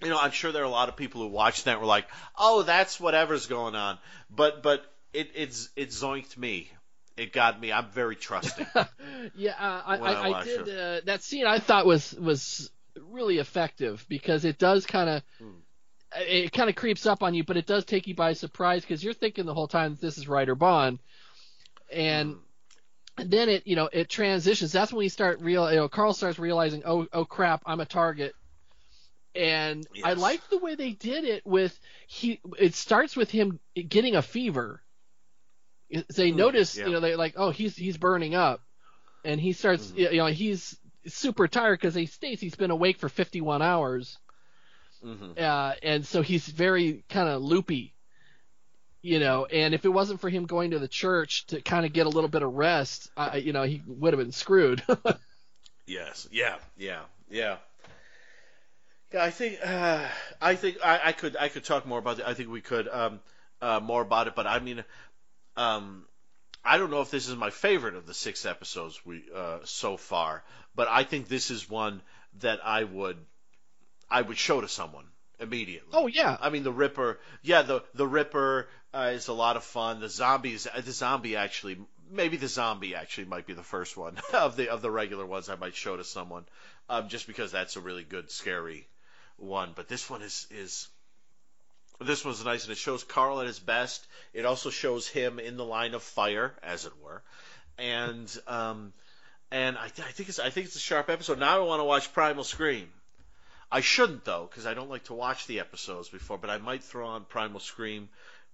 [0.03, 1.85] You know, I'm sure there are a lot of people who watched that and were
[1.85, 3.99] like, "Oh, that's whatever's going on,"
[4.31, 4.83] but but
[5.13, 6.71] it it's it zoinked me.
[7.17, 7.71] It got me.
[7.71, 8.65] I'm very trusting.
[9.35, 11.45] yeah, uh, I, I I, I did uh, that scene.
[11.45, 15.59] I thought was was really effective because it does kind of Hmm.
[16.17, 19.03] it kind of creeps up on you, but it does take you by surprise because
[19.03, 20.97] you're thinking the whole time that this is Ryder Bond,
[21.91, 22.39] and Hmm.
[23.29, 24.71] Then it you know it transitions.
[24.71, 25.69] That's when you start real.
[25.69, 28.35] You know, Carl starts realizing, oh oh crap, I'm a target.
[29.35, 31.77] And I like the way they did it with
[32.07, 32.41] he.
[32.59, 34.83] It starts with him getting a fever.
[36.15, 36.85] They Hmm, notice, yeah.
[36.85, 38.63] you know, they're like, oh, he's he's burning up,
[39.23, 39.95] and he starts, Mhm.
[39.95, 40.77] you know, he's
[41.07, 44.19] super tired because he states he's been awake for 51 hours,
[45.01, 47.95] hmm uh, and so he's very kind of loopy,
[49.01, 49.45] you know.
[49.45, 52.09] And if it wasn't for him going to the church to kind of get a
[52.09, 54.83] little bit of rest, I, you know, he would have been screwed.
[55.91, 56.27] Yes.
[56.31, 56.55] Yeah.
[56.77, 57.01] Yeah.
[57.29, 57.57] Yeah.
[59.11, 59.21] Yeah.
[59.21, 59.59] I think.
[59.63, 60.07] Uh,
[60.41, 61.35] I think I, I could.
[61.35, 62.25] I could talk more about it.
[62.25, 63.19] I think we could um,
[63.61, 64.35] uh, more about it.
[64.35, 64.85] But I mean,
[65.57, 66.05] um,
[66.63, 69.97] I don't know if this is my favorite of the six episodes we uh, so
[69.97, 70.43] far.
[70.75, 72.01] But I think this is one
[72.39, 73.17] that I would.
[74.09, 75.05] I would show to someone
[75.41, 75.89] immediately.
[75.93, 77.19] oh yeah, I mean, the Ripper.
[77.41, 79.99] Yeah, the the Ripper uh, is a lot of fun.
[79.99, 80.67] The zombies.
[80.67, 81.77] uh, The zombie actually.
[82.13, 85.49] Maybe the zombie actually might be the first one of the of the regular ones
[85.49, 86.45] I might show to someone,
[86.89, 88.87] um, just because that's a really good scary
[89.37, 89.71] one.
[89.75, 90.87] But this one is is
[92.01, 94.05] this one's nice and it shows Carl at his best.
[94.33, 97.21] It also shows him in the line of fire, as it were,
[97.77, 98.91] and um,
[99.51, 101.39] and I, I think it's I think it's a sharp episode.
[101.39, 102.89] Now I want to watch Primal Scream.
[103.71, 106.37] I shouldn't though, because I don't like to watch the episodes before.
[106.37, 108.09] But I might throw on Primal Scream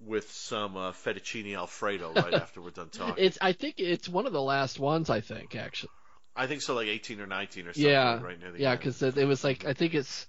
[0.06, 3.24] with some uh, fettuccine alfredo right after we're done talking.
[3.24, 3.38] it's.
[3.42, 5.10] I think it's one of the last ones.
[5.10, 5.92] I think actually.
[6.36, 7.84] I think so, like 18 or 19 or something.
[7.84, 10.28] Yeah, right near the yeah, because it was like I think it's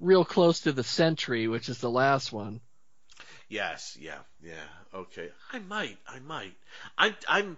[0.00, 2.60] real close to the Century, which is the last one.
[3.50, 4.54] Yes, yeah, yeah.
[4.94, 6.54] Okay, I might, I might.
[6.96, 7.56] I, I'm,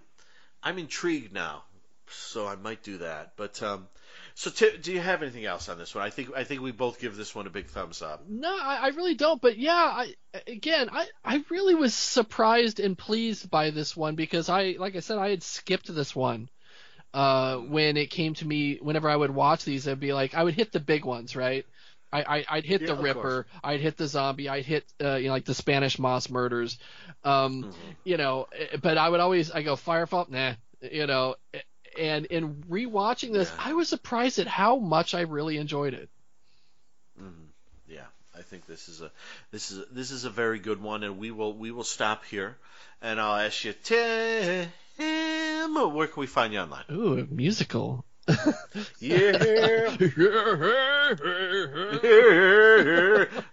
[0.62, 1.64] I'm intrigued now,
[2.08, 3.34] so I might do that.
[3.36, 3.88] But um,
[4.34, 6.04] so Ti- do you have anything else on this one?
[6.04, 8.24] I think I think we both give this one a big thumbs up.
[8.28, 9.40] No, I, I really don't.
[9.40, 10.14] But yeah, I
[10.46, 15.00] again, I I really was surprised and pleased by this one because I, like I
[15.00, 16.48] said, I had skipped this one.
[17.14, 20.42] Uh, when it came to me, whenever I would watch these, I'd be like, I
[20.42, 21.66] would hit the big ones, right?
[22.10, 25.26] I, I I'd hit Yeah, the Ripper, I'd hit the Zombie, I'd hit uh, you
[25.26, 26.78] know like the Spanish Moss murders,
[27.24, 27.96] um, Mhm.
[28.04, 28.46] you know.
[28.58, 31.36] eh, But I would always I go Firefall, nah, you know.
[31.98, 33.64] And in rewatching this, Yeah.
[33.66, 36.08] I was surprised at how much I really enjoyed it.
[37.20, 37.48] Mhm.
[37.88, 38.06] Yeah,
[38.36, 39.10] I think this is a
[39.50, 42.24] this is a, this is a very good one, and we will we will stop
[42.24, 42.56] here,
[43.02, 46.84] and I'll ask you, Tim, where can we find you online?
[46.90, 48.04] Ooh, a musical.
[49.00, 49.32] Yeah,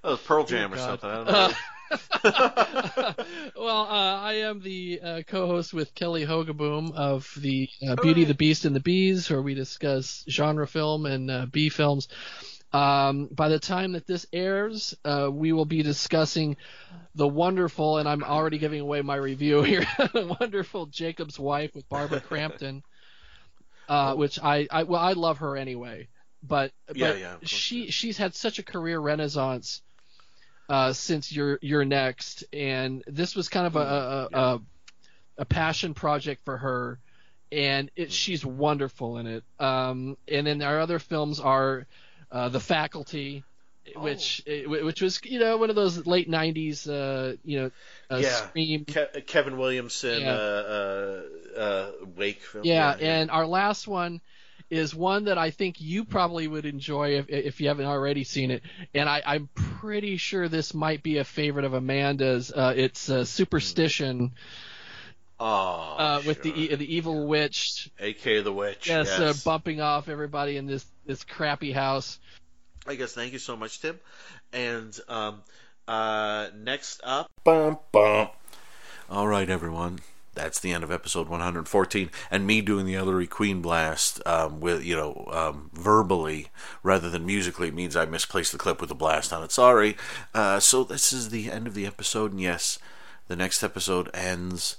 [0.04, 1.00] oh, Pearl Jam or God.
[1.02, 1.10] something.
[1.10, 1.52] I don't know.
[2.24, 8.34] well, uh, I am the uh, co-host with Kelly Hogaboom of the uh, Beauty, the
[8.34, 12.08] Beast, and the Bees, where we discuss genre film and uh, B films.
[12.72, 16.58] Um, by the time that this airs, uh, we will be discussing
[17.16, 21.90] the wonderful, and I'm already giving away my review here, the wonderful Jacob's Wife with
[21.90, 22.84] Barbara Crampton,
[23.88, 26.10] uh, which I, I well I love her anyway,
[26.44, 29.82] but Yeah, but yeah, she she's had such a career renaissance
[30.70, 34.62] uh, since you're you're next, and this was kind of a a, a,
[35.40, 37.00] a passion project for her
[37.52, 39.44] and it, she's wonderful in it.
[39.60, 41.88] Um, and then our other films are
[42.32, 43.44] uh, The Faculty,
[43.96, 44.84] which Oh.
[44.86, 47.72] which was you know one of those late '90s uh, you know
[48.12, 48.30] uh, Yeah.
[48.30, 48.86] Scream.
[48.86, 50.32] Ke- Kevin Williamson, Yeah.
[50.34, 51.24] uh,
[51.58, 52.66] uh, uh, Wake film.
[52.66, 54.22] Yeah, and our last one
[54.70, 58.52] is one that I think you probably would enjoy if if you haven't already seen
[58.52, 58.64] it,
[58.94, 62.52] and I, I'm pretty sure this might be a favorite of Amanda's.
[62.52, 64.32] Uh, it's uh, Superstition
[65.40, 66.60] oh, uh, with the sure.
[66.60, 67.90] e- the evil witch.
[68.00, 68.88] AK the Witch.
[68.88, 72.20] Yes, Yes, Uh, bumping off everybody in this this crappy house.
[72.88, 74.00] I guess thank you so much, Tim.
[74.54, 75.42] And um,
[75.88, 78.30] uh, next up, Bum, bum.
[79.10, 80.00] All right, everyone.
[80.34, 84.84] That's the end of episode 114, and me doing the Ellery Queen blast um, with
[84.84, 86.48] you know um, verbally
[86.84, 89.52] rather than musically means I misplaced the clip with the blast on it.
[89.52, 89.98] Sorry.
[90.34, 92.80] Uh, so this is the end of the episode, and yes,
[93.28, 94.78] the next episode ends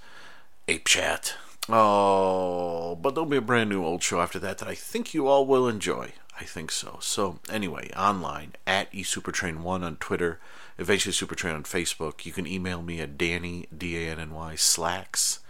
[0.68, 1.34] ape chat.
[1.68, 5.26] Oh, but there'll be a brand new old show after that that I think you
[5.28, 6.12] all will enjoy.
[6.40, 6.98] I think so.
[7.00, 10.40] So anyway, online at eSupertrain1 on Twitter,
[10.80, 12.24] eventually Supertrain on Facebook.
[12.24, 15.40] You can email me at Danny D A N N Y slacks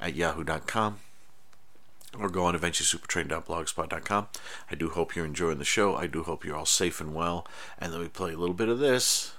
[0.00, 1.00] at yahoo.com
[2.18, 4.28] or go on eventuallysupertrain.blogspot.com.
[4.70, 5.96] I do hope you're enjoying the show.
[5.96, 7.46] I do hope you're all safe and well.
[7.78, 9.32] And let me play a little bit of this.